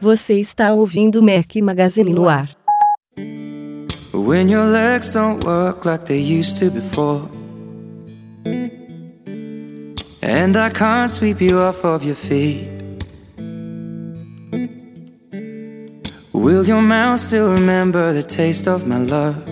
Você 0.00 0.34
está 0.34 0.72
ouvindo 0.72 1.22
Mac 1.22 1.56
Magazine 1.56 2.12
no 2.12 2.28
ar. 2.28 2.48
When 4.14 4.48
your 4.48 4.64
legs 4.64 5.12
don't 5.12 5.44
work 5.44 5.84
like 5.84 6.06
they 6.06 6.20
used 6.20 6.56
to 6.58 6.70
before. 6.70 7.37
And 10.28 10.58
I 10.58 10.68
can't 10.68 11.10
sweep 11.10 11.40
you 11.40 11.58
off 11.58 11.86
of 11.86 12.04
your 12.04 12.14
feet. 12.14 12.68
Will 16.34 16.66
your 16.66 16.82
mouth 16.82 17.18
still 17.18 17.50
remember 17.50 18.12
the 18.12 18.22
taste 18.22 18.68
of 18.68 18.86
my 18.86 18.98
love? 18.98 19.42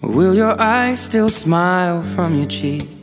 Will 0.00 0.34
your 0.34 0.58
eyes 0.58 1.00
still 1.00 1.28
smile 1.28 2.02
from 2.14 2.34
your 2.34 2.48
cheeks? 2.48 3.01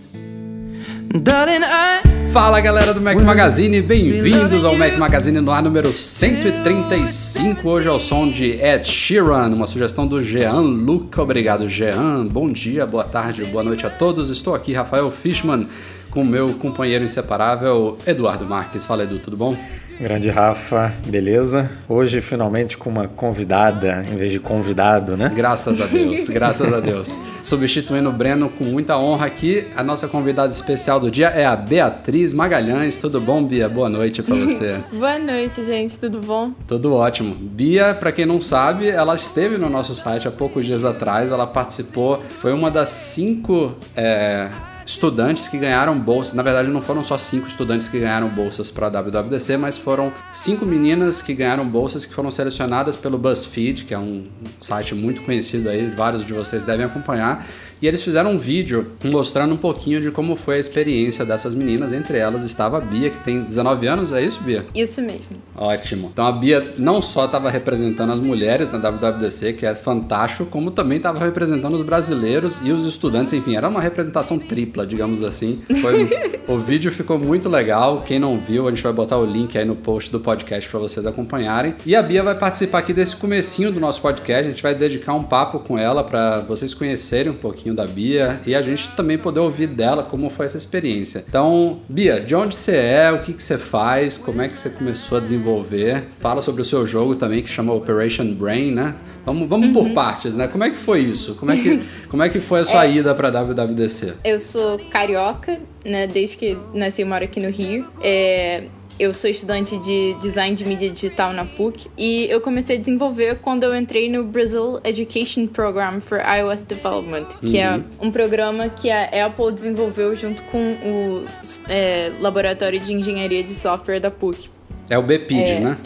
Fala 2.31 2.62
galera 2.62 2.94
do 2.94 3.02
Mac 3.02 3.16
Magazine, 3.16 3.81
bem-vindos 3.81 4.63
ao 4.63 4.76
Mac 4.76 4.95
Magazine 4.95 5.41
no 5.41 5.52
ar 5.52 5.63
número 5.63 5.91
135. 5.91 7.68
Hoje 7.68 7.88
é 7.88 7.91
o 7.91 7.99
som 7.99 8.30
de 8.30 8.52
Ed 8.52 8.85
Sheeran, 8.85 9.48
uma 9.48 9.66
sugestão 9.66 10.05
do 10.05 10.22
Jean 10.22 10.59
Luca. 10.59 11.23
Obrigado, 11.23 11.68
Jean. 11.68 12.27
Bom 12.27 12.48
dia, 12.52 12.85
boa 12.85 13.04
tarde, 13.04 13.44
boa 13.45 13.63
noite 13.63 13.88
a 13.88 13.90
todos. 13.90 14.30
Estou 14.30 14.54
aqui, 14.54 14.72
Rafael 14.72 15.09
Fishman, 15.09 15.68
com 16.12 16.23
meu 16.23 16.54
companheiro 16.54 17.04
inseparável, 17.04 17.98
Eduardo 18.05 18.46
Marques. 18.46 18.85
Fala, 18.85 19.01
Edu, 19.01 19.18
tudo 19.18 19.35
bom? 19.35 19.57
Grande 19.99 20.29
Rafa, 20.29 20.93
beleza? 21.07 21.69
Hoje 21.87 22.21
finalmente 22.21 22.77
com 22.77 22.89
uma 22.89 23.09
convidada 23.09 24.05
em 24.09 24.15
vez 24.15 24.31
de 24.31 24.39
convidado, 24.39 25.17
né? 25.17 25.29
Graças 25.35 25.81
a 25.81 25.87
Deus, 25.87 26.29
graças 26.29 26.71
a 26.71 26.79
Deus. 26.79 27.17
Substituindo 27.43 28.07
o 28.07 28.13
Breno 28.13 28.49
com 28.49 28.63
muita 28.63 28.97
honra 28.97 29.25
aqui, 29.25 29.67
a 29.75 29.83
nossa 29.83 30.07
convidada 30.07 30.53
especial 30.53 31.01
do 31.01 31.11
dia 31.11 31.27
é 31.27 31.45
a 31.45 31.53
Beatriz 31.53 32.31
Magalhães. 32.31 32.97
Tudo 32.97 33.20
bom, 33.20 33.43
Bia? 33.43 33.67
Boa 33.67 33.89
noite 33.89 34.23
para 34.23 34.35
você. 34.35 34.77
Boa 34.89 35.20
noite, 35.20 35.65
gente. 35.65 35.97
Tudo 35.97 36.21
bom? 36.21 36.53
Tudo 36.65 36.93
ótimo. 36.93 37.35
Bia, 37.35 37.93
para 37.93 38.13
quem 38.13 38.25
não 38.25 38.39
sabe, 38.39 38.87
ela 38.87 39.15
esteve 39.15 39.57
no 39.57 39.70
nosso 39.70 39.93
site 39.93 40.29
há 40.29 40.31
poucos 40.31 40.65
dias 40.65 40.85
atrás. 40.85 41.29
Ela 41.29 41.45
participou, 41.45 42.23
foi 42.39 42.53
uma 42.53 42.71
das 42.71 42.89
cinco 42.89 43.75
é, 43.97 44.47
estudantes 44.90 45.48
que 45.48 45.57
ganharam 45.57 45.98
bolsas. 45.99 46.34
Na 46.34 46.41
verdade, 46.41 46.68
não 46.70 46.82
foram 46.82 47.04
só 47.04 47.15
cinco 47.15 47.48
estudantes 47.48 47.87
que 47.87 47.99
ganharam 47.99 48.27
bolsas 48.27 48.71
para 48.71 48.87
a 48.87 48.90
WWDC, 48.90 49.55
mas 49.55 49.77
foram 49.77 50.12
cinco 50.34 50.65
meninas 50.65 51.21
que 51.21 51.35
ganharam 51.35 51.68
bolsas 51.68 52.07
que 52.07 52.13
foram 52.13 52.32
selecionadas 52.32 52.95
pelo 52.95 53.17
BuzzFeed, 53.17 53.85
que 53.85 53.93
é 53.93 53.99
um 53.99 54.27
site 54.60 54.95
muito 54.95 55.21
conhecido 55.21 55.70
aí, 55.70 55.85
vários 55.85 56.26
de 56.26 56.34
vocês 56.34 56.65
devem 56.65 56.87
acompanhar. 56.87 57.45
E 57.82 57.88
eles 57.88 58.04
fizeram 58.04 58.32
um 58.32 58.38
vídeo 58.38 58.91
mostrando 59.04 59.54
um 59.54 59.58
pouquinho 59.58 60.02
de 60.02 60.12
como 60.12 60.35
foi 60.35 60.55
a 60.55 60.60
experiência 60.60 61.26
dessas 61.26 61.55
meninas. 61.55 61.94
Entre 61.94 62.18
elas 62.18 62.44
estava 62.44 62.77
a 62.77 62.82
Bia, 62.82 63.10
que 63.10 63.20
tem 63.20 63.41
19 63.41 63.88
anos, 63.88 64.12
é 64.12 64.22
isso, 64.22 64.41
Bia? 64.41 64.66
Isso 64.75 65.02
mesmo. 65.02 65.38
Ótimo. 65.56 66.09
Então 66.12 66.25
a 66.25 66.31
Bia 66.31 66.74
não 66.78 67.02
só 67.02 67.25
estava 67.25 67.50
representando 67.50 68.12
as 68.12 68.19
mulheres 68.19 68.72
na 68.72 68.78
WWDC, 68.78 69.53
que 69.53 69.66
é 69.66 69.74
fantástico, 69.74 70.46
como 70.46 70.72
também 70.72 70.97
estava 70.97 71.19
representando 71.19 71.75
os 71.75 71.81
brasileiros 71.81 72.59
e 72.63 72.72
os 72.72 72.85
estudantes. 72.85 73.34
Enfim, 73.34 73.56
era 73.56 73.68
uma 73.68 73.81
representação 73.81 74.38
tripla, 74.38 74.85
digamos 74.85 75.24
assim. 75.24 75.62
Foi... 75.81 76.09
o 76.47 76.57
vídeo 76.57 76.91
ficou 76.91 77.18
muito 77.18 77.47
legal. 77.47 78.03
Quem 78.06 78.19
não 78.19 78.38
viu, 78.38 78.68
a 78.68 78.72
gente 78.72 78.84
vai 78.84 78.94
botar 78.94 79.18
o 79.18 79.25
link 79.25 79.57
aí 79.57 79.66
no 79.66 79.75
post 79.75 80.12
do 80.12 80.19
podcast 80.19 80.69
para 80.69 80.80
vocês 80.80 81.06
acompanharem. 81.06 81.75
E 81.85 81.96
a 81.96 82.02
Bia 82.03 82.24
vai 82.24 82.35
participar 82.35 82.80
aqui 82.80 82.94
desse 82.94 83.16
comecinho 83.16 83.72
do 83.72 83.79
nosso 83.79 84.01
podcast. 84.01 84.47
A 84.47 84.51
gente 84.51 84.63
vai 84.63 84.75
dedicar 84.75 85.13
um 85.13 85.23
papo 85.23 85.59
com 85.59 85.78
ela 85.78 86.03
para 86.03 86.41
vocês 86.41 86.73
conhecerem 86.73 87.31
um 87.31 87.35
pouquinho 87.35 87.69
pouquinho 87.69 87.75
da 87.75 87.85
Bia 87.85 88.41
e 88.46 88.56
a 88.56 88.62
gente 88.62 88.91
também 88.91 89.18
poder 89.18 89.40
ouvir 89.40 89.68
dela 89.68 90.03
como 90.03 90.30
foi 90.30 90.46
essa 90.46 90.57
experiência. 90.57 91.24
Então, 91.28 91.80
Bia, 91.88 92.19
de 92.19 92.35
onde 92.35 92.56
você 92.56 92.75
é, 92.75 93.12
o 93.12 93.19
que, 93.19 93.34
que 93.34 93.44
você 93.44 93.57
faz, 93.57 94.18
como 94.18 94.41
é 94.41 94.47
que 94.47 94.57
você 94.57 94.69
começou 94.69 95.18
a 95.18 95.22
desenvolver? 95.22 96.06
Fala 96.19 96.41
sobre 96.41 96.62
o 96.62 96.66
seu 96.66 96.85
jogo 96.88 97.16
também 97.16 97.41
que 97.41 97.50
chama 97.50 97.74
Operation 97.74 98.34
Brain, 98.34 98.72
né? 98.72 98.96
Vamos, 99.25 99.47
vamos 99.47 99.68
uhum. 99.68 99.74
por 99.74 99.90
partes, 99.91 100.34
né? 100.34 100.47
Como 100.47 100.63
é 100.63 100.69
que 100.69 100.78
foi 100.78 101.02
isso? 101.02 101.35
Como 101.35 101.52
é 101.52 101.57
que, 101.57 101.81
como 102.09 102.24
é 102.24 102.30
que 102.30 102.40
foi 102.40 102.62
a 102.62 102.66
sua 102.66 102.85
é, 102.85 102.94
ida 102.94 103.13
para 103.13 103.30
WWDC? 103.30 104.13
Eu 104.24 104.40
sou 104.40 104.80
carioca, 104.90 105.59
né? 105.86 106.07
Desde 106.07 106.38
que 106.38 106.57
nasci 106.74 107.01
e 107.01 107.06
moro 107.06 107.24
aqui 107.24 107.40
no 107.40 107.50
Rio. 107.50 107.86
É, 108.01 108.63
eu 108.99 109.13
sou 109.13 109.29
estudante 109.29 109.77
de 109.77 110.13
design 110.21 110.55
de 110.55 110.65
mídia 110.65 110.89
digital 110.89 111.31
na 111.31 111.45
PUC 111.45 111.89
e 111.97 112.27
eu 112.29 112.41
comecei 112.41 112.75
a 112.75 112.79
desenvolver 112.79 113.39
quando 113.39 113.63
eu 113.63 113.73
entrei 113.75 114.11
no 114.11 114.25
Brazil 114.25 114.79
Education 114.83 115.47
Program 115.47 116.01
for 116.01 116.19
iOS 116.19 116.63
Development, 116.63 117.25
que 117.39 117.57
é 117.57 117.71
uhum. 117.71 117.83
é 118.01 118.05
um 118.05 118.11
programa 118.11 118.67
que 118.67 118.91
a 118.91 119.25
Apple 119.25 119.53
desenvolveu 119.53 120.15
junto 120.17 120.43
com 120.43 120.57
o 120.57 121.25
é, 121.69 122.11
Laboratório 122.19 122.79
de 122.79 122.93
Engenharia 122.93 123.41
de 123.41 123.55
Software 123.55 123.99
da 123.99 124.11
PUC. 124.11 124.49
É 124.89 124.97
o 124.97 125.01
BPID, 125.01 125.49
é, 125.49 125.59
né? 125.61 125.77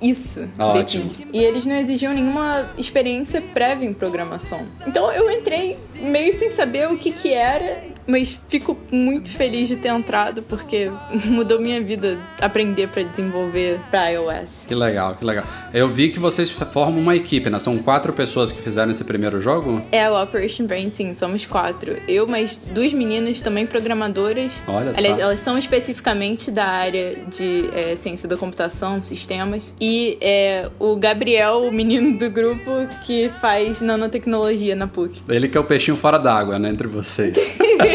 Isso, 0.00 0.48
Ótimo. 0.58 1.04
BPID. 1.04 1.28
E 1.32 1.38
eles 1.38 1.66
não 1.66 1.76
exigiam 1.76 2.14
nenhuma 2.14 2.66
experiência 2.78 3.42
prévia 3.42 3.86
em 3.86 3.92
programação. 3.92 4.66
Então 4.86 5.12
eu 5.12 5.30
entrei 5.30 5.76
meio 6.00 6.32
sem 6.38 6.48
saber 6.48 6.90
o 6.90 6.96
que 6.96 7.12
que 7.12 7.32
era 7.32 7.84
mas 8.06 8.40
fico 8.48 8.76
muito 8.90 9.30
feliz 9.30 9.68
de 9.68 9.76
ter 9.76 9.88
entrado 9.88 10.42
porque 10.42 10.90
mudou 11.26 11.60
minha 11.60 11.82
vida 11.82 12.18
aprender 12.40 12.88
para 12.88 13.02
desenvolver 13.02 13.80
para 13.90 14.10
iOS. 14.10 14.64
Que 14.66 14.74
legal, 14.74 15.16
que 15.16 15.24
legal. 15.24 15.44
Eu 15.72 15.88
vi 15.88 16.10
que 16.10 16.18
vocês 16.18 16.50
formam 16.50 17.00
uma 17.00 17.16
equipe, 17.16 17.48
né? 17.50 17.58
São 17.58 17.78
quatro 17.78 18.12
pessoas 18.12 18.52
que 18.52 18.60
fizeram 18.60 18.90
esse 18.90 19.04
primeiro 19.04 19.40
jogo? 19.40 19.82
É, 19.90 20.08
o 20.10 20.22
Operation 20.22 20.66
Brain, 20.66 20.90
sim, 20.90 21.12
somos 21.14 21.46
quatro. 21.46 21.96
Eu, 22.06 22.26
mais 22.26 22.58
duas 22.58 22.92
meninas 22.92 23.42
também 23.42 23.66
programadoras. 23.66 24.52
Olha 24.66 24.94
só. 24.94 25.00
elas 25.00 25.40
são 25.40 25.58
especificamente 25.58 26.50
da 26.50 26.66
área 26.66 27.16
de 27.26 27.68
é, 27.74 27.96
ciência 27.96 28.28
da 28.28 28.36
computação, 28.36 29.02
sistemas. 29.02 29.74
E 29.80 30.18
é, 30.20 30.70
o 30.78 30.96
Gabriel, 30.96 31.66
o 31.66 31.72
menino 31.72 32.18
do 32.18 32.30
grupo, 32.30 32.70
que 33.04 33.30
faz 33.40 33.80
nanotecnologia 33.80 34.74
na 34.74 34.86
PUC. 34.86 35.22
Ele 35.28 35.48
que 35.48 35.56
é 35.56 35.60
o 35.60 35.64
peixinho 35.64 35.96
fora 35.96 36.18
d'água, 36.18 36.58
né? 36.58 36.68
Entre 36.68 36.86
vocês. 36.86 37.58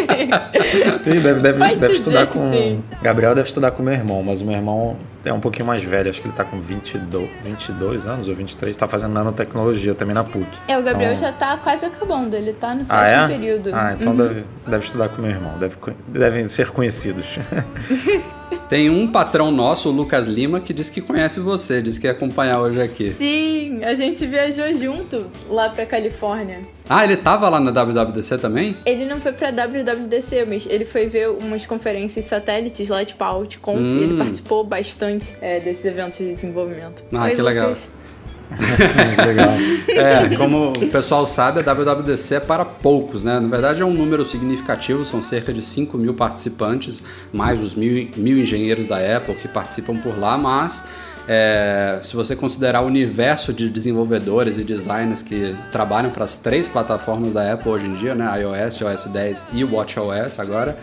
sim, 1.03 1.21
deve, 1.21 1.41
deve, 1.41 1.75
deve 1.75 1.93
estudar 1.93 2.27
com. 2.27 2.51
Sim. 2.51 2.83
Gabriel 3.01 3.35
deve 3.35 3.47
estudar 3.47 3.71
com 3.71 3.83
meu 3.83 3.93
irmão, 3.93 4.23
mas 4.23 4.41
o 4.41 4.45
meu 4.45 4.55
irmão 4.55 4.97
é 5.25 5.33
um 5.33 5.39
pouquinho 5.39 5.65
mais 5.65 5.83
velho, 5.83 6.09
acho 6.09 6.21
que 6.21 6.27
ele 6.27 6.35
tá 6.35 6.43
com 6.43 6.59
22, 6.59 7.29
22 7.43 8.07
anos 8.07 8.29
ou 8.29 8.35
23, 8.35 8.75
tá 8.75 8.87
fazendo 8.87 9.13
nanotecnologia 9.13 9.93
também 9.93 10.15
na 10.15 10.23
PUC. 10.23 10.47
É, 10.67 10.77
o 10.77 10.83
Gabriel 10.83 11.13
então... 11.13 11.23
já 11.23 11.31
tá 11.31 11.57
quase 11.57 11.85
acabando, 11.85 12.35
ele 12.35 12.53
tá 12.53 12.73
no 12.73 12.85
sétimo 12.85 12.99
ah, 12.99 13.07
é? 13.07 13.27
período. 13.27 13.69
Ah, 13.73 13.95
então 13.99 14.11
uhum. 14.11 14.17
deve, 14.17 14.45
deve 14.67 14.85
estudar 14.85 15.09
com 15.09 15.21
meu 15.21 15.31
irmão, 15.31 15.57
deve, 15.59 15.75
devem 16.07 16.47
ser 16.47 16.71
conhecidos. 16.71 17.37
Tem 18.69 18.89
um 18.89 19.07
patrão 19.07 19.51
nosso, 19.51 19.89
o 19.89 19.91
Lucas 19.91 20.27
Lima, 20.27 20.59
que 20.59 20.73
disse 20.73 20.91
que 20.91 21.01
conhece 21.01 21.39
você, 21.39 21.81
disse 21.81 21.99
que 21.99 22.07
ia 22.07 22.11
acompanhar 22.11 22.59
hoje 22.59 22.81
aqui. 22.81 23.11
Sim, 23.17 23.83
a 23.83 23.93
gente 23.95 24.25
viajou 24.25 24.75
junto 24.77 25.27
lá 25.49 25.69
pra 25.69 25.85
Califórnia. 25.85 26.61
Ah, 26.87 27.03
ele 27.03 27.17
tava 27.17 27.49
lá 27.49 27.59
na 27.59 27.71
WWDC 27.71 28.37
também? 28.37 28.75
Ele 28.85 29.05
não 29.05 29.19
foi 29.21 29.31
pra 29.31 29.51
WWDC, 29.51 30.45
mas 30.45 30.67
ele 30.69 30.85
foi 30.85 31.07
ver 31.07 31.29
umas 31.29 31.65
conferências 31.65 32.25
satélites 32.25 32.89
lá, 32.89 32.99
a 33.19 33.29
Outconf. 33.29 33.79
Hum. 33.79 34.01
Ele 34.03 34.17
participou 34.17 34.63
bastante 34.63 35.35
é, 35.41 35.59
desses 35.59 35.85
eventos 35.85 36.17
de 36.17 36.33
desenvolvimento. 36.33 37.03
Ah, 37.13 37.25
Oi, 37.25 37.35
que 37.35 37.41
Lucas. 37.41 37.55
legal. 37.55 37.75
Legal. 39.25 39.49
É, 39.87 40.35
como 40.35 40.71
o 40.71 40.89
pessoal 40.89 41.25
sabe, 41.25 41.59
a 41.59 41.73
WWDC 41.73 42.35
é 42.35 42.39
para 42.39 42.65
poucos, 42.65 43.23
né? 43.23 43.39
Na 43.39 43.47
verdade, 43.47 43.81
é 43.81 43.85
um 43.85 43.93
número 43.93 44.25
significativo, 44.25 45.05
são 45.05 45.21
cerca 45.21 45.53
de 45.53 45.61
5 45.61 45.97
mil 45.97 46.13
participantes, 46.13 47.01
mais 47.31 47.59
os 47.59 47.75
mil, 47.75 48.09
mil 48.17 48.37
engenheiros 48.37 48.87
da 48.87 48.97
Apple 48.97 49.35
que 49.35 49.47
participam 49.47 49.97
por 49.97 50.17
lá, 50.17 50.37
mas 50.37 50.83
é, 51.27 51.99
se 52.01 52.15
você 52.15 52.35
considerar 52.35 52.81
o 52.81 52.87
universo 52.87 53.53
de 53.53 53.69
desenvolvedores 53.69 54.57
e 54.57 54.63
designers 54.63 55.21
que 55.21 55.55
trabalham 55.71 56.09
para 56.09 56.23
as 56.23 56.37
três 56.37 56.67
plataformas 56.67 57.33
da 57.33 57.53
Apple 57.53 57.69
hoje 57.69 57.85
em 57.85 57.93
dia, 57.93 58.15
né? 58.15 58.27
iOS, 58.41 58.79
iOS 58.79 59.05
10 59.05 59.45
e 59.53 59.63
WatchOS 59.63 60.39
agora, 60.39 60.75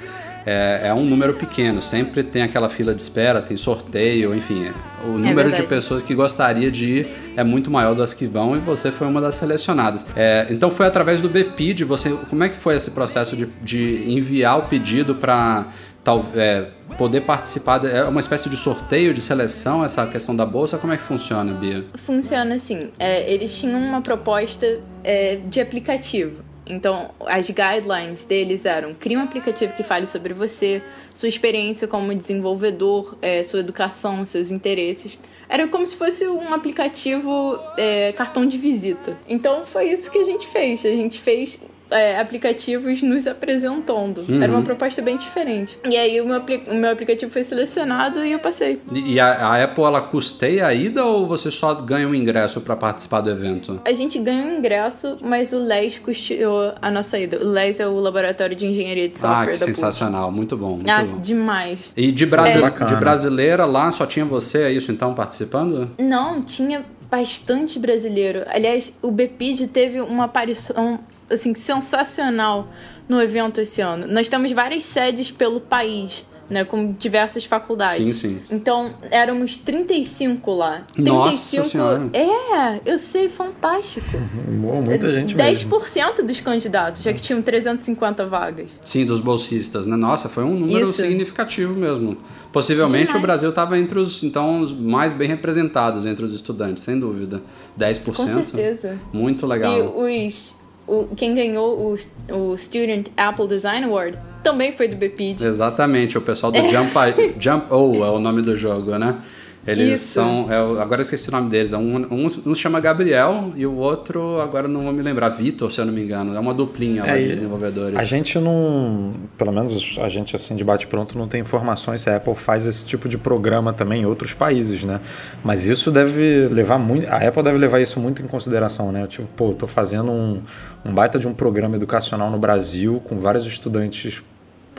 é, 0.47 0.83
é, 0.85 0.95
um 0.95 1.05
número 1.05 1.35
pequeno, 1.35 1.83
sempre 1.83 2.23
tem 2.23 2.43
aquela 2.43 2.69
fila 2.69 2.95
de 2.95 3.03
espera, 3.03 3.43
tem 3.43 3.57
sorteio, 3.57 4.33
enfim. 4.33 4.71
O 5.05 5.17
é 5.17 5.19
número 5.19 5.49
é 5.49 5.53
de 5.53 5.65
pessoas 5.65 6.05
que 6.05 6.15
gostaria 6.15 6.71
de 6.71 7.01
ir 7.01 7.09
é 7.37 7.43
muito 7.43 7.69
maior 7.69 7.95
das 7.95 8.15
que 8.15 8.27
vão 8.27 8.57
e 8.57 8.61
você 8.61 8.93
foi 8.93 9.09
uma 9.09 9.21
das 9.21 9.35
selecionadas. 9.35 10.07
É, 10.17 10.47
então 10.49 10.71
foi 10.71 10.87
através 10.87 11.21
do 11.21 11.29
BPID, 11.29 11.83
você, 11.85 12.11
como 12.31 12.45
é 12.45 12.49
que 12.49 12.57
foi 12.57 12.77
esse 12.77 12.93
processo 12.93 13.37
de, 13.37 13.47
de 13.61 14.05
enviar 14.09 14.59
o 14.59 14.63
pedido 14.63 15.17
para 15.17 15.67
tal, 16.05 16.25
é, 16.37 16.67
poder 16.97 17.23
participar? 17.23 17.79
De, 17.79 17.89
é 17.89 18.05
uma 18.05 18.21
espécie 18.21 18.49
de 18.49 18.57
sorteio, 18.57 19.13
de 19.13 19.21
seleção, 19.21 19.85
essa 19.85 20.07
questão 20.07 20.35
da 20.35 20.47
bolsa? 20.47 20.79
Como 20.79 20.93
é 20.93 20.97
que 20.97 21.03
funciona, 21.03 21.53
Bia? 21.55 21.85
Funciona 21.95 22.55
assim. 22.55 22.91
É, 23.01 23.33
eles 23.33 23.59
tinham 23.59 23.81
uma 23.81 24.01
proposta 24.01 24.79
é, 25.03 25.41
de 25.49 25.61
aplicativo. 25.61 26.46
Então, 26.67 27.11
as 27.27 27.47
guidelines 27.49 28.25
deles 28.25 28.65
eram: 28.65 28.95
crie 28.95 29.17
um 29.17 29.23
aplicativo 29.23 29.73
que 29.75 29.83
fale 29.83 30.07
sobre 30.07 30.35
você, 30.35 30.83
sua 31.15 31.29
experiência 31.29 31.87
como 31.87 32.15
desenvolvedor, 32.15 33.17
é, 33.23 33.43
sua 33.43 33.61
educação, 33.61 34.25
seus 34.27 34.51
interesses. 34.51 35.19
Era 35.49 35.69
como 35.69 35.87
se 35.87 35.95
fosse 35.95 36.27
um 36.27 36.53
aplicativo 36.53 37.59
é, 37.79 38.13
cartão 38.13 38.45
de 38.45 38.59
visita. 38.59 39.17
Então, 39.29 39.65
foi 39.65 39.91
isso 39.91 40.11
que 40.11 40.19
a 40.19 40.25
gente 40.25 40.47
fez. 40.47 40.85
A 40.85 40.91
gente 40.91 41.21
fez 41.21 41.61
é, 41.91 42.19
aplicativos 42.19 43.03
nos 43.03 43.27
apresentando. 43.27 44.25
Uhum. 44.29 44.43
Era 44.43 44.53
uma 44.53 44.63
proposta 44.63 45.01
bem 45.03 45.17
diferente. 45.17 45.79
E 45.89 45.97
aí 45.97 46.21
o 46.21 46.27
meu, 46.27 46.43
o 46.69 46.75
meu 46.75 46.91
aplicativo 46.91 47.31
foi 47.31 47.45
selecionado 47.45 48.25
e 48.25 48.33
eu 48.33 48.39
passei. 48.39 48.81
E, 48.93 49.15
e 49.15 49.21
a, 49.21 49.33
a, 49.33 49.65
Apple, 49.65 49.85
ela 49.85 50.01
custeia 50.01 50.67
a 50.67 50.75
ida 50.75 51.05
ou 51.05 51.27
você 51.27 51.51
só 51.51 51.75
ganha 51.75 52.09
um 52.09 52.15
ingresso 52.15 52.61
para 52.61 52.77
participar 52.77 53.21
do 53.21 53.31
evento? 53.31 53.81
A 53.85 53.93
gente 53.93 54.19
ganha 54.19 54.45
um 54.45 54.59
ingresso, 54.59 55.19
mas 55.23 55.53
o 55.53 55.59
LES 55.59 55.99
custeou 55.99 56.73
a 56.81 56.91
nossa 56.91 57.19
ida. 57.19 57.39
O 57.39 57.49
LES 57.49 57.81
é 57.81 57.87
o 57.87 57.95
Laboratório 57.95 58.57
de 58.57 58.67
Engenharia 58.67 59.09
de 59.09 59.19
Software 59.19 59.43
ah, 59.43 59.47
que 59.47 59.57
sensacional. 59.57 60.31
Muito 60.33 60.57
bom, 60.57 60.77
muito 60.77 60.91
ah, 60.91 61.05
bom. 61.05 61.19
demais. 61.19 61.93
E 61.97 62.11
de, 62.11 62.27
brasi 62.27 62.63
é. 62.63 62.85
de 62.85 62.97
brasileira 62.97 63.65
lá, 63.65 63.91
só 63.91 64.07
tinha 64.07 64.25
você, 64.25 64.63
é 64.63 64.73
isso 64.73 64.91
então, 64.91 65.15
participando? 65.15 65.91
Não, 65.99 66.43
tinha 66.43 66.85
bastante 67.11 67.79
brasileiro. 67.79 68.43
Aliás, 68.49 68.93
o 69.01 69.11
Bepid 69.11 69.69
teve 69.69 70.01
uma 70.01 70.25
aparição 70.25 71.01
assim, 71.31 71.55
sensacional 71.55 72.69
no 73.09 73.21
evento 73.21 73.61
esse 73.61 73.81
ano. 73.81 74.07
Nós 74.07 74.29
temos 74.29 74.51
várias 74.53 74.85
sedes 74.85 75.31
pelo 75.31 75.61
país. 75.61 76.25
Né, 76.49 76.65
com 76.65 76.93
diversas 76.93 77.45
faculdades. 77.45 77.97
Sim, 77.97 78.13
sim. 78.13 78.41
Então, 78.49 78.95
éramos 79.11 79.57
35 79.57 80.55
lá. 80.55 80.85
35, 80.95 81.13
Nossa 81.13 81.65
senhora. 81.65 82.09
É, 82.13 82.81
eu 82.87 83.01
sei, 83.01 83.29
fantástico. 83.29 84.07
Boa, 84.63 84.81
muita 84.81 85.11
gente 85.11 85.35
10% 85.35 85.39
mesmo. 85.43 86.25
dos 86.25 86.41
candidatos, 86.41 87.03
já 87.03 87.13
que 87.13 87.21
tinham 87.21 87.43
350 87.43 88.25
vagas. 88.27 88.79
Sim, 88.85 89.05
dos 89.05 89.19
bolsistas, 89.19 89.89
né? 89.89 89.97
Nossa, 89.97 90.29
foi 90.29 90.45
um 90.45 90.55
número 90.55 90.89
Isso. 90.89 91.03
significativo 91.03 91.75
mesmo. 91.75 92.17
Possivelmente 92.53 93.09
Demais. 93.09 93.19
o 93.19 93.27
Brasil 93.27 93.51
estava 93.51 93.77
entre 93.77 93.99
os 93.99 94.23
então 94.23 94.61
os 94.61 94.73
mais 94.73 95.13
bem 95.13 95.27
representados 95.27 96.07
entre 96.07 96.25
os 96.25 96.33
estudantes, 96.33 96.85
sem 96.85 96.97
dúvida. 96.97 97.43
10%. 97.77 98.05
Com 98.05 98.25
certeza. 98.25 98.97
Muito 99.13 99.49
legal. 99.49 99.77
E 100.09 100.29
os 100.29 100.56
o, 100.87 101.09
quem 101.17 101.35
ganhou 101.35 101.97
o, 102.31 102.35
o 102.35 102.57
Student 102.57 103.09
Apple 103.17 103.49
Design 103.49 103.87
Award 103.87 104.19
também 104.43 104.71
foi 104.73 104.87
do 104.87 104.97
Bepid. 104.97 105.43
Exatamente, 105.43 106.17
o 106.17 106.21
pessoal 106.21 106.53
do 106.53 106.59
Jump, 106.69 106.93
Jump 107.41 107.67
O 107.73 108.05
é 108.05 108.11
o 108.11 108.21
nome 108.21 108.43
do 108.43 108.57
jogo, 108.57 108.97
né? 108.97 109.17
Eles 109.67 110.01
Isso. 110.01 110.13
são. 110.13 110.47
É, 110.51 110.57
agora 110.81 111.01
eu 111.01 111.03
esqueci 111.03 111.29
o 111.29 111.33
nome 111.33 111.51
deles. 111.51 111.73
É 111.73 111.77
um, 111.77 111.97
um, 111.97 112.27
um 112.27 112.55
se 112.55 112.61
chama 112.61 112.79
Gabriel 112.79 113.53
e 113.57 113.67
o 113.67 113.75
outro, 113.75 114.41
agora 114.41 114.69
não 114.69 114.85
vou 114.85 114.93
me 114.93 115.03
lembrar, 115.03 115.31
Vitor, 115.31 115.71
se 115.73 115.81
eu 115.81 115.85
não 115.85 115.93
me 115.93 116.03
engano. 116.03 116.35
É 116.35 116.39
uma 116.39 116.55
duplinha 116.55 117.03
é, 117.03 117.07
lá 117.11 117.19
de 117.19 117.27
desenvolvedores. 117.27 117.99
A 117.99 118.05
gente 118.05 118.39
não. 118.39 119.13
Pelo 119.37 119.53
menos 119.53 119.99
a 120.01 120.09
gente 120.09 120.37
assim 120.37 120.55
de 120.55 120.63
bate-pronto 120.63 121.19
não 121.19 121.27
tem 121.27 121.41
informações 121.41 122.03
se 122.03 122.11
a 122.11 122.17
Apple 122.17 122.37
faz 122.37 122.65
esse 122.67 122.87
tipo 122.87 123.09
de 123.09 123.19
programa 123.19 123.73
também 123.73 124.03
em 124.03 124.07
outros 124.07 124.33
países, 124.33 124.85
né? 124.85 125.01
Mas 125.43 125.67
isso 125.67 125.91
deve 125.91 126.49
levar 126.49 126.79
muito. 126.79 127.09
A 127.09 127.17
Apple 127.17 127.43
deve 127.43 127.59
levar 127.59 127.81
isso 127.81 127.99
muito 127.99 128.23
em 128.23 128.27
consideração, 128.27 128.93
né? 128.93 129.07
Tipo, 129.09 129.27
pô, 129.37 129.53
tô 129.53 129.67
fazendo 129.67 130.13
um, 130.13 130.41
um 130.85 130.95
baita 130.95 131.19
de 131.19 131.27
um 131.27 131.35
programa 131.35 131.75
educacional 131.75 132.31
no 132.31 132.39
Brasil 132.39 133.03
com 133.05 133.19
vários 133.19 133.45
estudantes 133.47 134.23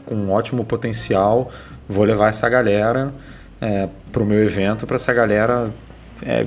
com 0.05 0.15
um 0.15 0.31
ótimo 0.31 0.63
potencial. 0.63 1.51
Vou 1.89 2.05
levar 2.05 2.29
essa 2.29 2.47
galera 2.47 3.13
é, 3.61 3.89
para 4.11 4.23
o 4.23 4.25
meu 4.25 4.43
evento, 4.43 4.85
para 4.85 4.95
essa 4.95 5.13
galera 5.13 5.73
é, 6.25 6.45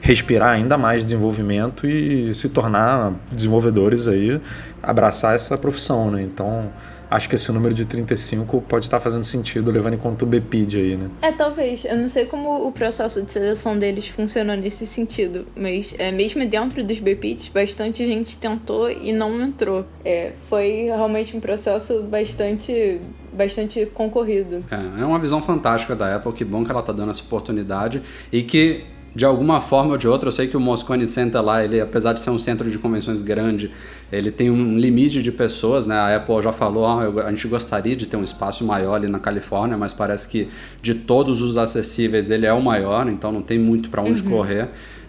respirar 0.00 0.50
ainda 0.50 0.76
mais 0.76 1.04
desenvolvimento 1.04 1.86
e 1.86 2.32
se 2.34 2.48
tornar 2.48 3.14
desenvolvedores 3.30 4.08
aí, 4.08 4.40
abraçar 4.82 5.34
essa 5.34 5.56
profissão, 5.56 6.10
né? 6.10 6.22
Então, 6.22 6.70
acho 7.10 7.28
que 7.28 7.34
esse 7.34 7.50
número 7.52 7.74
de 7.74 7.84
35 7.84 8.60
pode 8.62 8.84
estar 8.84 9.00
fazendo 9.00 9.24
sentido, 9.24 9.70
levando 9.70 9.94
em 9.94 9.98
conta 9.98 10.24
o 10.24 10.28
BPID 10.28 10.76
aí, 10.76 10.96
né? 10.96 11.10
É, 11.22 11.32
talvez. 11.32 11.84
Eu 11.84 11.96
não 11.96 12.08
sei 12.08 12.26
como 12.26 12.66
o 12.66 12.72
processo 12.72 13.22
de 13.22 13.30
seleção 13.30 13.78
deles 13.78 14.08
funciona 14.08 14.56
nesse 14.56 14.86
sentido, 14.86 15.46
mas 15.56 15.94
é, 15.98 16.12
mesmo 16.12 16.44
dentro 16.46 16.84
dos 16.84 16.98
BPIDs, 17.00 17.48
bastante 17.48 18.04
gente 18.06 18.36
tentou 18.38 18.90
e 18.90 19.12
não 19.12 19.40
entrou. 19.42 19.86
É, 20.04 20.32
foi 20.48 20.84
realmente 20.84 21.36
um 21.36 21.40
processo 21.40 22.02
bastante 22.02 23.00
bastante 23.38 23.86
concorrido. 23.86 24.64
É, 24.70 25.02
é 25.02 25.04
uma 25.04 25.18
visão 25.18 25.40
fantástica 25.40 25.94
da 25.94 26.16
Apple, 26.16 26.32
que 26.32 26.44
bom 26.44 26.64
que 26.64 26.70
ela 26.70 26.80
está 26.80 26.92
dando 26.92 27.10
essa 27.10 27.22
oportunidade 27.22 28.02
e 28.32 28.42
que 28.42 28.84
de 29.14 29.24
alguma 29.24 29.60
forma 29.60 29.92
ou 29.92 29.96
de 29.96 30.06
outra, 30.06 30.28
eu 30.28 30.32
sei 30.32 30.46
que 30.46 30.56
o 30.56 30.60
Moscone 30.60 31.08
Center 31.08 31.42
lá, 31.42 31.64
ele, 31.64 31.80
apesar 31.80 32.12
de 32.12 32.20
ser 32.20 32.30
um 32.30 32.38
centro 32.38 32.70
de 32.70 32.78
convenções 32.78 33.22
grande, 33.22 33.70
ele 34.12 34.30
tem 34.30 34.50
um 34.50 34.78
limite 34.78 35.22
de 35.22 35.32
pessoas, 35.32 35.86
né? 35.86 35.96
A 35.96 36.16
Apple 36.16 36.42
já 36.42 36.52
falou, 36.52 36.86
ah, 36.86 37.04
a 37.24 37.30
gente 37.30 37.48
gostaria 37.48 37.96
de 37.96 38.06
ter 38.06 38.16
um 38.16 38.22
espaço 38.22 38.64
maior 38.64 38.94
ali 38.94 39.08
na 39.08 39.18
Califórnia, 39.18 39.76
mas 39.76 39.92
parece 39.92 40.28
que 40.28 40.48
de 40.82 40.94
todos 40.94 41.42
os 41.42 41.56
acessíveis 41.56 42.30
ele 42.30 42.46
é 42.46 42.52
o 42.52 42.62
maior, 42.62 43.08
então 43.08 43.32
não 43.32 43.42
tem 43.42 43.58
muito 43.58 43.88
para 43.88 44.02
onde 44.02 44.22
uhum. 44.22 44.28
correr 44.28 44.68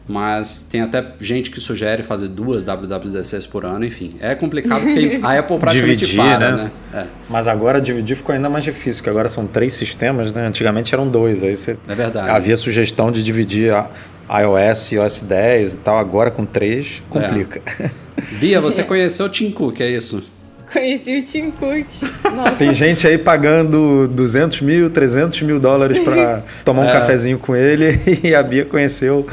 mas 0.09 0.65
tem 0.65 0.81
até 0.81 1.05
gente 1.19 1.51
que 1.51 1.61
sugere 1.61 2.01
fazer 2.01 2.29
duas 2.29 2.65
WWDCs 2.65 3.45
por 3.45 3.63
ano, 3.63 3.85
enfim. 3.85 4.15
É 4.19 4.33
complicado 4.33 4.81
porque 4.81 5.19
a 5.21 5.37
Apple 5.37 5.59
praticamente 5.59 5.97
dividir, 5.97 6.17
para, 6.17 6.51
né? 6.51 6.63
né? 6.63 7.01
É. 7.01 7.05
Mas 7.29 7.47
agora 7.47 7.79
dividir 7.79 8.17
ficou 8.17 8.33
ainda 8.33 8.49
mais 8.49 8.63
difícil, 8.63 9.01
porque 9.01 9.11
agora 9.11 9.29
são 9.29 9.45
três 9.45 9.73
sistemas, 9.73 10.33
né? 10.33 10.47
Antigamente 10.47 10.95
eram 10.95 11.07
dois, 11.07 11.43
aí 11.43 11.55
você 11.55 11.77
é 11.87 11.93
verdade. 11.93 12.27
havia 12.27 12.57
sugestão 12.57 13.11
de 13.11 13.23
dividir 13.23 13.71
a 13.71 13.87
iOS 14.41 14.91
e 14.91 14.95
iOS 14.95 15.21
10 15.21 15.73
e 15.73 15.77
tal, 15.77 15.99
agora 15.99 16.31
com 16.31 16.43
três 16.43 17.03
complica. 17.07 17.61
É. 17.79 17.91
Bia, 18.39 18.59
você 18.59 18.81
conheceu 18.83 19.27
o 19.27 19.29
Tim 19.29 19.51
Cook, 19.51 19.79
é 19.81 19.91
isso? 19.91 20.23
Conheci 20.71 21.17
o 21.17 21.23
Tim 21.23 21.51
Cook. 21.51 21.87
Nossa. 22.33 22.51
Tem 22.57 22.73
gente 22.73 23.07
aí 23.07 23.17
pagando 23.17 24.07
200 24.07 24.61
mil, 24.61 24.89
300 24.89 25.41
mil 25.41 25.59
dólares 25.59 25.99
para 25.99 26.43
tomar 26.63 26.83
um 26.83 26.89
é. 26.89 26.91
cafezinho 26.91 27.39
com 27.39 27.55
ele 27.55 27.99
e 28.23 28.35
a 28.35 28.43
Bia 28.43 28.65
conheceu 28.65 29.25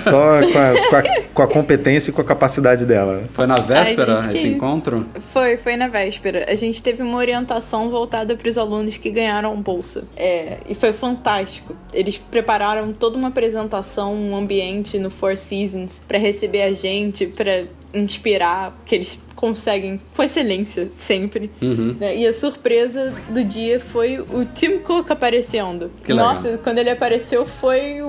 só 0.00 0.40
com 0.40 0.58
a, 0.58 0.88
com, 0.88 0.96
a, 0.96 1.02
com 1.34 1.42
a, 1.42 1.46
competência 1.46 2.10
e 2.10 2.12
com 2.12 2.20
a 2.20 2.24
capacidade 2.24 2.86
dela. 2.86 3.24
Foi 3.32 3.46
na 3.46 3.56
véspera 3.56 4.28
esse 4.32 4.48
encontro? 4.48 5.06
Foi, 5.32 5.56
foi 5.56 5.76
na 5.76 5.88
véspera. 5.88 6.46
A 6.48 6.54
gente 6.54 6.82
teve 6.82 7.02
uma 7.02 7.18
orientação 7.18 7.90
voltada 7.90 8.36
para 8.36 8.48
os 8.48 8.56
alunos 8.56 8.96
que 8.96 9.10
ganharam 9.10 9.60
bolsa. 9.60 10.04
É, 10.16 10.58
e 10.68 10.74
foi 10.74 10.92
fantástico. 10.92 11.74
Eles 11.92 12.18
prepararam 12.18 12.92
toda 12.92 13.16
uma 13.16 13.28
apresentação, 13.28 14.14
um 14.14 14.36
ambiente 14.36 14.98
no 14.98 15.10
Four 15.10 15.36
Seasons 15.36 16.00
para 16.06 16.18
receber 16.18 16.62
a 16.62 16.72
gente, 16.72 17.26
para 17.26 17.64
inspirar, 17.96 18.72
porque 18.72 18.94
eles 18.94 19.18
conseguem 19.34 20.00
com 20.16 20.22
excelência 20.22 20.88
sempre. 20.90 21.50
Uhum. 21.60 21.96
Né? 22.00 22.16
E 22.16 22.26
a 22.26 22.32
surpresa 22.32 23.12
do 23.28 23.44
dia 23.44 23.78
foi 23.78 24.18
o 24.18 24.44
Tim 24.44 24.78
Cook 24.78 25.10
aparecendo. 25.10 25.90
Que 26.04 26.14
Nossa, 26.14 26.42
legal. 26.42 26.60
quando 26.62 26.78
ele 26.78 26.90
apareceu 26.90 27.46
foi, 27.46 28.02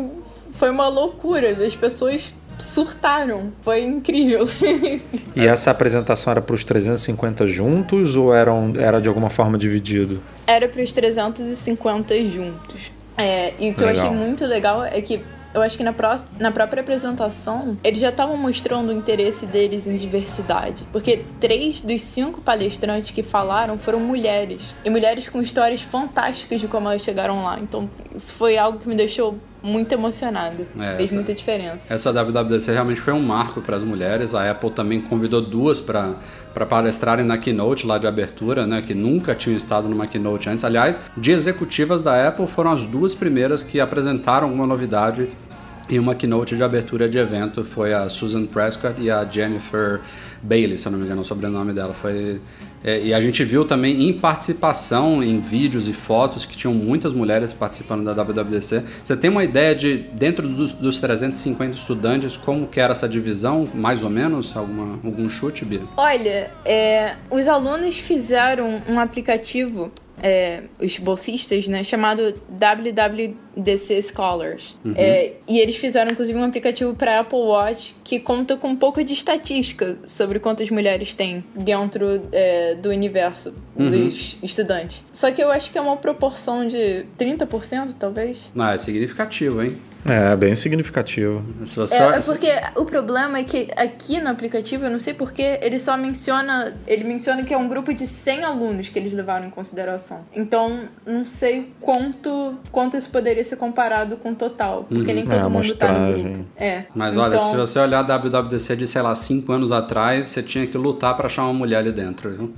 foi 0.54 0.70
uma 0.70 0.88
loucura. 0.88 1.52
As 1.66 1.76
pessoas 1.76 2.34
surtaram. 2.58 3.52
Foi 3.62 3.84
incrível. 3.84 4.48
e 5.36 5.46
essa 5.46 5.72
apresentação 5.72 6.32
era 6.32 6.42
para 6.42 6.56
os 6.56 6.64
350 6.64 7.48
juntos 7.48 8.16
ou 8.16 8.34
era, 8.34 8.54
um, 8.54 8.76
era 8.80 9.00
de 9.00 9.08
alguma 9.08 9.30
forma 9.30 9.58
dividido? 9.58 10.22
Era 10.46 10.68
para 10.68 10.82
os 10.82 10.92
350 10.92 12.22
juntos. 12.26 12.92
É, 13.18 13.54
e 13.60 13.72
o 13.72 13.74
que 13.74 13.82
legal. 13.82 13.84
eu 13.84 13.90
achei 13.90 14.10
muito 14.12 14.46
legal 14.46 14.84
é 14.84 15.02
que 15.02 15.22
eu 15.58 15.64
acho 15.64 15.78
que 15.78 15.84
na, 15.84 15.94
pró 15.94 16.18
na 16.40 16.52
própria 16.52 16.82
apresentação, 16.82 17.78
eles 17.84 18.00
já 18.00 18.10
estavam 18.10 18.38
mostrando 18.38 18.90
o 18.90 18.94
interesse 18.94 19.46
deles 19.46 19.88
em 19.88 19.98
diversidade. 19.98 20.86
Porque 20.92 21.26
três 21.40 21.82
dos 21.82 22.02
cinco 22.02 22.42
palestrantes 22.42 23.12
que 23.12 23.24
falaram 23.24 23.78
foram 23.78 24.00
mulheres. 24.00 24.76
E 24.86 24.90
mulheres 24.90 25.30
com 25.30 25.42
histórias 25.42 25.82
fantásticas 25.82 26.60
de 26.60 26.68
como 26.68 26.88
elas 26.88 27.02
chegaram 27.02 27.44
lá. 27.44 27.60
Então, 27.60 27.90
isso 28.16 28.34
foi 28.34 28.58
algo 28.58 28.80
que 28.80 28.88
me 28.88 28.96
deixou 28.96 29.38
muito 29.62 29.92
emocionada. 29.92 30.66
É, 30.80 30.96
Fez 30.96 31.10
essa, 31.10 31.16
muita 31.16 31.34
diferença. 31.34 31.94
Essa 31.94 32.12
WWDC 32.14 32.72
realmente 32.72 33.02
foi 33.02 33.14
um 33.14 33.22
marco 33.22 33.62
para 33.62 33.76
as 33.76 33.84
mulheres. 33.84 34.34
A 34.34 34.50
Apple 34.50 34.72
também 34.72 35.02
convidou 35.02 35.42
duas 35.42 35.82
para 35.82 36.16
palestrarem 36.68 37.26
na 37.26 37.38
keynote 37.38 37.86
lá 37.86 37.98
de 37.98 38.08
abertura, 38.08 38.66
né, 38.66 38.82
que 38.86 38.94
nunca 38.94 39.36
tinham 39.36 39.58
estado 39.58 39.88
numa 39.88 40.08
keynote 40.08 40.50
antes. 40.50 40.64
Aliás, 40.64 41.00
de 41.18 41.32
executivas 41.32 42.02
da 42.02 42.28
Apple 42.28 42.48
foram 42.48 42.72
as 42.72 42.86
duas 42.86 43.14
primeiras 43.14 43.64
que 43.64 43.80
apresentaram 43.80 44.52
uma 44.52 44.66
novidade 44.66 45.30
em 45.90 46.00
uma 46.00 46.16
keynote 46.16 46.56
de 46.56 46.64
abertura 46.64 47.08
de 47.08 47.18
evento. 47.18 47.64
Foi 47.64 47.94
a 47.94 48.10
Susan 48.10 48.46
Prescott 48.46 49.00
e 49.02 49.10
a 49.10 49.26
Jennifer 49.26 50.02
Bailey, 50.42 50.78
se 50.78 50.88
eu 50.88 50.92
não 50.92 51.00
me 51.00 51.06
engano, 51.06 51.22
o 51.22 51.26
sobrenome 51.26 51.74
dela. 51.74 51.94
Foi 51.94 52.42
é, 52.84 53.02
e 53.02 53.14
a 53.14 53.20
gente 53.20 53.44
viu 53.44 53.66
também 53.66 54.08
em 54.08 54.14
participação 54.14 55.24
em 55.24 55.40
vídeos 55.40 55.88
e 55.88 55.94
fotos 55.94 56.46
que 56.46 56.56
tinham 56.56 56.74
muitas 56.74 57.14
mulheres 57.14 57.52
participando 57.52 58.04
da 58.04 58.24
WWDC. 58.24 58.84
Você 59.04 59.18
tem 59.18 59.30
uma 59.30 59.44
ideia 59.44 59.74
de, 59.74 59.98
dentro 59.98 60.48
dos, 60.48 60.72
dos 60.74 61.00
350 61.00 61.74
estudantes, 61.74 62.38
como 62.38 62.68
que 62.68 62.80
era 62.80 62.92
essa 62.92 63.10
divisão, 63.10 63.68
mais 63.74 64.04
ou 64.04 64.10
menos? 64.10 64.56
Alguma, 64.56 65.00
algum 65.04 65.30
chute, 65.30 65.66
Bia? 65.66 65.82
Olha, 65.98 66.52
é, 66.64 67.16
os 67.30 67.48
alunos 67.48 67.98
fizeram 67.98 68.82
um 68.88 69.00
aplicativo 69.00 69.92
é, 70.22 70.64
os 70.80 70.98
bolsistas, 70.98 71.68
né? 71.68 71.84
Chamado 71.84 72.34
WWDC 72.50 74.02
Scholars. 74.02 74.78
Uhum. 74.84 74.94
É, 74.96 75.34
e 75.48 75.60
eles 75.60 75.76
fizeram, 75.78 76.12
inclusive, 76.12 76.38
um 76.38 76.44
aplicativo 76.44 76.94
para 76.96 77.20
Apple 77.20 77.40
Watch 77.40 77.96
que 78.04 78.20
conta 78.20 78.58
com 78.58 78.70
um 78.70 78.76
pouco 78.76 79.04
de 79.04 79.14
estatística 79.14 79.98
sobre 80.06 80.40
quantas 80.40 80.70
mulheres 80.70 81.14
tem 81.14 81.44
dentro 81.56 82.22
é, 82.32 82.76
do 82.76 82.90
universo 82.90 83.54
uhum. 83.76 83.90
dos 83.90 84.38
estudantes. 84.42 85.06
Só 85.12 85.32
que 85.32 85.42
eu 85.42 85.52
acho 85.52 85.72
que 85.72 85.78
é 85.78 85.82
uma 85.82 85.98
proporção 85.98 86.68
de 86.68 87.06
30%, 87.18 87.94
talvez. 88.00 88.52
Ah, 88.58 88.74
é 88.74 88.78
significativo, 88.78 89.62
hein? 89.62 89.78
É, 90.08 90.36
bem 90.36 90.56
significativo. 90.56 91.44
É, 91.92 92.18
é, 92.18 92.22
porque 92.22 92.50
o 92.76 92.86
problema 92.86 93.40
é 93.40 93.44
que 93.44 93.68
aqui 93.76 94.20
no 94.22 94.30
aplicativo, 94.30 94.86
eu 94.86 94.90
não 94.90 95.00
sei 95.00 95.14
porquê, 95.14 95.60
ele 95.62 95.80
só 95.80 95.98
menciona. 95.98 96.74
Ele 96.88 97.04
menciona 97.04 97.44
que 97.44 97.54
é 97.54 97.58
um 97.58 97.68
grupo 97.68 97.94
de 97.94 98.08
100 98.08 98.44
alunos 98.46 98.90
que 98.90 98.98
eles 98.98 99.12
levaram 99.12 99.46
em 99.46 99.50
consideração. 99.50 100.22
Então, 100.34 100.84
não 101.06 101.26
sei 101.26 101.74
quanto, 101.82 102.56
quanto 102.72 102.96
isso 102.96 103.10
poderia 103.10 103.44
ser 103.44 103.58
comparado 103.58 104.16
com 104.18 104.32
o 104.32 104.36
total. 104.36 104.86
Porque 104.88 105.10
uhum. 105.10 105.16
nem 105.16 105.26
todo 105.26 105.36
é, 105.36 105.50
mundo 105.50 105.76
tá 105.76 105.92
no 105.92 106.14
grupo. 106.14 106.46
É. 106.56 106.86
Mas 106.96 107.14
então... 107.14 107.24
olha, 107.24 107.40
se 107.40 107.56
você 107.56 107.80
olhar 107.80 108.00
a 108.00 108.18
WWDC 108.18 108.76
de, 108.78 108.88
sei 108.88 109.02
lá, 109.02 109.14
5 109.14 109.52
anos 109.52 109.72
atrás, 109.72 110.28
você 110.28 110.42
tinha 110.42 110.66
que 110.66 110.78
lutar 110.78 111.16
para 111.16 111.26
achar 111.26 111.44
uma 111.44 111.54
mulher 111.54 111.78
ali 111.78 111.92
dentro, 111.92 112.30
viu? 112.30 112.54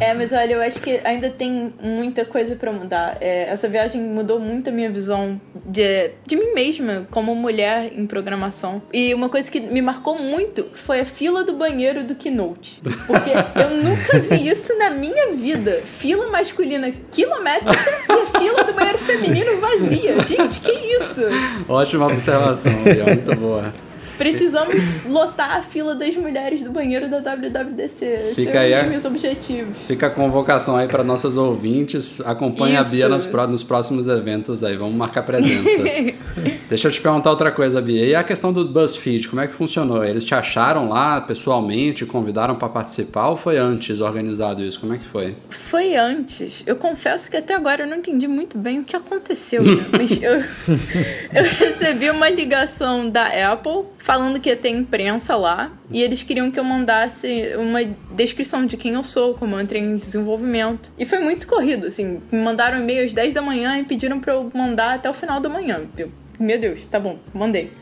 é, 0.00 0.12
mas 0.14 0.32
olha, 0.32 0.54
eu 0.54 0.62
acho 0.62 0.80
que 0.80 1.00
ainda 1.04 1.30
tem 1.30 1.72
muita 1.80 2.24
coisa 2.24 2.56
para 2.56 2.72
mudar. 2.72 3.18
É, 3.20 3.50
essa 3.50 3.68
viagem 3.68 4.02
mudou 4.02 4.40
muito 4.40 4.70
a 4.70 4.72
minha 4.72 4.90
visão 4.90 5.40
de, 5.64 6.10
de 6.26 6.36
mim 6.36 6.52
mesma 6.52 6.63
mesma 6.64 7.06
como 7.10 7.34
mulher 7.34 7.92
em 7.94 8.06
programação. 8.06 8.80
E 8.92 9.12
uma 9.14 9.28
coisa 9.28 9.50
que 9.50 9.60
me 9.60 9.82
marcou 9.82 10.18
muito 10.18 10.66
foi 10.72 11.00
a 11.00 11.04
fila 11.04 11.44
do 11.44 11.52
banheiro 11.52 12.04
do 12.04 12.14
Keynote. 12.14 12.80
Porque 13.06 13.30
eu 13.60 13.82
nunca 13.82 14.18
vi 14.20 14.48
isso 14.48 14.76
na 14.78 14.90
minha 14.90 15.32
vida. 15.32 15.82
Fila 15.84 16.30
masculina 16.30 16.90
quilométrica 17.10 17.90
e 18.08 18.12
a 18.12 18.38
fila 18.38 18.64
do 18.64 18.72
banheiro 18.72 18.98
feminino 18.98 19.60
vazia. 19.60 20.22
Gente, 20.24 20.60
que 20.60 20.72
isso? 20.72 21.22
Ótima 21.68 22.06
observação, 22.06 22.72
muito 22.72 23.36
boa. 23.36 23.72
Precisamos 24.16 24.74
lotar 25.06 25.56
a 25.56 25.62
fila 25.62 25.94
das 25.94 26.14
mulheres 26.16 26.62
do 26.62 26.70
banheiro 26.70 27.08
da 27.08 27.18
WWDC. 27.18 28.32
Fica 28.34 28.64
Esse 28.64 28.72
é 28.72 28.78
um 28.78 28.82
dos 28.82 28.90
meus 28.90 29.04
objetivos. 29.04 29.76
Fica 29.86 30.06
a 30.06 30.10
convocação 30.10 30.76
aí 30.76 30.88
para 30.88 31.02
nossas 31.02 31.36
ouvintes. 31.36 32.20
Acompanhe 32.20 32.74
Isso. 32.74 32.82
a 32.82 32.90
Bia 32.90 33.08
nos, 33.08 33.26
nos 33.26 33.62
próximos 33.62 34.06
eventos 34.06 34.62
aí. 34.62 34.76
Vamos 34.76 34.94
marcar 34.94 35.22
presença. 35.22 35.82
Deixa 36.68 36.88
eu 36.88 36.92
te 36.92 37.00
perguntar 37.00 37.30
outra 37.30 37.50
coisa, 37.52 37.80
Bia. 37.80 38.06
E 38.06 38.14
a 38.14 38.22
questão 38.22 38.52
do 38.52 38.64
BuzzFeed, 38.66 39.28
como 39.28 39.40
é 39.40 39.46
que 39.46 39.54
funcionou? 39.54 40.04
Eles 40.04 40.24
te 40.24 40.34
acharam 40.34 40.88
lá 40.88 41.20
pessoalmente, 41.20 42.06
convidaram 42.06 42.54
para 42.56 42.68
participar 42.68 43.28
ou 43.28 43.36
foi 43.36 43.58
antes 43.58 44.00
organizado 44.00 44.62
isso? 44.62 44.80
Como 44.80 44.94
é 44.94 44.98
que 44.98 45.04
foi? 45.04 45.36
Foi 45.48 45.96
antes. 45.96 46.62
Eu 46.66 46.76
confesso 46.76 47.30
que 47.30 47.36
até 47.36 47.54
agora 47.54 47.82
eu 47.82 47.86
não 47.86 47.96
entendi 47.96 48.26
muito 48.26 48.56
bem 48.58 48.80
o 48.80 48.84
que 48.84 48.96
aconteceu. 48.96 49.62
Né? 49.62 49.84
Mas 49.92 50.22
eu, 50.22 50.34
eu 51.32 51.44
recebi 51.44 52.10
uma 52.10 52.28
ligação 52.28 53.08
da 53.08 53.26
Apple 53.52 53.84
falando 54.04 54.38
que 54.38 54.50
ia 54.50 54.56
ter 54.56 54.68
imprensa 54.68 55.34
lá 55.34 55.72
e 55.90 56.02
eles 56.02 56.22
queriam 56.22 56.50
que 56.50 56.60
eu 56.60 56.64
mandasse 56.64 57.54
uma 57.56 57.82
descrição 58.14 58.66
de 58.66 58.76
quem 58.76 58.92
eu 58.92 59.02
sou, 59.02 59.32
como 59.32 59.56
eu 59.56 59.62
entrei 59.62 59.80
em 59.80 59.96
desenvolvimento. 59.96 60.90
E 60.98 61.06
foi 61.06 61.20
muito 61.20 61.46
corrido, 61.46 61.86
assim, 61.86 62.20
me 62.30 62.38
mandaram 62.38 62.78
e-mail 62.78 63.06
às 63.06 63.14
10 63.14 63.32
da 63.32 63.40
manhã 63.40 63.78
e 63.78 63.84
pediram 63.84 64.20
para 64.20 64.34
eu 64.34 64.50
mandar 64.52 64.96
até 64.96 65.08
o 65.08 65.14
final 65.14 65.40
da 65.40 65.48
manhã. 65.48 65.86
Eu, 65.96 66.12
meu 66.38 66.60
Deus, 66.60 66.84
tá 66.84 67.00
bom, 67.00 67.18
mandei. 67.32 67.72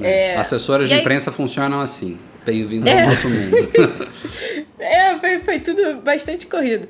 É, 0.00 0.34
Assessoras 0.34 0.88
de 0.88 0.96
aí... 0.96 1.00
imprensa 1.00 1.30
funcionam 1.30 1.80
assim. 1.80 2.18
Bem-vindo 2.44 2.88
é. 2.88 3.02
ao 3.02 3.10
nosso 3.10 3.28
mundo. 3.30 3.56
é, 4.80 5.16
foi, 5.20 5.38
foi 5.38 5.60
tudo 5.60 6.00
bastante 6.00 6.48
corrido. 6.48 6.88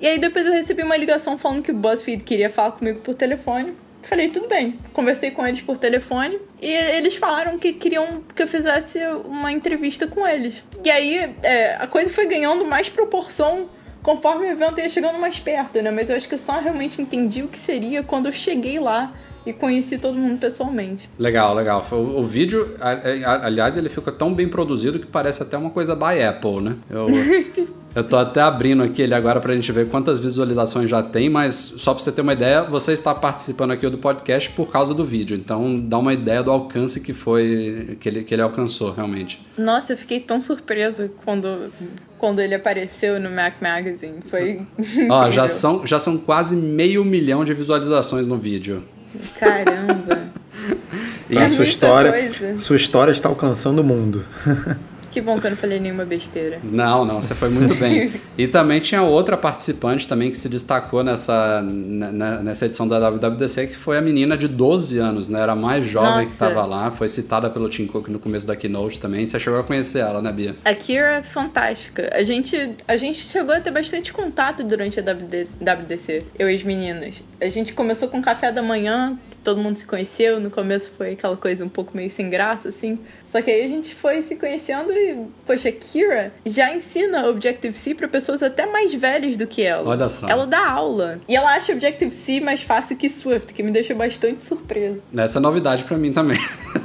E 0.00 0.06
aí 0.06 0.18
depois 0.18 0.46
eu 0.46 0.52
recebi 0.52 0.82
uma 0.82 0.96
ligação 0.96 1.36
falando 1.36 1.62
que 1.62 1.72
o 1.72 1.74
BuzzFeed 1.74 2.24
queria 2.24 2.48
falar 2.48 2.72
comigo 2.72 3.00
por 3.00 3.14
telefone. 3.14 3.74
Falei, 4.02 4.28
tudo 4.30 4.48
bem. 4.48 4.78
Conversei 4.92 5.30
com 5.30 5.46
eles 5.46 5.60
por 5.62 5.76
telefone 5.76 6.40
e 6.60 6.70
eles 6.70 7.16
falaram 7.16 7.58
que 7.58 7.72
queriam 7.72 8.22
que 8.34 8.42
eu 8.42 8.48
fizesse 8.48 8.98
uma 9.24 9.52
entrevista 9.52 10.06
com 10.06 10.26
eles. 10.26 10.64
E 10.84 10.90
aí 10.90 11.34
é, 11.42 11.76
a 11.76 11.86
coisa 11.86 12.10
foi 12.10 12.26
ganhando 12.26 12.64
mais 12.64 12.88
proporção 12.88 13.68
conforme 14.02 14.46
o 14.46 14.50
evento 14.50 14.80
ia 14.80 14.88
chegando 14.88 15.18
mais 15.18 15.38
perto, 15.38 15.82
né? 15.82 15.90
Mas 15.90 16.08
eu 16.08 16.16
acho 16.16 16.28
que 16.28 16.34
eu 16.34 16.38
só 16.38 16.58
realmente 16.58 17.00
entendi 17.00 17.42
o 17.42 17.48
que 17.48 17.58
seria 17.58 18.02
quando 18.02 18.26
eu 18.26 18.32
cheguei 18.32 18.78
lá 18.78 19.12
e 19.44 19.52
conheci 19.52 19.98
todo 19.98 20.18
mundo 20.18 20.38
pessoalmente. 20.38 21.08
Legal, 21.18 21.54
legal. 21.54 21.86
O, 21.92 22.20
o 22.20 22.26
vídeo, 22.26 22.74
aliás, 23.42 23.76
ele 23.76 23.88
fica 23.88 24.12
tão 24.12 24.32
bem 24.32 24.48
produzido 24.48 24.98
que 24.98 25.06
parece 25.06 25.42
até 25.42 25.56
uma 25.56 25.70
coisa 25.70 25.94
by 25.94 26.22
Apple, 26.22 26.60
né? 26.60 26.76
Eu, 26.88 27.08
eu 27.94 28.04
tô 28.04 28.16
até 28.16 28.40
abrindo 28.40 28.82
aqui 28.82 29.02
ele 29.02 29.14
agora 29.14 29.40
pra 29.40 29.54
gente 29.54 29.70
ver 29.72 29.88
quantas 29.88 30.18
visualizações 30.18 30.90
já 30.90 31.02
tem, 31.02 31.28
mas 31.28 31.54
só 31.54 31.94
pra 31.94 32.02
você 32.02 32.12
ter 32.12 32.20
uma 32.20 32.32
ideia, 32.32 32.62
você 32.62 32.92
está 32.92 33.14
participando 33.14 33.72
aqui 33.72 33.88
do 33.88 33.98
podcast 33.98 34.50
por 34.50 34.70
causa 34.70 34.92
do 34.94 35.04
vídeo. 35.04 35.36
Então 35.36 35.80
dá 35.80 35.98
uma 35.98 36.12
ideia 36.12 36.42
do 36.42 36.50
alcance 36.50 37.00
que 37.00 37.12
foi, 37.12 37.96
que 38.00 38.08
ele, 38.08 38.24
que 38.24 38.34
ele 38.34 38.42
alcançou, 38.42 38.92
realmente. 38.92 39.40
Nossa, 39.56 39.94
eu 39.94 39.96
fiquei 39.96 40.20
tão 40.20 40.40
surpresa 40.40 41.10
quando 41.24 41.70
quando 42.20 42.40
ele 42.40 42.54
apareceu 42.54 43.18
no 43.18 43.30
Mac 43.30 43.54
Magazine. 43.62 44.20
Foi. 44.20 44.60
Ó, 45.08 45.30
já 45.30 45.48
são, 45.48 45.86
já 45.86 45.98
são 45.98 46.18
quase 46.18 46.54
meio 46.54 47.02
milhão 47.02 47.46
de 47.46 47.54
visualizações 47.54 48.28
no 48.28 48.36
vídeo. 48.36 48.84
Caramba! 49.38 50.30
e 51.28 51.48
sua 51.50 51.64
história, 51.64 52.12
coisa. 52.12 52.58
sua 52.58 52.76
história 52.76 53.12
está 53.12 53.28
alcançando 53.28 53.80
o 53.80 53.84
mundo. 53.84 54.24
Que 55.10 55.20
bom 55.20 55.38
que 55.38 55.46
eu 55.46 55.50
não 55.50 55.56
falei 55.56 55.80
nenhuma 55.80 56.04
besteira. 56.04 56.60
Não, 56.62 57.04
não, 57.04 57.22
você 57.22 57.34
foi 57.34 57.48
muito 57.50 57.74
bem. 57.74 58.12
e 58.38 58.46
também 58.46 58.80
tinha 58.80 59.02
outra 59.02 59.36
participante 59.36 60.06
também 60.06 60.30
que 60.30 60.36
se 60.36 60.48
destacou 60.48 61.02
nessa, 61.02 61.62
nessa 61.62 62.66
edição 62.66 62.86
da 62.86 63.10
WWDC, 63.10 63.68
que 63.68 63.76
foi 63.76 63.98
a 63.98 64.00
menina 64.00 64.36
de 64.36 64.46
12 64.46 64.98
anos, 64.98 65.28
né? 65.28 65.40
Era 65.40 65.52
a 65.52 65.56
mais 65.56 65.84
jovem 65.84 66.10
Nossa. 66.10 66.26
que 66.26 66.32
estava 66.32 66.64
lá. 66.64 66.90
Foi 66.90 67.08
citada 67.08 67.50
pelo 67.50 67.68
Tim 67.68 67.86
Cook 67.86 68.08
no 68.08 68.18
começo 68.18 68.46
da 68.46 68.54
keynote 68.54 69.00
também. 69.00 69.26
Você 69.26 69.40
chegou 69.40 69.58
a 69.58 69.64
conhecer 69.64 69.98
ela, 70.00 70.22
né, 70.22 70.32
Bia? 70.32 70.54
A 70.64 70.74
Kira 70.74 71.16
é 71.16 71.22
fantástica. 71.22 72.10
A 72.14 72.22
gente, 72.22 72.76
a 72.86 72.96
gente 72.96 73.18
chegou 73.18 73.54
a 73.54 73.60
ter 73.60 73.70
bastante 73.70 74.12
contato 74.12 74.62
durante 74.62 75.00
a 75.00 75.02
WDC, 75.02 76.24
eu 76.38 76.48
e 76.48 76.54
as 76.54 76.62
meninas. 76.62 77.22
A 77.40 77.48
gente 77.48 77.72
começou 77.72 78.08
com 78.08 78.22
café 78.22 78.52
da 78.52 78.62
manhã, 78.62 79.18
todo 79.42 79.60
mundo 79.60 79.76
se 79.76 79.86
conheceu. 79.86 80.40
No 80.40 80.50
começo 80.50 80.92
foi 80.96 81.12
aquela 81.12 81.36
coisa 81.36 81.64
um 81.64 81.68
pouco 81.68 81.96
meio 81.96 82.10
sem 82.10 82.30
graça, 82.30 82.68
assim. 82.68 82.98
Só 83.26 83.40
que 83.40 83.50
aí 83.50 83.64
a 83.64 83.68
gente 83.68 83.94
foi 83.94 84.22
se 84.22 84.36
conhecendo 84.36 84.92
e, 84.92 85.26
poxa, 85.46 85.70
Kira 85.70 86.32
já 86.44 86.74
ensina 86.74 87.28
Objective-C 87.28 87.94
para 87.94 88.08
pessoas 88.08 88.42
até 88.42 88.66
mais 88.66 88.94
velhas 88.94 89.36
do 89.36 89.46
que 89.46 89.62
ela. 89.62 89.88
Olha 89.88 90.08
só. 90.08 90.28
Ela 90.28 90.46
dá 90.46 90.70
aula. 90.70 91.20
E 91.28 91.36
ela 91.36 91.54
acha 91.54 91.72
Objective-C 91.72 92.40
mais 92.40 92.62
fácil 92.62 92.96
que 92.96 93.08
Swift, 93.08 93.52
que 93.52 93.62
me 93.62 93.70
deixou 93.70 93.96
bastante 93.96 94.42
surpresa. 94.42 95.02
Essa 95.16 95.38
é 95.38 95.40
novidade 95.40 95.84
para 95.84 95.96
mim 95.96 96.12
também. 96.12 96.38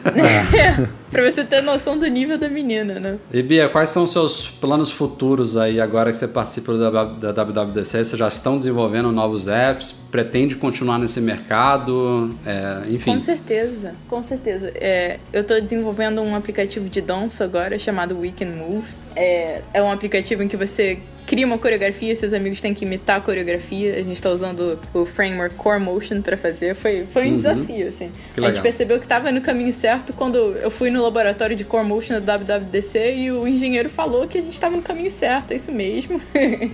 é, 0.06 0.88
pra 1.12 1.30
você 1.30 1.44
ter 1.44 1.62
noção 1.62 1.98
do 1.98 2.06
nível 2.08 2.38
da 2.38 2.50
menina, 2.50 3.00
né? 3.00 3.18
E 3.32 3.42
Bia, 3.42 3.70
quais 3.70 3.90
são 3.90 4.04
os 4.04 4.12
seus 4.12 4.48
planos 4.48 4.92
futuros 4.92 5.58
aí 5.58 5.80
agora 5.80 6.12
que 6.12 6.18
você 6.18 6.28
participou 6.28 6.78
da, 6.78 7.04
da 7.32 7.44
WWDC? 7.44 8.04
Vocês 8.04 8.20
já 8.20 8.28
estão 8.28 8.58
desenvolvendo 8.58 9.12
novos 9.12 9.48
apps? 9.48 9.94
Pretende 10.12 10.56
continuar 10.56 11.00
nesse 11.00 11.20
mercado? 11.22 12.30
É, 12.46 12.90
enfim. 12.92 13.14
Com 13.14 13.20
certeza, 13.20 13.96
com 14.08 14.24
certeza. 14.24 14.72
É, 14.76 15.20
eu 15.34 15.42
estou 15.42 15.60
desenvolvendo 15.60 16.22
um 16.22 16.36
aplicativo 16.36 16.88
de 16.88 17.02
dança 17.02 17.44
agora 17.44 17.78
chamado 17.80 18.18
We 18.20 18.32
Can 18.38 18.52
Move. 18.52 18.88
É, 19.16 19.62
é 19.74 19.82
um 19.82 19.92
aplicativo 19.92 20.44
em 20.44 20.48
que 20.48 20.56
você 20.56 21.00
cria 21.26 21.46
uma 21.46 21.58
coreografia, 21.58 22.16
seus 22.16 22.34
amigos 22.34 22.62
têm 22.62 22.74
que 22.74 22.86
imitar 22.86 23.18
a 23.18 23.22
coreografia. 23.22 23.96
A 23.96 24.02
gente 24.04 24.14
está 24.14 24.30
usando 24.30 24.80
o 24.94 25.06
framework 25.06 25.56
Core 25.56 25.80
Motion 25.80 26.22
para 26.22 26.38
fazer. 26.38 26.76
Foi, 26.76 27.04
foi 27.04 27.26
um 27.26 27.30
uhum. 27.32 27.38
desafio, 27.38 27.88
assim. 27.88 28.12
A 28.38 28.42
gente 28.42 28.62
percebeu 28.62 29.00
que 29.00 29.06
estava 29.06 29.32
no 29.32 29.42
caminho 29.42 29.74
certo 29.74 30.14
quando 30.14 30.38
eu 30.38 30.70
fui 30.70 30.90
no 30.90 31.02
laboratório 31.02 31.56
de 31.56 31.64
Core 31.64 31.86
Motion 31.86 32.22
da 32.22 32.38
WWDC 32.38 33.16
e 33.16 33.32
o 33.32 33.48
engenheiro 33.48 33.90
falou 33.90 34.28
que 34.28 34.38
a 34.38 34.42
gente 34.42 34.54
estava 34.54 34.76
no 34.76 34.84
caminho 34.84 35.12
certo, 35.12 35.52
é 35.52 35.56
isso 35.56 35.72
mesmo. 35.72 36.22
que 36.32 36.74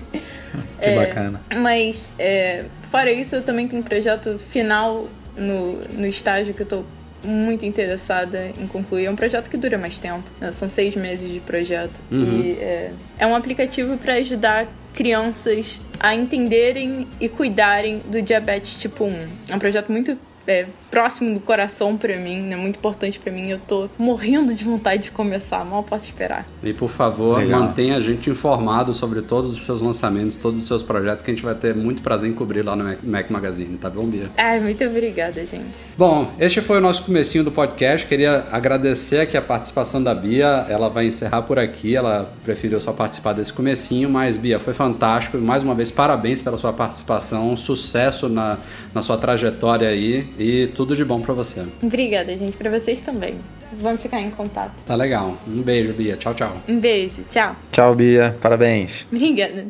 é, 0.79 0.95
bacana. 0.95 1.41
Mas, 1.57 2.11
é, 2.19 2.65
fora 2.89 3.11
isso, 3.11 3.35
eu 3.35 3.43
também 3.43 3.67
tenho 3.67 3.81
um 3.81 3.85
projeto 3.85 4.37
final 4.37 5.07
no, 5.35 5.73
no 5.93 6.05
estágio 6.05 6.53
que 6.53 6.61
eu 6.61 6.65
estou 6.65 6.85
muito 7.23 7.65
interessada 7.65 8.51
em 8.59 8.67
concluir. 8.67 9.05
É 9.05 9.11
um 9.11 9.15
projeto 9.15 9.49
que 9.49 9.57
dura 9.57 9.77
mais 9.77 9.99
tempo, 9.99 10.23
né? 10.39 10.51
são 10.51 10.67
seis 10.67 10.95
meses 10.95 11.31
de 11.31 11.39
projeto. 11.41 12.01
Uhum. 12.11 12.41
E 12.41 12.51
é, 12.53 12.91
é 13.19 13.27
um 13.27 13.35
aplicativo 13.35 13.97
para 13.97 14.15
ajudar 14.15 14.67
crianças 14.93 15.79
a 15.99 16.13
entenderem 16.13 17.07
e 17.19 17.29
cuidarem 17.29 17.99
do 17.99 18.21
diabetes 18.21 18.75
tipo 18.75 19.05
1. 19.05 19.27
É 19.49 19.55
um 19.55 19.59
projeto 19.59 19.91
muito 19.91 20.17
é, 20.47 20.65
próximo 20.91 21.33
do 21.33 21.39
coração 21.39 21.97
para 21.97 22.17
mim, 22.17 22.41
né? 22.41 22.55
Muito 22.57 22.75
importante 22.77 23.17
para 23.17 23.31
mim. 23.31 23.49
Eu 23.49 23.59
tô 23.65 23.89
morrendo 23.97 24.53
de 24.53 24.63
vontade 24.63 25.03
de 25.03 25.11
começar, 25.11 25.63
mal 25.63 25.83
posso 25.83 26.05
esperar. 26.05 26.45
E 26.61 26.73
por 26.73 26.89
favor, 26.89 27.39
Legal. 27.39 27.61
mantenha 27.61 27.95
a 27.95 27.99
gente 27.99 28.29
informado 28.29 28.93
sobre 28.93 29.21
todos 29.21 29.53
os 29.53 29.65
seus 29.65 29.81
lançamentos, 29.81 30.35
todos 30.35 30.61
os 30.61 30.67
seus 30.67 30.83
projetos, 30.83 31.23
que 31.23 31.31
a 31.31 31.33
gente 31.33 31.43
vai 31.43 31.55
ter 31.55 31.73
muito 31.73 32.01
prazer 32.01 32.29
em 32.29 32.33
cobrir 32.33 32.61
lá 32.61 32.75
no 32.75 32.83
Mac 33.03 33.29
Magazine, 33.29 33.77
tá 33.77 33.89
bom, 33.89 34.05
Bia? 34.05 34.29
Ah, 34.37 34.59
muito 34.59 34.83
obrigada, 34.83 35.45
gente. 35.45 35.77
Bom, 35.97 36.31
este 36.37 36.59
foi 36.61 36.77
o 36.77 36.81
nosso 36.81 37.03
comecinho 37.05 37.43
do 37.43 37.51
podcast. 37.51 38.05
Queria 38.05 38.45
agradecer 38.51 39.21
aqui 39.21 39.37
a 39.37 39.41
participação 39.41 40.03
da 40.03 40.13
Bia. 40.13 40.65
Ela 40.67 40.89
vai 40.89 41.05
encerrar 41.05 41.43
por 41.43 41.57
aqui. 41.57 41.95
Ela 41.95 42.29
preferiu 42.43 42.81
só 42.81 42.91
participar 42.91 43.33
desse 43.33 43.53
comecinho, 43.53 44.09
mas 44.09 44.37
Bia, 44.37 44.59
foi 44.59 44.73
fantástico. 44.73 45.37
Mais 45.37 45.63
uma 45.63 45.73
vez, 45.73 45.89
parabéns 45.89 46.41
pela 46.41 46.57
sua 46.57 46.73
participação. 46.73 47.55
Sucesso 47.55 48.27
na, 48.27 48.57
na 48.93 49.01
sua 49.01 49.17
trajetória 49.17 49.87
aí 49.87 50.27
e 50.37 50.67
tudo 50.67 50.80
de 50.85 51.05
bom 51.05 51.21
para 51.21 51.33
você. 51.33 51.63
Obrigada, 51.81 52.35
gente, 52.35 52.57
para 52.57 52.69
vocês 52.69 53.01
também. 53.01 53.35
Vamos 53.73 54.01
ficar 54.01 54.21
em 54.21 54.31
contato. 54.31 54.73
Tá 54.85 54.95
legal. 54.95 55.37
Um 55.47 55.61
beijo, 55.61 55.93
Bia. 55.93 56.17
Tchau, 56.17 56.33
tchau. 56.33 56.55
Um 56.67 56.79
beijo. 56.79 57.23
Tchau. 57.29 57.55
Tchau, 57.71 57.95
Bia. 57.95 58.35
Parabéns. 58.41 59.05
Obrigada. 59.11 59.67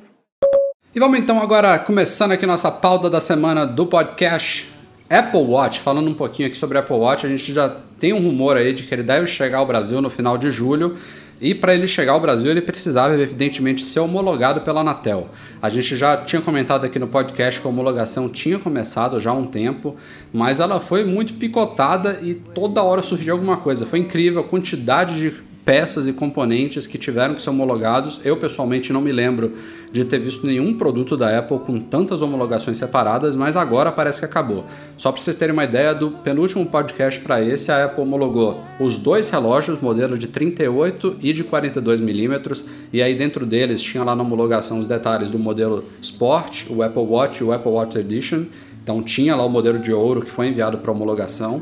E 0.94 1.00
vamos 1.00 1.20
então 1.20 1.42
agora 1.42 1.80
começando 1.80 2.34
aqui 2.34 2.46
nossa 2.46 2.70
pauta 2.70 3.10
da 3.10 3.22
semana 3.22 3.66
do 3.66 3.86
podcast 3.86 4.70
Apple 5.10 5.42
Watch. 5.42 5.80
Falando 5.80 6.10
um 6.10 6.14
pouquinho 6.14 6.48
aqui 6.48 6.58
sobre 6.58 6.78
Apple 6.78 6.98
Watch, 6.98 7.26
a 7.26 7.30
gente 7.30 7.54
já 7.54 7.78
tem 8.00 8.14
um 8.14 8.20
rumor 8.20 8.58
aí 8.58 8.74
de 8.74 8.84
que 8.84 8.94
ele 8.94 9.04
deve 9.04 9.28
chegar 9.28 9.60
ao 9.60 9.66
Brasil 9.66 10.02
no 10.02 10.10
final 10.10 10.38
de 10.38 10.50
julho. 10.50 10.98
E 11.42 11.56
para 11.56 11.74
ele 11.74 11.88
chegar 11.88 12.12
ao 12.12 12.20
Brasil, 12.20 12.52
ele 12.52 12.62
precisava, 12.62 13.20
evidentemente, 13.20 13.84
ser 13.84 14.00
homologado 14.00 14.62
pela 14.62 14.82
Anatel. 14.82 15.28
A 15.60 15.70
gente 15.70 15.98
já 15.98 16.16
tinha 16.18 16.40
comentado 16.40 16.86
aqui 16.86 17.00
no 17.00 17.08
podcast 17.08 17.60
que 17.60 17.66
a 17.66 17.70
homologação 17.70 18.30
tinha 18.30 18.60
começado 18.60 19.20
já 19.20 19.32
há 19.32 19.34
um 19.34 19.48
tempo, 19.48 19.96
mas 20.32 20.60
ela 20.60 20.80
foi 20.80 21.04
muito 21.04 21.34
picotada 21.34 22.20
e 22.22 22.36
toda 22.36 22.84
hora 22.84 23.02
surgiu 23.02 23.34
alguma 23.34 23.58
coisa. 23.58 23.88
Foi 23.88 23.98
incrível 23.98 24.42
a 24.42 24.44
quantidade 24.44 25.18
de 25.18 25.51
peças 25.64 26.08
e 26.08 26.14
componentes 26.14 26.88
que 26.88 26.98
tiveram 26.98 27.36
que 27.36 27.42
ser 27.42 27.50
homologados. 27.50 28.20
Eu 28.24 28.38
pessoalmente 28.38 28.92
não 28.92 29.02
me 29.02 29.12
lembro 29.12 29.54
de 29.92 30.06
ter 30.06 30.20
visto 30.20 30.48
nenhum 30.48 30.78
produto 30.78 31.18
da 31.18 31.38
Apple 31.38 31.60
com 31.60 31.80
tantas 31.80 32.22
homologações 32.22 32.78
separadas, 32.78 33.36
mas 33.36 33.56
agora 33.56 33.92
parece 33.92 34.20
que 34.20 34.26
acabou. 34.26 34.64
Só 34.98 35.12
para 35.12 35.22
vocês 35.22 35.36
terem 35.36 35.54
uma 35.54 35.66
ideia 35.66 35.94
do 35.94 36.12
penúltimo 36.12 36.66
podcast 36.66 37.20
para 37.20 37.42
esse, 37.42 37.72
a 37.72 37.86
Apple 37.86 38.02
homologou 38.02 38.64
os 38.80 38.98
dois 38.98 39.30
relógios, 39.30 39.82
modelo 39.82 40.18
de 40.18 40.28
38 40.28 41.18
e 41.22 41.34
de 41.34 41.44
42 41.44 42.00
milímetros, 42.00 42.64
e 42.94 43.02
aí 43.02 43.14
dentro 43.16 43.46
deles 43.46 43.82
tinha 43.82 44.04
lá 44.04 44.16
na 44.16 44.24
homologação 44.24 44.80
os 44.80 44.88
detalhes 44.88 45.30
do 45.30 45.38
modelo 45.38 45.84
Sport, 46.02 46.68
o 46.70 46.82
Apple 46.82 47.04
Watch 47.04 47.42
e 47.42 47.44
o 47.44 47.52
Apple 47.52 47.72
Watch 47.72 47.98
Edition. 47.98 48.46
Então 48.82 49.04
tinha 49.04 49.36
lá 49.36 49.46
o 49.46 49.50
modelo 49.50 49.78
de 49.78 49.94
ouro 49.94 50.22
que 50.22 50.32
foi 50.32 50.48
enviado 50.48 50.78
para 50.78 50.92
homologação. 50.92 51.62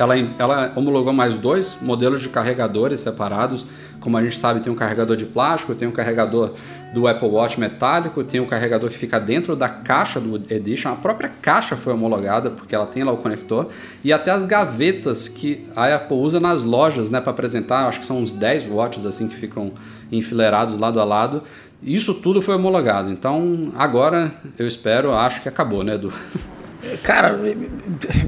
Ela, 0.00 0.16
ela 0.38 0.72
homologou 0.74 1.12
mais 1.12 1.36
dois 1.36 1.78
modelos 1.82 2.22
de 2.22 2.28
carregadores 2.30 3.00
separados. 3.00 3.66
Como 4.00 4.16
a 4.16 4.22
gente 4.22 4.38
sabe, 4.38 4.60
tem 4.60 4.72
um 4.72 4.76
carregador 4.76 5.14
de 5.14 5.26
plástico, 5.26 5.74
tem 5.74 5.86
um 5.86 5.92
carregador 5.92 6.54
do 6.94 7.06
Apple 7.06 7.28
Watch 7.28 7.60
metálico, 7.60 8.24
tem 8.24 8.40
um 8.40 8.46
carregador 8.46 8.88
que 8.88 8.96
fica 8.96 9.20
dentro 9.20 9.54
da 9.54 9.68
caixa 9.68 10.18
do 10.18 10.36
Edition. 10.52 10.90
A 10.90 10.96
própria 10.96 11.28
caixa 11.28 11.76
foi 11.76 11.92
homologada, 11.92 12.48
porque 12.48 12.74
ela 12.74 12.86
tem 12.86 13.04
lá 13.04 13.12
o 13.12 13.18
conector. 13.18 13.68
E 14.02 14.10
até 14.10 14.30
as 14.30 14.42
gavetas 14.44 15.28
que 15.28 15.68
a 15.76 15.94
Apple 15.94 16.16
usa 16.16 16.40
nas 16.40 16.62
lojas 16.62 17.10
né, 17.10 17.20
para 17.20 17.32
apresentar, 17.32 17.86
acho 17.86 18.00
que 18.00 18.06
são 18.06 18.18
uns 18.18 18.32
10 18.32 18.68
watches 18.70 19.04
assim 19.04 19.28
que 19.28 19.36
ficam 19.36 19.72
enfileirados 20.10 20.78
lado 20.78 20.98
a 20.98 21.04
lado. 21.04 21.42
Isso 21.82 22.14
tudo 22.14 22.40
foi 22.40 22.54
homologado. 22.54 23.10
Então, 23.10 23.70
agora 23.76 24.32
eu 24.58 24.66
espero, 24.66 25.12
acho 25.12 25.42
que 25.42 25.48
acabou, 25.48 25.84
né, 25.84 25.94
Edu? 25.94 26.12
Cara, 27.02 27.38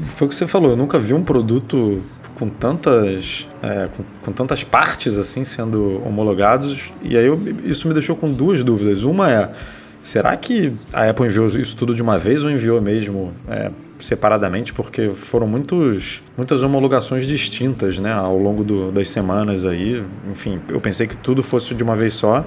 foi 0.03 0.27
o 0.27 0.29
que 0.29 0.37
você 0.37 0.47
falou, 0.47 0.71
eu 0.71 0.77
nunca 0.77 0.99
vi 0.99 1.15
um 1.15 1.25
produto 1.25 2.03
com 2.35 2.49
tantas, 2.49 3.47
é, 3.63 3.89
com, 3.97 4.05
com, 4.23 4.33
tantas 4.33 4.65
partes 4.65 5.19
assim 5.19 5.45
sendo 5.45 6.03
homologados. 6.05 6.93
E 7.03 7.17
aí 7.17 7.27
eu, 7.27 7.41
isso 7.65 7.87
me 7.87 7.95
deixou 7.95 8.17
com 8.17 8.33
duas 8.33 8.63
dúvidas. 8.63 9.05
Uma 9.05 9.31
é, 9.31 9.49
será 10.01 10.37
que 10.37 10.73
a 10.93 11.09
Apple 11.09 11.27
enviou 11.27 11.47
isso 11.47 11.77
tudo 11.77 11.95
de 11.95 12.03
uma 12.03 12.19
vez 12.19 12.43
ou 12.43 12.51
enviou 12.51 12.81
mesmo 12.81 13.33
é, 13.49 13.71
separadamente? 13.99 14.73
Porque 14.73 15.11
foram 15.11 15.47
muitos, 15.47 16.23
muitas 16.37 16.63
homologações 16.63 17.27
distintas 17.27 17.99
né, 17.99 18.13
ao 18.13 18.37
longo 18.37 18.65
do, 18.65 18.91
das 18.91 19.09
semanas 19.09 19.65
aí. 19.65 20.03
Enfim, 20.31 20.61
eu 20.69 20.81
pensei 20.81 21.07
que 21.07 21.17
tudo 21.17 21.43
fosse 21.43 21.75
de 21.75 21.83
uma 21.83 21.95
vez 21.95 22.15
só. 22.15 22.45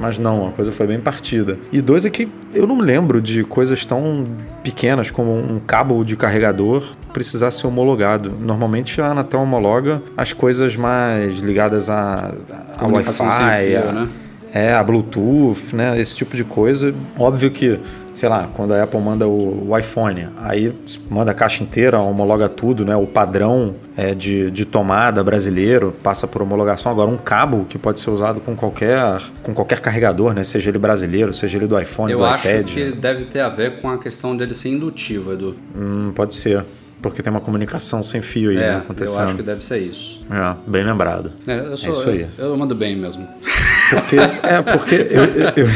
Mas 0.00 0.18
não, 0.18 0.48
a 0.48 0.50
coisa 0.50 0.72
foi 0.72 0.86
bem 0.86 0.98
partida. 0.98 1.58
E 1.70 1.82
dois 1.82 2.06
é 2.06 2.10
que 2.10 2.26
eu 2.54 2.66
não 2.66 2.80
lembro 2.80 3.20
de 3.20 3.44
coisas 3.44 3.84
tão 3.84 4.26
pequenas 4.64 5.10
como 5.10 5.36
um 5.36 5.60
cabo 5.60 6.02
de 6.02 6.16
carregador 6.16 6.82
precisar 7.12 7.50
ser 7.50 7.66
homologado. 7.66 8.32
Normalmente 8.40 8.98
a 9.02 9.08
Anatel 9.08 9.40
homologa 9.40 10.02
as 10.16 10.32
coisas 10.32 10.74
mais 10.74 11.40
ligadas 11.40 11.90
a, 11.90 12.32
a 12.78 12.86
Wi-Fi, 12.86 13.76
a, 13.76 13.92
né? 13.92 14.08
é, 14.54 14.72
a 14.72 14.82
Bluetooth, 14.82 15.74
né? 15.74 16.00
Esse 16.00 16.16
tipo 16.16 16.34
de 16.34 16.44
coisa. 16.44 16.94
Óbvio 17.18 17.50
que 17.50 17.78
sei 18.14 18.28
lá, 18.28 18.48
quando 18.54 18.72
a 18.72 18.82
Apple 18.82 19.00
manda 19.00 19.26
o, 19.26 19.70
o, 19.70 19.78
iPhone, 19.78 20.28
aí 20.42 20.72
manda 21.08 21.30
a 21.30 21.34
caixa 21.34 21.62
inteira, 21.62 21.98
homologa 21.98 22.48
tudo, 22.48 22.84
né? 22.84 22.96
O 22.96 23.06
padrão 23.06 23.74
é, 23.96 24.14
de, 24.14 24.50
de 24.50 24.64
tomada 24.64 25.22
brasileiro 25.22 25.94
passa 26.02 26.26
por 26.26 26.42
homologação. 26.42 26.90
Agora, 26.90 27.10
um 27.10 27.16
cabo 27.16 27.64
que 27.68 27.78
pode 27.78 28.00
ser 28.00 28.10
usado 28.10 28.40
com 28.40 28.54
qualquer, 28.56 29.20
com 29.42 29.54
qualquer 29.54 29.80
carregador, 29.80 30.32
né? 30.34 30.44
Seja 30.44 30.70
ele 30.70 30.78
brasileiro, 30.78 31.32
seja 31.32 31.56
ele 31.56 31.66
do 31.66 31.78
iPhone, 31.78 32.12
Eu 32.12 32.18
do 32.18 32.26
iPad. 32.26 32.44
Eu 32.44 32.64
acho 32.64 32.74
que 32.74 32.92
deve 32.92 33.24
ter 33.24 33.40
a 33.40 33.48
ver 33.48 33.80
com 33.80 33.88
a 33.88 33.98
questão 33.98 34.36
dele 34.36 34.54
ser 34.54 34.70
indutivo, 34.70 35.32
Edu. 35.32 35.56
Hum, 35.76 36.12
pode 36.14 36.34
ser. 36.34 36.64
Porque 37.00 37.22
tem 37.22 37.30
uma 37.30 37.40
comunicação 37.40 38.04
sem 38.04 38.20
fio 38.20 38.50
aí 38.50 38.56
é, 38.56 38.60
né, 38.60 38.76
acontecendo. 38.76 39.18
Eu 39.18 39.24
acho 39.24 39.36
que 39.36 39.42
deve 39.42 39.64
ser 39.64 39.78
isso. 39.78 40.24
É, 40.30 40.70
bem 40.70 40.84
lembrado. 40.84 41.32
É, 41.46 41.58
eu 41.60 41.76
sou, 41.76 41.88
é 41.88 41.92
isso 41.92 42.10
aí. 42.10 42.28
Eu, 42.36 42.48
eu 42.48 42.56
mando 42.56 42.74
bem 42.74 42.94
mesmo. 42.94 43.26
Porque, 43.90 44.16
é, 44.16 44.62
porque 44.62 44.94
eu, 44.94 45.24
eu, 45.56 45.68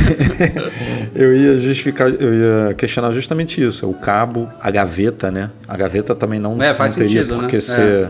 eu, 1.15 1.37
ia 1.37 1.59
justificar, 1.59 2.09
eu 2.09 2.35
ia 2.35 2.75
questionar 2.75 3.11
justamente 3.11 3.63
isso. 3.63 3.91
O 3.91 3.95
cabo, 3.95 4.49
a 4.61 4.71
gaveta, 4.71 5.31
né? 5.31 5.51
A 5.67 5.77
gaveta 5.77 6.15
também 6.15 6.39
não, 6.39 6.63
é, 6.63 6.73
faz 6.73 6.97
não 6.97 7.05
teria 7.05 7.23
sentido, 7.23 7.41
porque 7.41 7.57
né? 7.57 7.63
ser. 7.63 7.81
É. 7.81 8.09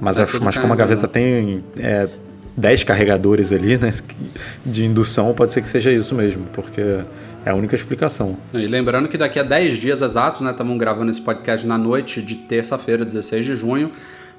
Mas, 0.00 0.18
é 0.18 0.26
mas 0.40 0.58
como 0.58 0.72
a 0.72 0.76
gaveta 0.76 1.06
tem 1.06 1.62
é, 1.78 2.08
10 2.56 2.84
carregadores 2.84 3.52
ali, 3.52 3.76
né? 3.76 3.94
De 4.66 4.84
indução, 4.84 5.32
pode 5.34 5.52
ser 5.52 5.62
que 5.62 5.68
seja 5.68 5.92
isso 5.92 6.14
mesmo, 6.14 6.46
porque 6.52 6.80
é 7.44 7.50
a 7.50 7.54
única 7.54 7.74
explicação. 7.74 8.36
E 8.52 8.66
lembrando 8.66 9.08
que 9.08 9.18
daqui 9.18 9.38
a 9.38 9.42
10 9.42 9.78
dias 9.78 10.02
exatos, 10.02 10.40
né? 10.40 10.50
Estamos 10.50 10.76
gravando 10.78 11.10
esse 11.10 11.20
podcast 11.20 11.66
na 11.66 11.78
noite 11.78 12.20
de 12.20 12.34
terça-feira, 12.34 13.04
16 13.04 13.46
de 13.46 13.56
junho. 13.56 13.92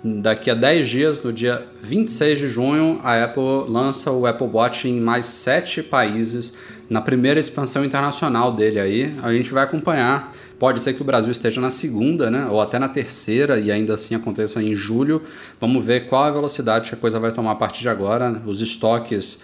Daqui 0.08 0.52
a 0.52 0.54
10 0.54 0.88
dias, 0.88 1.24
no 1.24 1.34
dia 1.34 1.66
26 1.82 2.38
de 2.38 2.48
junho, 2.48 3.00
a 3.02 3.24
Apple 3.24 3.68
lança 3.68 4.12
o 4.12 4.28
Apple 4.28 4.46
Watch 4.46 4.88
em 4.88 5.02
mais 5.02 5.26
7 5.26 5.82
países, 5.82 6.54
na 6.88 7.02
primeira 7.02 7.40
expansão 7.40 7.84
internacional 7.84 8.52
dele 8.52 8.80
aí. 8.80 9.16
A 9.24 9.34
gente 9.34 9.52
vai 9.52 9.64
acompanhar. 9.64 10.32
Pode 10.60 10.80
ser 10.80 10.94
que 10.94 11.02
o 11.02 11.04
Brasil 11.04 11.32
esteja 11.32 11.60
na 11.60 11.72
segunda, 11.72 12.30
né? 12.30 12.46
Ou 12.52 12.62
até 12.62 12.78
na 12.78 12.88
terceira, 12.88 13.60
e 13.60 13.72
ainda 13.72 13.96
assim 13.96 14.14
aconteça 14.14 14.62
em 14.62 14.76
julho. 14.76 15.24
Vamos 15.60 15.84
ver 15.84 16.06
qual 16.06 16.26
a 16.26 16.30
velocidade 16.30 16.90
que 16.90 16.96
a 16.96 17.00
coisa 17.00 17.20
vai 17.20 17.32
tomar 17.32 17.54
a 17.54 17.56
partir 17.56 17.82
de 17.82 17.90
agora. 17.90 18.40
Os 18.46 18.62
estoques 18.62 19.40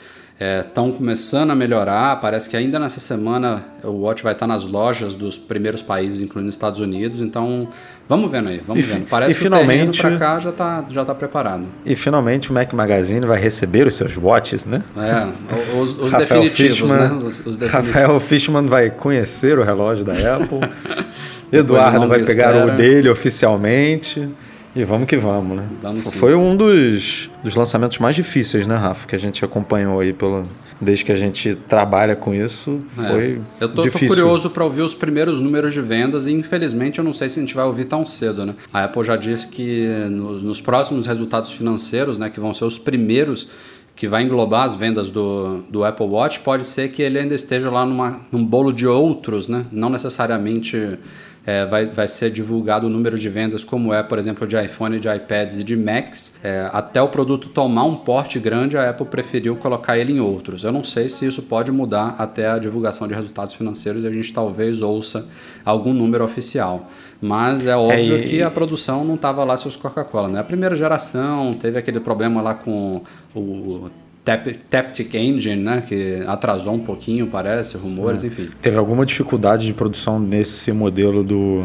estão 0.60 0.89
é, 0.89 0.91
começando 0.91 1.52
a 1.52 1.56
melhorar. 1.56 2.19
Parece 2.19 2.50
que 2.50 2.58
ainda 2.58 2.80
nessa 2.80 3.00
semana 3.00 3.63
o 3.84 3.91
Watch 4.02 4.24
vai 4.24 4.34
estar 4.34 4.47
nas 4.47 4.63
lojas 4.63 5.15
dos 5.15 5.38
primeiros 5.38 5.82
países, 5.82 6.21
incluindo 6.21 6.50
os 6.50 6.56
Estados 6.56 6.80
Unidos. 6.80 7.21
Então, 7.21 7.67
vamos 8.08 8.32
vendo 8.32 8.50
aí, 8.50 8.62
vamos 8.66 8.86
e, 8.86 8.88
vendo. 8.88 9.08
Parece 9.08 9.32
e 9.32 9.36
que 9.36 9.44
finalmente, 9.44 10.00
o 10.00 10.02
para 10.02 10.18
cá 10.18 10.40
já 10.40 10.50
está 10.50 10.86
já 10.90 11.06
tá 11.06 11.16
preparado. 11.16 11.66
E 11.86 11.96
finalmente 11.96 12.50
o 12.50 12.54
Mac 12.54 12.72
Magazine 12.74 13.26
vai 13.26 13.40
receber 13.40 13.88
os 13.88 13.96
seus 13.96 14.18
watches, 14.18 14.66
né? 14.66 14.84
É, 14.98 15.78
os, 15.78 16.00
os 16.00 16.12
definitivos, 16.14 16.80
Fishman, 16.80 16.98
né? 16.98 17.14
Os, 17.14 17.40
os 17.46 17.58
definitivos. 17.58 17.72
Rafael 17.72 18.20
Fishman 18.20 18.66
vai 18.66 18.90
conhecer 18.90 19.58
o 19.58 19.64
relógio 19.64 20.06
da 20.06 20.14
Apple. 20.14 20.60
Eduardo 21.52 22.08
vai 22.08 22.24
pegar 22.24 22.56
espera. 22.56 22.74
o 22.74 22.78
dele 22.78 23.10
oficialmente. 23.10 24.30
E 24.74 24.86
vamos 24.86 25.06
que 25.06 25.18
vamos, 25.18 25.58
né? 25.58 25.66
Vamos 25.82 26.14
Foi 26.14 26.34
um 26.34 26.56
dos, 26.56 27.30
dos 27.44 27.56
lançamentos 27.56 28.00
mais 28.00 28.16
difíceis, 28.16 28.66
né, 28.66 28.78
Rafa? 28.78 29.06
Que 29.06 29.16
a 29.18 29.20
gente 29.20 29.44
acompanhou 29.44 30.00
aí 30.00 30.14
pelo, 30.14 30.46
desde 30.82 31.06
que 31.06 31.12
a 31.12 31.15
gente 31.15 31.56
trabalha 31.56 32.15
com 32.15 32.34
isso. 32.34 32.80
É. 32.98 33.04
Foi 33.04 33.41
Eu 33.60 33.70
tô, 33.70 33.84
difícil. 33.84 34.08
tô 34.08 34.15
curioso 34.15 34.50
para 34.50 34.63
ouvir 34.63 34.82
os 34.82 34.96
primeiros 34.96 35.39
números 35.39 35.74
de 35.74 35.82
vendas 35.82 36.26
e 36.26 36.32
infelizmente 36.32 36.98
eu 36.98 37.06
não 37.06 37.13
sei 37.13 37.30
se 37.30 37.39
a 37.39 37.44
gente 37.44 37.54
vai 37.54 37.65
ouvir 37.65 37.86
tão 37.86 38.06
cedo, 38.06 38.46
né? 38.46 38.56
A 38.74 38.86
Apple 38.86 39.04
já 39.04 39.15
disse 39.15 39.48
que 39.48 39.88
nos, 40.10 40.41
nos 40.41 40.60
próximos 40.60 41.06
resultados 41.06 41.52
financeiros, 41.52 42.17
né, 42.17 42.30
que 42.30 42.39
vão 42.39 42.54
ser 42.54 42.65
os 42.65 42.80
primeiros 42.80 43.48
que 43.96 44.08
vai 44.08 44.24
englobar 44.24 44.63
as 44.63 44.74
vendas 44.74 45.12
do, 45.12 45.60
do 45.70 45.84
Apple 45.84 46.08
Watch, 46.08 46.39
pode 46.39 46.65
ser 46.65 46.89
que 46.89 47.02
ele 47.04 47.20
ainda 47.20 47.36
esteja 47.36 47.70
lá 47.70 47.86
numa, 47.86 48.22
num 48.32 48.44
bolo 48.44 48.72
de 48.72 48.88
outros, 48.88 49.48
né? 49.48 49.65
Não 49.72 49.89
necessariamente 49.89 50.98
é, 51.45 51.65
vai, 51.65 51.88
vai 51.88 52.08
ser 52.08 52.30
divulgado 52.30 52.86
o 52.86 52.89
número 52.89 53.17
de 53.17 53.27
vendas, 53.27 53.63
como 53.63 53.93
é, 53.93 54.04
por 54.04 54.19
exemplo, 54.19 54.45
de 54.45 54.56
iPhone, 54.63 54.99
de 54.99 55.08
iPads 55.08 55.58
e 55.58 55.63
de 55.63 55.75
Macs. 55.75 56.36
É, 56.43 56.69
até 56.71 57.01
o 57.01 57.08
produto 57.08 57.49
tomar 57.49 57.84
um 57.84 57.95
porte 57.95 58.39
grande, 58.39 58.77
a 58.77 58.89
Apple 58.89 59.08
preferiu 59.08 59.56
colocar 59.56 59.97
ele 59.97 60.13
em 60.13 60.19
outros. 60.19 60.63
Eu 60.63 60.71
não 60.71 60.84
sei 60.84 61.10
se 61.10 61.25
isso 61.25 61.41
pode 61.43 61.71
mudar 61.71 62.15
até 62.17 62.47
a 62.47 62.60
divulgação 62.60 63.08
de 63.08 63.13
resultados 63.13 63.56
financeiros 63.56 64.04
e 64.04 64.08
a 64.08 64.12
gente 64.12 64.32
talvez 64.34 64.82
ouça 64.82 65.27
algum 65.65 65.93
número 65.93 66.23
oficial. 66.23 66.89
Mas 67.19 67.65
é 67.65 67.75
óbvio 67.75 68.17
é, 68.17 68.21
que 68.21 68.41
a 68.41 68.49
produção 68.49 69.04
não 69.04 69.15
estava 69.15 69.43
lá 69.43 69.58
seus 69.58 69.75
Coca-Cola. 69.75 70.27
Né? 70.27 70.39
A 70.39 70.43
primeira 70.43 70.75
geração 70.75 71.54
teve 71.54 71.77
aquele 71.77 71.99
problema 71.99 72.41
lá 72.41 72.54
com 72.54 73.01
o 73.36 73.89
Taptic 74.24 75.16
Engine, 75.16 75.62
né, 75.62 75.84
que 75.86 76.22
atrasou 76.28 76.74
um 76.74 76.80
pouquinho, 76.80 77.28
parece, 77.28 77.78
rumores, 77.78 78.24
é. 78.24 78.28
enfim. 78.28 78.50
Teve 78.62 78.78
alguma 78.78 79.06
dificuldade 79.06 79.66
de 79.66 79.74
produção 79.74 80.20
nesse 80.20 80.72
modelo 80.72 81.24
do 81.24 81.62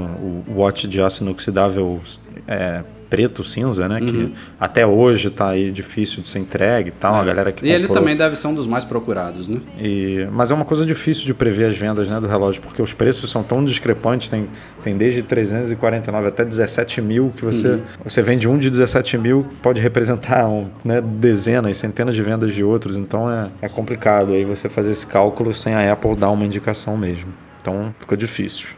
Watch 0.49 0.88
de 0.88 1.01
aço 1.01 1.23
inoxidável 1.23 2.01
é, 2.49 2.83
preto, 3.09 3.45
cinza, 3.45 3.88
né? 3.88 4.01
Uhum. 4.01 4.07
Que 4.07 4.33
até 4.59 4.87
hoje 4.87 5.29
está 5.29 5.51
aí 5.51 5.71
difícil 5.71 6.23
de 6.23 6.29
ser 6.29 6.38
entregue 6.38 6.88
e 6.88 6.92
tal. 6.92 7.16
É. 7.16 7.21
A 7.21 7.25
galera 7.25 7.53
que 7.53 7.64
e 7.64 7.71
comprou... 7.71 7.77
ele 7.77 7.88
também 7.88 8.16
deve 8.16 8.37
ser 8.37 8.47
um 8.49 8.55
dos 8.55 8.66
mais 8.66 8.85
procurados, 8.85 9.49
né? 9.49 9.61
E... 9.79 10.27
Mas 10.33 10.51
é 10.51 10.55
uma 10.55 10.64
coisa 10.64 10.85
difícil 10.85 11.25
de 11.25 11.35
prever 11.35 11.66
as 11.66 11.77
vendas 11.77 12.09
né, 12.09 12.21
do 12.21 12.27
relógio, 12.27 12.62
porque 12.62 12.83
os 12.83 12.92
preços 12.92 13.31
são 13.31 13.42
tão 13.42 13.64
discrepantes. 13.64 14.29
Tem, 14.29 14.49
tem 14.83 14.97
desde 14.97 15.23
349 15.23 16.29
até 16.29 16.45
17 16.45 17.01
mil 17.01 17.33
que 17.37 17.45
você, 17.45 17.69
uhum. 17.69 17.83
você 18.05 18.23
vende 18.23 18.49
um 18.49 18.59
de 18.59 18.71
17 18.71 19.19
mil, 19.19 19.47
pode 19.62 19.81
representar 19.81 20.49
um, 20.49 20.69
né, 20.85 21.01
dezenas, 21.01 21.77
centenas 21.77 22.14
de 22.14 22.23
vendas 22.23 22.55
de 22.55 22.62
outros. 22.62 22.97
Então 22.97 23.31
é, 23.31 23.51
é 23.62 23.69
complicado 23.69 24.33
aí 24.33 24.45
você 24.45 24.69
fazer 24.69 24.90
esse 24.90 25.07
cálculo 25.07 25.55
sem 25.55 25.75
a 25.75 25.92
Apple 25.92 26.16
dar 26.16 26.31
uma 26.31 26.45
indicação 26.45 26.97
mesmo. 26.97 27.33
Então 27.61 27.95
fica 28.01 28.16
difícil. 28.16 28.69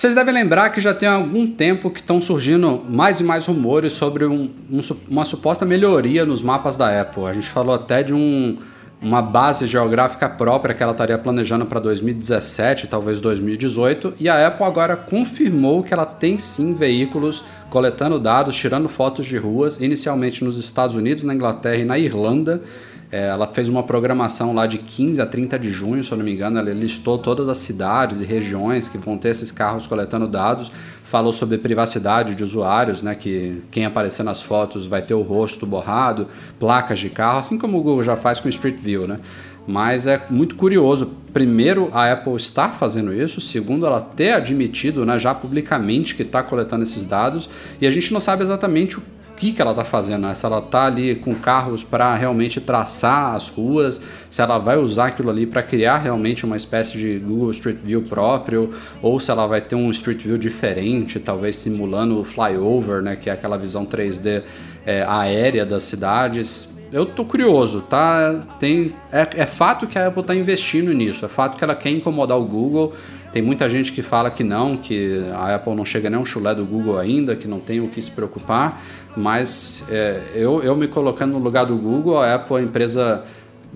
Vocês 0.00 0.14
devem 0.14 0.32
lembrar 0.32 0.70
que 0.70 0.80
já 0.80 0.94
tem 0.94 1.06
algum 1.06 1.46
tempo 1.46 1.90
que 1.90 2.00
estão 2.00 2.22
surgindo 2.22 2.82
mais 2.88 3.20
e 3.20 3.22
mais 3.22 3.44
rumores 3.44 3.92
sobre 3.92 4.24
um, 4.24 4.48
um, 4.70 4.80
uma 5.10 5.26
suposta 5.26 5.66
melhoria 5.66 6.24
nos 6.24 6.40
mapas 6.40 6.74
da 6.74 7.02
Apple. 7.02 7.26
A 7.26 7.34
gente 7.34 7.50
falou 7.50 7.74
até 7.74 8.02
de 8.02 8.14
um, 8.14 8.56
uma 9.02 9.20
base 9.20 9.66
geográfica 9.66 10.26
própria 10.26 10.74
que 10.74 10.82
ela 10.82 10.92
estaria 10.92 11.18
planejando 11.18 11.66
para 11.66 11.80
2017, 11.80 12.88
talvez 12.88 13.20
2018, 13.20 14.14
e 14.18 14.26
a 14.26 14.46
Apple 14.46 14.64
agora 14.64 14.96
confirmou 14.96 15.82
que 15.82 15.92
ela 15.92 16.06
tem 16.06 16.38
sim 16.38 16.72
veículos 16.72 17.44
coletando 17.68 18.18
dados, 18.18 18.56
tirando 18.56 18.88
fotos 18.88 19.26
de 19.26 19.36
ruas, 19.36 19.78
inicialmente 19.82 20.42
nos 20.42 20.56
Estados 20.56 20.96
Unidos, 20.96 21.24
na 21.24 21.34
Inglaterra 21.34 21.76
e 21.76 21.84
na 21.84 21.98
Irlanda. 21.98 22.62
É, 23.12 23.26
ela 23.26 23.46
fez 23.48 23.68
uma 23.68 23.82
programação 23.82 24.54
lá 24.54 24.66
de 24.66 24.78
15 24.78 25.20
a 25.20 25.26
30 25.26 25.58
de 25.58 25.70
junho, 25.70 26.04
se 26.04 26.12
eu 26.12 26.18
não 26.18 26.24
me 26.24 26.32
engano. 26.32 26.58
Ela 26.58 26.72
listou 26.72 27.18
todas 27.18 27.48
as 27.48 27.58
cidades 27.58 28.20
e 28.20 28.24
regiões 28.24 28.86
que 28.86 28.96
vão 28.96 29.18
ter 29.18 29.30
esses 29.30 29.50
carros 29.50 29.86
coletando 29.86 30.28
dados. 30.28 30.70
Falou 31.04 31.32
sobre 31.32 31.58
privacidade 31.58 32.36
de 32.36 32.44
usuários, 32.44 33.02
né? 33.02 33.16
Que 33.16 33.62
quem 33.72 33.84
aparecer 33.84 34.22
nas 34.22 34.42
fotos 34.42 34.86
vai 34.86 35.02
ter 35.02 35.14
o 35.14 35.22
rosto 35.22 35.66
borrado, 35.66 36.26
placas 36.60 37.00
de 37.00 37.10
carro, 37.10 37.40
assim 37.40 37.58
como 37.58 37.78
o 37.78 37.82
Google 37.82 38.04
já 38.04 38.16
faz 38.16 38.38
com 38.38 38.48
Street 38.48 38.78
View, 38.78 39.08
né? 39.08 39.18
Mas 39.66 40.06
é 40.06 40.22
muito 40.30 40.54
curioso. 40.54 41.10
Primeiro, 41.32 41.90
a 41.92 42.12
Apple 42.12 42.36
estar 42.36 42.70
fazendo 42.70 43.12
isso. 43.12 43.40
Segundo, 43.40 43.86
ela 43.86 44.00
ter 44.00 44.32
admitido 44.32 45.04
né, 45.04 45.18
já 45.18 45.34
publicamente 45.34 46.14
que 46.14 46.22
está 46.22 46.42
coletando 46.42 46.84
esses 46.84 47.04
dados. 47.04 47.50
E 47.80 47.86
a 47.86 47.90
gente 47.90 48.12
não 48.12 48.20
sabe 48.20 48.42
exatamente 48.42 48.98
o 48.98 49.02
que, 49.40 49.52
que 49.52 49.62
ela 49.62 49.70
está 49.70 49.84
fazendo, 49.84 50.26
né? 50.26 50.34
se 50.34 50.44
ela 50.44 50.58
está 50.58 50.84
ali 50.84 51.14
com 51.14 51.34
carros 51.34 51.82
para 51.82 52.14
realmente 52.14 52.60
traçar 52.60 53.34
as 53.34 53.48
ruas, 53.48 53.98
se 54.28 54.42
ela 54.42 54.58
vai 54.58 54.76
usar 54.76 55.06
aquilo 55.06 55.30
ali 55.30 55.46
para 55.46 55.62
criar 55.62 55.96
realmente 55.96 56.44
uma 56.44 56.56
espécie 56.56 56.98
de 56.98 57.18
Google 57.18 57.50
Street 57.52 57.78
View 57.82 58.02
próprio, 58.02 58.68
ou 59.00 59.18
se 59.18 59.30
ela 59.30 59.46
vai 59.46 59.62
ter 59.62 59.76
um 59.76 59.90
Street 59.90 60.22
View 60.22 60.36
diferente, 60.36 61.18
talvez 61.18 61.56
simulando 61.56 62.20
o 62.20 62.24
flyover, 62.24 63.00
né? 63.00 63.16
que 63.16 63.30
é 63.30 63.32
aquela 63.32 63.56
visão 63.56 63.86
3D 63.86 64.42
é, 64.84 65.02
aérea 65.08 65.64
das 65.64 65.84
cidades. 65.84 66.68
Eu 66.92 67.06
tô 67.06 67.24
curioso, 67.24 67.82
tá? 67.82 68.44
Tem, 68.58 68.92
é, 69.12 69.28
é 69.36 69.46
fato 69.46 69.86
que 69.86 69.96
a 69.96 70.08
Apple 70.08 70.22
está 70.22 70.34
investindo 70.34 70.92
nisso, 70.92 71.24
é 71.24 71.28
fato 71.28 71.56
que 71.56 71.62
ela 71.62 71.74
quer 71.74 71.90
incomodar 71.90 72.36
o 72.36 72.44
Google. 72.44 72.92
Tem 73.32 73.40
muita 73.40 73.68
gente 73.68 73.92
que 73.92 74.02
fala 74.02 74.28
que 74.28 74.42
não, 74.42 74.76
que 74.76 75.22
a 75.32 75.54
Apple 75.54 75.72
não 75.76 75.84
chega 75.84 76.10
nem 76.10 76.18
um 76.18 76.24
chulé 76.24 76.52
do 76.52 76.64
Google 76.64 76.98
ainda, 76.98 77.36
que 77.36 77.46
não 77.46 77.60
tem 77.60 77.80
o 77.80 77.88
que 77.88 78.02
se 78.02 78.10
preocupar, 78.10 78.82
mas 79.16 79.84
é, 79.88 80.20
eu, 80.34 80.60
eu 80.64 80.74
me 80.74 80.88
colocando 80.88 81.32
no 81.32 81.38
lugar 81.38 81.64
do 81.64 81.76
Google, 81.76 82.18
a 82.18 82.34
Apple 82.34 82.56
é 82.56 82.58
a 82.58 82.62
empresa 82.62 83.24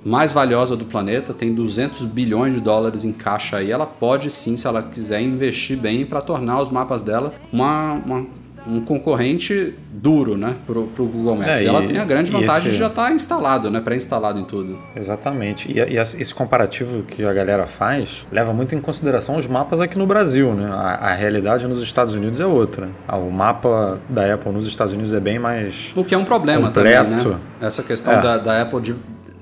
mais 0.04 0.32
valiosa 0.32 0.76
do 0.76 0.84
planeta, 0.84 1.32
tem 1.32 1.54
200 1.54 2.04
bilhões 2.04 2.52
de 2.52 2.60
dólares 2.60 3.04
em 3.04 3.12
caixa 3.12 3.58
aí, 3.58 3.70
ela 3.70 3.86
pode 3.86 4.28
sim, 4.28 4.56
se 4.56 4.66
ela 4.66 4.82
quiser, 4.82 5.22
investir 5.22 5.78
bem 5.78 6.04
para 6.04 6.20
tornar 6.20 6.60
os 6.60 6.68
mapas 6.68 7.00
dela 7.00 7.32
uma, 7.52 7.92
uma 7.92 8.26
um 8.66 8.80
concorrente 8.80 9.74
duro, 9.92 10.36
né, 10.36 10.56
pro, 10.66 10.86
pro 10.88 11.06
Google 11.06 11.36
Maps. 11.36 11.48
É, 11.48 11.62
e, 11.62 11.66
ela 11.66 11.86
tem 11.86 11.98
a 11.98 12.04
grande 12.04 12.30
vantagem 12.30 12.68
esse... 12.68 12.70
de 12.70 12.76
já 12.76 12.86
estar 12.86 13.06
tá 13.06 13.12
instalado, 13.12 13.70
né, 13.70 13.80
pré-instalado 13.80 14.38
em 14.38 14.44
tudo. 14.44 14.78
Exatamente. 14.96 15.70
E, 15.70 15.78
e, 15.78 15.98
esse 15.98 16.34
comparativo 16.34 17.02
que 17.02 17.24
a 17.24 17.32
galera 17.32 17.66
faz 17.66 18.26
leva 18.30 18.52
muito 18.52 18.74
em 18.74 18.80
consideração 18.80 19.36
os 19.36 19.46
mapas 19.46 19.80
aqui 19.80 19.98
no 19.98 20.06
Brasil, 20.06 20.54
né? 20.54 20.66
A, 20.70 21.10
a 21.10 21.14
realidade 21.14 21.66
nos 21.66 21.82
Estados 21.82 22.14
Unidos 22.14 22.40
é 22.40 22.46
outra. 22.46 22.88
Ah, 23.06 23.16
o 23.16 23.30
mapa 23.30 23.98
da 24.08 24.34
Apple 24.34 24.52
nos 24.52 24.66
Estados 24.66 24.92
Unidos 24.92 25.12
é 25.12 25.20
bem 25.20 25.38
mais 25.38 25.92
o 25.94 26.04
que 26.04 26.14
é 26.14 26.18
um 26.18 26.24
problema 26.24 26.68
completo. 26.68 27.14
também, 27.14 27.34
né? 27.34 27.40
Essa 27.60 27.82
questão 27.82 28.14
é. 28.14 28.22
da, 28.22 28.38
da 28.38 28.62
Apple 28.62 28.80
de 28.80 28.94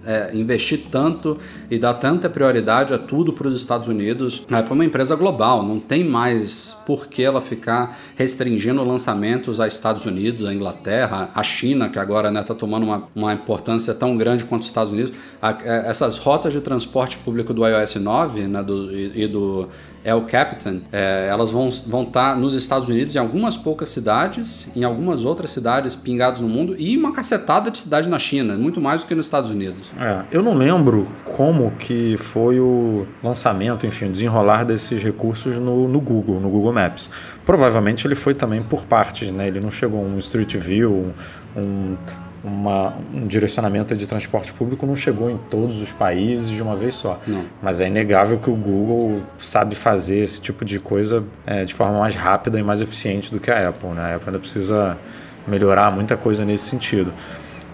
é, 0.05 0.31
investir 0.35 0.85
tanto 0.91 1.39
e 1.71 1.79
dar 1.79 1.95
tanta 1.95 2.29
prioridade 2.29 2.93
a 2.93 2.99
tudo 2.99 3.33
para 3.33 3.49
os 3.49 3.57
Estados 3.57 3.89
Unidos. 3.89 4.47
A 4.51 4.59
é 4.59 4.65
uma 4.71 4.85
empresa 4.85 5.15
global, 5.15 5.63
não 5.63 5.79
tem 5.79 6.05
mais 6.05 6.77
por 6.87 7.07
que 7.07 7.23
ela 7.23 7.41
ficar 7.41 7.99
restringindo 8.17 8.83
lançamentos 8.83 9.61
a 9.61 9.67
Estados 9.67 10.05
Unidos, 10.05 10.45
a 10.45 10.53
Inglaterra, 10.53 11.31
a 11.35 11.43
China, 11.43 11.89
que 11.89 11.99
agora 11.99 12.29
está 12.29 12.41
né, 12.41 12.47
tá 12.47 12.55
tomando 12.55 12.85
uma, 12.85 13.03
uma 13.15 13.33
importância 13.33 13.95
tão 13.95 14.17
grande 14.17 14.45
quanto 14.45 14.63
os 14.63 14.69
Estados 14.69 14.93
Unidos. 14.93 15.13
A, 15.41 15.51
é, 15.65 15.91
essas 15.91 16.19
rotas 16.19 16.53
de 16.53 16.61
transporte 16.61 17.19
público 17.19 17.53
do 17.53 17.67
iOS 17.67 17.97
9 17.97 18.43
né, 18.43 18.63
do, 18.63 18.93
e, 18.93 19.25
e 19.25 19.27
do 19.27 19.69
é 20.05 20.15
o 20.15 20.23
Captain, 20.23 20.83
é, 20.93 21.29
elas 21.31 21.51
vão 21.51 21.69
estar 21.69 21.91
vão 21.91 22.05
tá 22.05 22.35
nos 22.35 22.55
Estados 22.55 22.89
Unidos, 22.89 23.15
em 23.15 23.19
algumas 23.19 23.57
poucas 23.57 23.89
cidades, 23.89 24.69
em 24.77 24.85
algumas 24.85 25.25
outras 25.25 25.51
cidades 25.51 25.95
pingadas 25.95 26.41
no 26.41 26.49
mundo 26.49 26.75
e 26.79 26.97
uma 26.97 27.13
cacetada 27.13 27.71
de 27.71 27.79
cidade 27.79 28.09
na 28.09 28.19
China, 28.19 28.57
muito 28.57 28.81
mais 28.81 29.03
do 29.03 29.07
que 29.07 29.15
nos 29.15 29.27
Estados 29.27 29.51
Unidos. 29.51 29.93
É, 29.99 30.25
eu 30.31 30.43
não 30.43 30.55
lembro 30.55 31.07
como 31.37 31.71
que 31.73 32.17
foi 32.17 32.59
o 32.59 33.07
lançamento, 33.23 33.87
enfim, 33.87 34.11
desenrolar 34.11 34.65
desses 34.65 35.03
recursos 35.03 35.59
no, 35.59 35.87
no 35.87 36.01
Google, 36.01 36.41
no 36.41 36.51
Google 36.51 36.73
Maps. 36.73 37.09
Provavelmente 37.45 38.07
ele 38.07 38.15
foi 38.15 38.35
também 38.35 38.63
por 38.63 38.85
partes, 38.85 39.31
né? 39.31 39.49
Ele 39.49 39.61
não 39.61 39.71
chegou 39.71 40.03
um 40.03 40.19
Street 40.19 40.57
View, 40.57 41.13
um 41.57 41.97
uma, 42.45 42.95
um 43.15 43.27
direcionamento 43.27 43.95
de 43.97 44.07
transporte 44.07 44.53
público 44.53 44.85
não 44.87 44.97
chegou 44.97 45.31
em 45.31 45.37
todos 45.37 45.81
os 45.81 45.93
países 45.93 46.49
de 46.49 46.63
uma 46.63 46.75
vez 46.75 46.95
só. 46.95 47.21
Não. 47.27 47.45
Mas 47.63 47.81
é 47.81 47.87
inegável 47.87 48.39
que 48.39 48.51
o 48.51 48.57
Google 48.57 49.23
sabe 49.39 49.75
fazer 49.75 50.19
esse 50.19 50.41
tipo 50.41 50.65
de 50.65 50.81
coisa 50.81 51.25
é, 51.47 51.65
de 51.65 51.75
forma 51.75 51.99
mais 52.01 52.15
rápida 52.15 52.59
e 52.59 52.63
mais 52.63 52.81
eficiente 52.81 53.33
do 53.33 53.39
que 53.39 53.51
a 53.51 53.69
Apple. 53.69 53.91
Né? 53.91 54.13
A 54.13 54.17
Apple 54.17 54.29
ainda 54.29 54.39
precisa 54.39 54.99
melhorar 55.47 55.91
muita 55.91 56.17
coisa 56.17 56.45
nesse 56.45 56.69
sentido. 56.69 57.13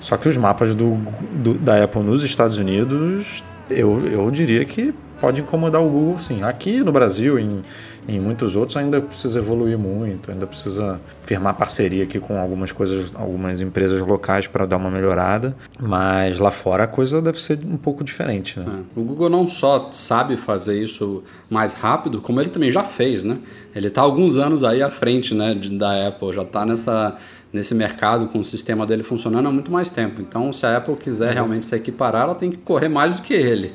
Só 0.00 0.16
que 0.16 0.28
os 0.28 0.36
mapas 0.36 0.74
do, 0.74 0.94
do, 1.32 1.54
da 1.54 1.82
Apple 1.82 2.02
nos 2.02 2.22
Estados 2.22 2.58
Unidos, 2.58 3.42
eu, 3.68 4.06
eu 4.06 4.30
diria 4.30 4.64
que 4.64 4.94
pode 5.20 5.40
incomodar 5.40 5.82
o 5.82 5.88
Google 5.88 6.18
sim. 6.18 6.42
Aqui 6.42 6.80
no 6.80 6.92
Brasil, 6.92 7.38
em, 7.38 7.62
em 8.08 8.18
muitos 8.18 8.56
outros, 8.56 8.76
ainda 8.78 9.02
precisa 9.02 9.38
evoluir 9.38 9.78
muito, 9.78 10.30
ainda 10.30 10.46
precisa 10.46 10.98
firmar 11.20 11.54
parceria 11.54 12.04
aqui 12.04 12.18
com 12.18 12.40
algumas 12.40 12.72
coisas, 12.72 13.12
algumas 13.14 13.60
empresas 13.60 14.00
locais 14.00 14.46
para 14.46 14.64
dar 14.64 14.78
uma 14.78 14.90
melhorada, 14.90 15.54
mas 15.78 16.38
lá 16.38 16.50
fora 16.50 16.84
a 16.84 16.86
coisa 16.86 17.20
deve 17.20 17.38
ser 17.38 17.58
um 17.66 17.76
pouco 17.76 18.02
diferente. 18.02 18.58
Né? 18.58 18.84
É. 18.96 18.98
O 19.00 19.04
Google 19.04 19.28
não 19.28 19.46
só 19.46 19.90
sabe 19.92 20.38
fazer 20.38 20.82
isso 20.82 21.22
mais 21.50 21.74
rápido, 21.74 22.22
como 22.22 22.40
ele 22.40 22.48
também 22.48 22.70
já 22.70 22.82
fez, 22.82 23.24
né? 23.24 23.36
Ele 23.74 23.88
está 23.88 24.00
alguns 24.00 24.36
anos 24.36 24.64
aí 24.64 24.82
à 24.82 24.88
frente 24.88 25.34
né, 25.34 25.54
da 25.72 26.08
Apple, 26.08 26.32
já 26.32 26.42
está 26.42 26.64
nessa 26.64 27.16
nesse 27.52 27.74
mercado 27.74 28.26
com 28.26 28.40
o 28.40 28.44
sistema 28.44 28.84
dele 28.84 29.02
funcionando 29.02 29.48
há 29.48 29.52
muito 29.52 29.72
mais 29.72 29.90
tempo. 29.90 30.20
Então, 30.20 30.52
se 30.52 30.66
a 30.66 30.76
Apple 30.76 30.96
quiser 30.96 31.32
realmente 31.32 31.64
se 31.64 31.74
equiparar, 31.74 32.24
ela 32.24 32.34
tem 32.34 32.50
que 32.50 32.58
correr 32.58 32.88
mais 32.88 33.14
do 33.16 33.22
que 33.22 33.32
ele. 33.32 33.72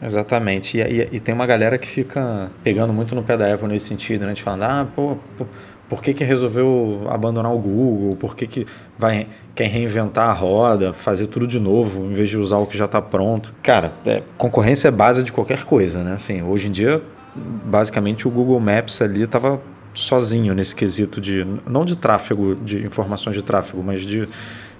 Exatamente. 0.00 0.78
E, 0.78 0.80
e, 0.80 1.08
e, 1.12 1.20
tem 1.20 1.34
uma 1.34 1.46
galera 1.46 1.76
que 1.76 1.86
fica 1.86 2.50
pegando 2.62 2.92
muito 2.92 3.14
no 3.14 3.22
pé 3.22 3.36
da 3.36 3.52
Apple 3.52 3.68
nesse 3.68 3.86
sentido, 3.86 4.26
né? 4.26 4.32
De 4.32 4.42
falando, 4.42 4.62
ah, 4.62 4.86
pô, 4.94 5.16
pô 5.36 5.46
por 5.88 6.02
que, 6.02 6.12
que 6.12 6.22
resolveu 6.22 7.06
abandonar 7.08 7.52
o 7.52 7.58
Google? 7.58 8.16
Por 8.16 8.36
que, 8.36 8.46
que 8.46 8.66
vai, 8.96 9.26
quer 9.54 9.68
reinventar 9.68 10.28
a 10.28 10.32
roda, 10.32 10.92
fazer 10.92 11.28
tudo 11.28 11.46
de 11.46 11.58
novo, 11.58 12.04
em 12.04 12.12
vez 12.12 12.28
de 12.28 12.36
usar 12.36 12.58
o 12.58 12.66
que 12.66 12.76
já 12.76 12.84
está 12.84 13.00
pronto? 13.00 13.54
Cara, 13.62 13.92
é, 14.04 14.22
concorrência 14.36 14.88
é 14.88 14.90
base 14.90 15.24
de 15.24 15.32
qualquer 15.32 15.64
coisa, 15.64 16.04
né? 16.04 16.12
Assim, 16.12 16.42
hoje 16.42 16.68
em 16.68 16.72
dia, 16.72 17.00
basicamente, 17.34 18.28
o 18.28 18.30
Google 18.30 18.60
Maps 18.60 19.00
ali 19.00 19.22
estava 19.22 19.60
sozinho 19.94 20.54
nesse 20.54 20.74
quesito 20.74 21.20
de, 21.20 21.46
não 21.66 21.84
de 21.84 21.96
tráfego, 21.96 22.54
de 22.54 22.82
informações 22.84 23.34
de 23.34 23.42
tráfego, 23.42 23.82
mas 23.82 24.02
de 24.02 24.28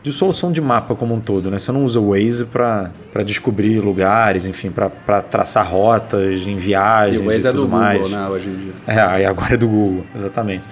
de 0.08 0.14
solução 0.14 0.50
de 0.50 0.60
mapa 0.60 0.94
como 0.94 1.14
um 1.14 1.20
todo, 1.20 1.50
né? 1.50 1.58
Você 1.58 1.70
não 1.70 1.84
usa 1.84 2.00
o 2.00 2.10
Waze 2.10 2.46
para 2.46 2.90
descobrir 3.24 3.78
lugares, 3.78 4.46
enfim, 4.46 4.70
para 4.70 5.20
traçar 5.20 5.70
rotas 5.70 6.46
em 6.46 6.56
viagens 6.56 7.20
e, 7.20 7.22
o 7.22 7.26
Waze 7.26 7.46
e 7.46 7.48
é 7.48 7.52
tudo 7.52 7.66
do 7.66 7.68
mais. 7.68 8.02
Google, 8.02 8.18
né, 8.18 8.28
hoje 8.28 8.48
em 8.48 8.56
dia. 8.56 8.72
É, 8.86 9.20
e 9.20 9.24
agora 9.24 9.54
é 9.54 9.56
do 9.56 9.68
Google, 9.68 10.04
exatamente. 10.14 10.64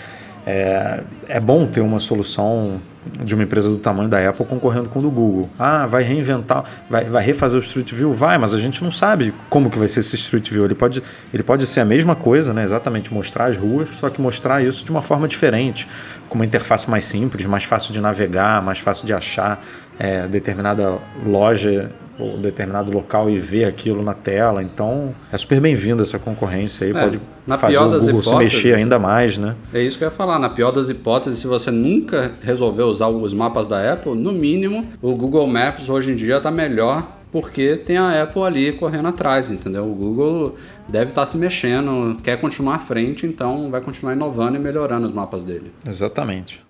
É, 0.47 1.01
é 1.29 1.41
bom 1.41 1.67
ter 1.67 1.81
uma 1.81 2.01
solução 2.01 2.81
de 3.23 3.35
uma 3.35 3.45
empresa 3.45 3.69
do 3.69 3.79
tamanho 3.79 4.09
da 4.09 4.29
Apple 4.29 4.45
concorrendo 4.45 4.89
com 4.89 4.99
o 4.99 5.03
do 5.03 5.11
Google. 5.11 5.51
Ah, 5.59 5.87
vai 5.87 6.03
reinventar, 6.03 6.65
vai, 6.89 7.05
vai 7.05 7.25
refazer 7.25 7.59
o 7.59 7.63
Street 7.63 7.93
View? 7.93 8.13
Vai, 8.13 8.39
mas 8.39 8.55
a 8.55 8.59
gente 8.59 8.83
não 8.83 8.91
sabe 8.91 9.33
como 9.49 9.71
que 9.71 9.79
vai 9.79 9.89
ser 9.89 10.01
esse 10.01 10.17
Street 10.17 10.51
View. 10.51 10.65
Ele 10.65 10.75
pode, 10.75 11.03
ele 11.33 11.43
pode 11.43 11.67
ser 11.67 11.81
a 11.81 11.85
mesma 11.85 12.15
coisa, 12.15 12.53
né? 12.53 12.65
exatamente 12.65 13.13
mostrar 13.13 13.47
as 13.47 13.57
ruas, 13.57 13.89
só 13.89 14.11
que 14.11 14.21
mostrar 14.21 14.63
isso 14.63 14.85
de 14.85 14.91
uma 14.91 15.03
forma 15.03 15.27
diferente, 15.27 15.89
com 16.29 16.35
uma 16.35 16.45
interface 16.45 16.91
mais 16.91 17.05
simples, 17.05 17.47
mais 17.47 17.65
fácil 17.65 17.93
de 17.93 18.01
navegar, 18.01 18.63
mais 18.63 18.79
fácil 18.79 19.07
de 19.07 19.13
achar 19.13 19.63
é, 19.99 20.27
determinada 20.27 20.99
loja 21.25 21.89
ou 22.19 22.39
determinado 22.39 22.91
local 22.91 23.29
e 23.29 23.39
ver 23.39 23.65
aquilo 23.65 24.03
na 24.03 24.15
tela. 24.15 24.63
Então 24.63 25.15
é 25.31 25.37
super 25.37 25.61
bem-vindo 25.61 26.03
essa 26.03 26.19
concorrência 26.19 26.87
aí, 26.87 26.91
é, 26.91 27.03
pode 27.03 27.21
fazer 27.59 27.79
o 27.79 28.01
Google 28.01 28.23
se 28.23 28.35
mexer 28.37 28.75
ainda 28.75 28.99
mais, 28.99 29.37
né? 29.37 29.55
É 29.73 29.83
isso 29.83 29.99
que 29.99 30.05
eu 30.05 30.09
ia 30.09 30.15
falar. 30.15 30.39
Na 30.39 30.49
pior 30.49 30.71
das 30.71 30.89
hipóteses, 30.89 31.39
se 31.39 31.47
você 31.47 31.71
nunca 31.71 32.33
resolveu 32.43 32.87
usar 32.87 33.09
os 33.09 33.33
mapas 33.33 33.69
da 33.69 33.93
Apple, 33.93 34.15
no 34.15 34.33
mínimo 34.33 34.87
o 35.03 35.15
Google 35.15 35.47
Maps 35.47 35.89
hoje 35.89 36.13
em 36.13 36.17
dia 36.17 36.39
está 36.39 36.51
melhor 36.51 37.17
porque 37.31 37.77
tem 37.77 37.99
a 37.99 38.23
Apple 38.23 38.43
ali 38.43 38.73
correndo 38.73 39.09
atrás, 39.09 39.51
entendeu? 39.51 39.85
O 39.85 39.95
Google 39.95 40.57
deve 40.89 41.11
estar 41.11 41.23
tá 41.23 41.27
se 41.27 41.37
mexendo, 41.37 42.17
quer 42.23 42.41
continuar 42.41 42.77
à 42.77 42.79
frente, 42.79 43.27
então 43.27 43.71
vai 43.71 43.81
continuar 43.81 44.15
inovando 44.15 44.57
e 44.57 44.59
melhorando 44.59 45.07
os 45.07 45.13
mapas 45.13 45.45
dele. 45.45 45.71
Exatamente. 45.87 46.66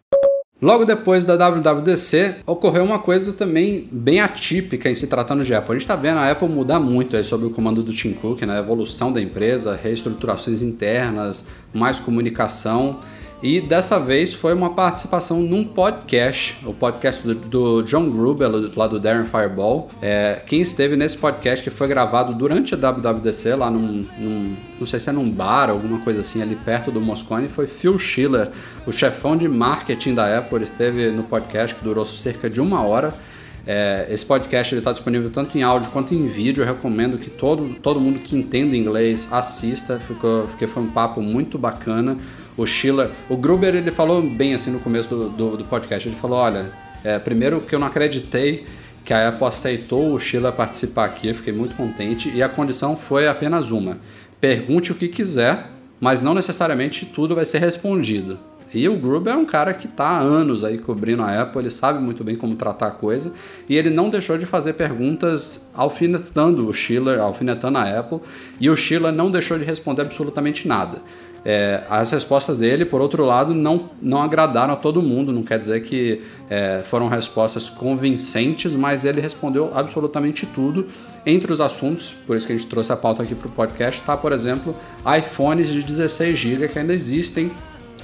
Logo 0.60 0.86
depois 0.86 1.26
da 1.26 1.36
WWDC, 1.36 2.36
ocorreu 2.46 2.82
uma 2.82 2.98
coisa 2.98 3.34
também 3.34 3.86
bem 3.92 4.20
atípica 4.20 4.88
em 4.88 4.94
se 4.94 5.06
tratando 5.06 5.44
de 5.44 5.54
Apple. 5.54 5.72
A 5.72 5.74
gente 5.74 5.82
está 5.82 5.94
vendo 5.94 6.16
a 6.16 6.30
Apple 6.30 6.48
mudar 6.48 6.80
muito 6.80 7.14
aí 7.14 7.22
sobre 7.22 7.46
o 7.46 7.50
comando 7.50 7.82
do 7.82 7.92
Tim 7.92 8.14
Cook, 8.14 8.40
né? 8.40 8.56
a 8.56 8.58
evolução 8.60 9.12
da 9.12 9.20
empresa, 9.20 9.76
reestruturações 9.76 10.62
internas, 10.62 11.44
mais 11.74 12.00
comunicação. 12.00 13.00
E 13.42 13.60
dessa 13.60 14.00
vez 14.00 14.32
foi 14.32 14.54
uma 14.54 14.70
participação 14.70 15.40
num 15.40 15.62
podcast, 15.62 16.56
o 16.64 16.72
podcast 16.72 17.22
do, 17.22 17.34
do 17.34 17.82
John 17.82 18.08
Gruber, 18.10 18.48
lá 18.74 18.86
do 18.86 18.98
Darren 18.98 19.26
Fireball. 19.26 19.88
É, 20.00 20.42
quem 20.46 20.62
esteve 20.62 20.96
nesse 20.96 21.18
podcast 21.18 21.62
que 21.62 21.68
foi 21.68 21.86
gravado 21.86 22.32
durante 22.32 22.74
a 22.74 22.78
WWDC, 22.78 23.54
lá 23.54 23.70
num, 23.70 24.06
num, 24.18 24.56
não 24.80 24.86
sei 24.86 25.00
se 25.00 25.10
é 25.10 25.12
num 25.12 25.30
bar, 25.30 25.68
alguma 25.68 25.98
coisa 26.00 26.22
assim, 26.22 26.40
ali 26.40 26.56
perto 26.56 26.90
do 26.90 26.98
Moscone, 26.98 27.46
foi 27.46 27.66
Phil 27.66 27.98
Schiller, 27.98 28.50
o 28.86 28.92
chefão 28.92 29.36
de 29.36 29.46
marketing 29.46 30.14
da 30.14 30.38
Apple. 30.38 30.62
Esteve 30.62 31.10
no 31.10 31.24
podcast 31.24 31.76
que 31.76 31.84
durou 31.84 32.06
cerca 32.06 32.48
de 32.48 32.58
uma 32.58 32.82
hora. 32.82 33.12
É, 33.66 34.06
esse 34.08 34.24
podcast 34.24 34.74
está 34.74 34.92
disponível 34.92 35.28
tanto 35.28 35.58
em 35.58 35.62
áudio 35.62 35.90
quanto 35.90 36.14
em 36.14 36.26
vídeo. 36.26 36.62
Eu 36.62 36.66
recomendo 36.66 37.18
que 37.18 37.28
todo, 37.28 37.74
todo 37.82 38.00
mundo 38.00 38.20
que 38.20 38.34
entenda 38.34 38.74
inglês 38.74 39.28
assista, 39.30 40.00
porque 40.06 40.66
foi 40.66 40.82
um 40.84 40.90
papo 40.90 41.20
muito 41.20 41.58
bacana. 41.58 42.16
O 42.56 42.64
Schiller, 42.64 43.10
o 43.28 43.36
Gruber, 43.36 43.74
ele 43.74 43.90
falou 43.90 44.22
bem 44.22 44.54
assim 44.54 44.70
no 44.70 44.80
começo 44.80 45.08
do, 45.08 45.28
do, 45.28 45.56
do 45.58 45.64
podcast. 45.64 46.08
Ele 46.08 46.16
falou: 46.16 46.38
olha, 46.38 46.72
é, 47.04 47.18
primeiro 47.18 47.60
que 47.60 47.74
eu 47.74 47.78
não 47.78 47.86
acreditei 47.86 48.66
que 49.04 49.12
a 49.12 49.28
Apple 49.28 49.46
aceitou 49.46 50.12
o 50.12 50.18
Schiller 50.18 50.52
participar 50.52 51.04
aqui, 51.04 51.32
fiquei 51.32 51.52
muito 51.52 51.76
contente. 51.76 52.30
E 52.34 52.42
a 52.42 52.48
condição 52.48 52.96
foi 52.96 53.28
apenas 53.28 53.70
uma: 53.70 53.98
pergunte 54.40 54.90
o 54.90 54.94
que 54.94 55.08
quiser, 55.08 55.70
mas 56.00 56.22
não 56.22 56.34
necessariamente 56.34 57.06
tudo 57.06 57.34
vai 57.34 57.44
ser 57.44 57.58
respondido. 57.58 58.38
E 58.74 58.88
o 58.88 58.98
Gruber 58.98 59.32
é 59.32 59.36
um 59.36 59.44
cara 59.44 59.72
que 59.72 59.86
está 59.86 60.06
há 60.06 60.20
anos 60.20 60.64
aí 60.64 60.76
cobrindo 60.76 61.22
a 61.22 61.40
Apple, 61.40 61.60
ele 61.60 61.70
sabe 61.70 62.00
muito 62.00 62.24
bem 62.24 62.34
como 62.34 62.56
tratar 62.56 62.88
a 62.88 62.90
coisa, 62.90 63.32
e 63.68 63.76
ele 63.76 63.90
não 63.90 64.10
deixou 64.10 64.36
de 64.36 64.44
fazer 64.44 64.72
perguntas 64.72 65.60
alfinetando 65.72 66.68
o 66.68 66.72
Schiller, 66.72 67.20
alfinetando 67.20 67.78
a 67.78 67.98
Apple, 67.98 68.18
e 68.60 68.68
o 68.68 68.76
Schiller 68.76 69.12
não 69.12 69.30
deixou 69.30 69.56
de 69.56 69.64
responder 69.64 70.02
absolutamente 70.02 70.66
nada. 70.66 70.98
É, 71.48 71.84
as 71.88 72.10
respostas 72.10 72.58
dele, 72.58 72.84
por 72.84 73.00
outro 73.00 73.24
lado, 73.24 73.54
não, 73.54 73.88
não 74.02 74.20
agradaram 74.20 74.74
a 74.74 74.76
todo 74.76 75.00
mundo, 75.00 75.30
não 75.30 75.44
quer 75.44 75.58
dizer 75.58 75.80
que 75.84 76.20
é, 76.50 76.82
foram 76.84 77.06
respostas 77.06 77.70
convincentes, 77.70 78.74
mas 78.74 79.04
ele 79.04 79.20
respondeu 79.20 79.70
absolutamente 79.72 80.44
tudo. 80.44 80.88
Entre 81.24 81.52
os 81.52 81.60
assuntos, 81.60 82.12
por 82.26 82.36
isso 82.36 82.48
que 82.48 82.52
a 82.52 82.56
gente 82.56 82.68
trouxe 82.68 82.90
a 82.90 82.96
pauta 82.96 83.22
aqui 83.22 83.32
para 83.32 83.46
o 83.46 83.50
podcast, 83.52 84.00
está, 84.00 84.16
por 84.16 84.32
exemplo, 84.32 84.74
iPhones 85.16 85.68
de 85.68 85.84
16 85.84 86.36
GB 86.36 86.66
que 86.66 86.80
ainda 86.80 86.92
existem 86.92 87.52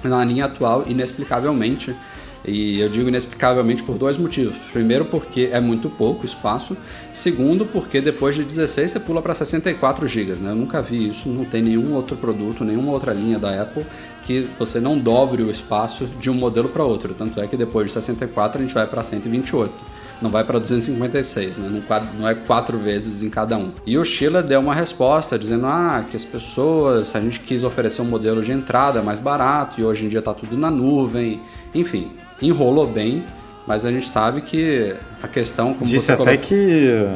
na 0.04 0.24
linha 0.24 0.44
atual, 0.44 0.84
inexplicavelmente. 0.86 1.96
E 2.44 2.80
eu 2.80 2.88
digo 2.88 3.08
inexplicavelmente 3.08 3.82
por 3.82 3.96
dois 3.96 4.16
motivos. 4.16 4.56
Primeiro, 4.72 5.04
porque 5.04 5.50
é 5.52 5.60
muito 5.60 5.88
pouco 5.88 6.26
espaço. 6.26 6.76
Segundo, 7.12 7.64
porque 7.64 8.00
depois 8.00 8.34
de 8.34 8.42
16 8.42 8.90
você 8.90 9.00
pula 9.00 9.22
para 9.22 9.34
64 9.34 10.06
GB. 10.06 10.34
Né? 10.42 10.50
Eu 10.50 10.56
nunca 10.56 10.82
vi 10.82 11.08
isso, 11.08 11.28
não 11.28 11.44
tem 11.44 11.62
nenhum 11.62 11.94
outro 11.94 12.16
produto, 12.16 12.64
nenhuma 12.64 12.92
outra 12.92 13.12
linha 13.12 13.38
da 13.38 13.60
Apple 13.60 13.84
que 14.24 14.48
você 14.56 14.78
não 14.78 14.96
dobre 14.96 15.42
o 15.42 15.50
espaço 15.50 16.06
de 16.20 16.30
um 16.30 16.34
modelo 16.34 16.68
para 16.68 16.84
outro. 16.84 17.14
Tanto 17.14 17.40
é 17.40 17.46
que 17.46 17.56
depois 17.56 17.88
de 17.88 17.92
64 17.92 18.58
a 18.58 18.62
gente 18.62 18.74
vai 18.74 18.86
para 18.86 19.02
128 19.02 19.92
não 20.22 20.30
vai 20.30 20.44
para 20.44 20.58
256, 20.58 21.58
né? 21.58 21.82
não, 22.16 22.28
é 22.28 22.34
quatro 22.34 22.78
vezes 22.78 23.22
em 23.22 23.28
cada 23.28 23.56
um. 23.58 23.72
E 23.84 23.98
o 23.98 24.04
Sheila 24.04 24.42
deu 24.42 24.60
uma 24.60 24.72
resposta 24.72 25.36
dizendo 25.36 25.66
ah, 25.66 26.04
que 26.08 26.16
as 26.16 26.24
pessoas, 26.24 27.14
a 27.16 27.20
gente 27.20 27.40
quis 27.40 27.64
oferecer 27.64 28.00
um 28.02 28.04
modelo 28.04 28.40
de 28.40 28.52
entrada 28.52 29.02
mais 29.02 29.18
barato 29.18 29.80
e 29.80 29.84
hoje 29.84 30.06
em 30.06 30.08
dia 30.08 30.20
está 30.20 30.32
tudo 30.32 30.56
na 30.56 30.70
nuvem, 30.70 31.40
enfim, 31.74 32.08
enrolou 32.42 32.86
bem, 32.86 33.22
mas 33.66 33.84
a 33.84 33.92
gente 33.92 34.08
sabe 34.08 34.40
que 34.40 34.94
a 35.22 35.28
questão 35.28 35.72
como 35.72 35.86
Disse 35.86 36.06
você 36.06 36.12
até 36.12 36.36
que 36.36 37.06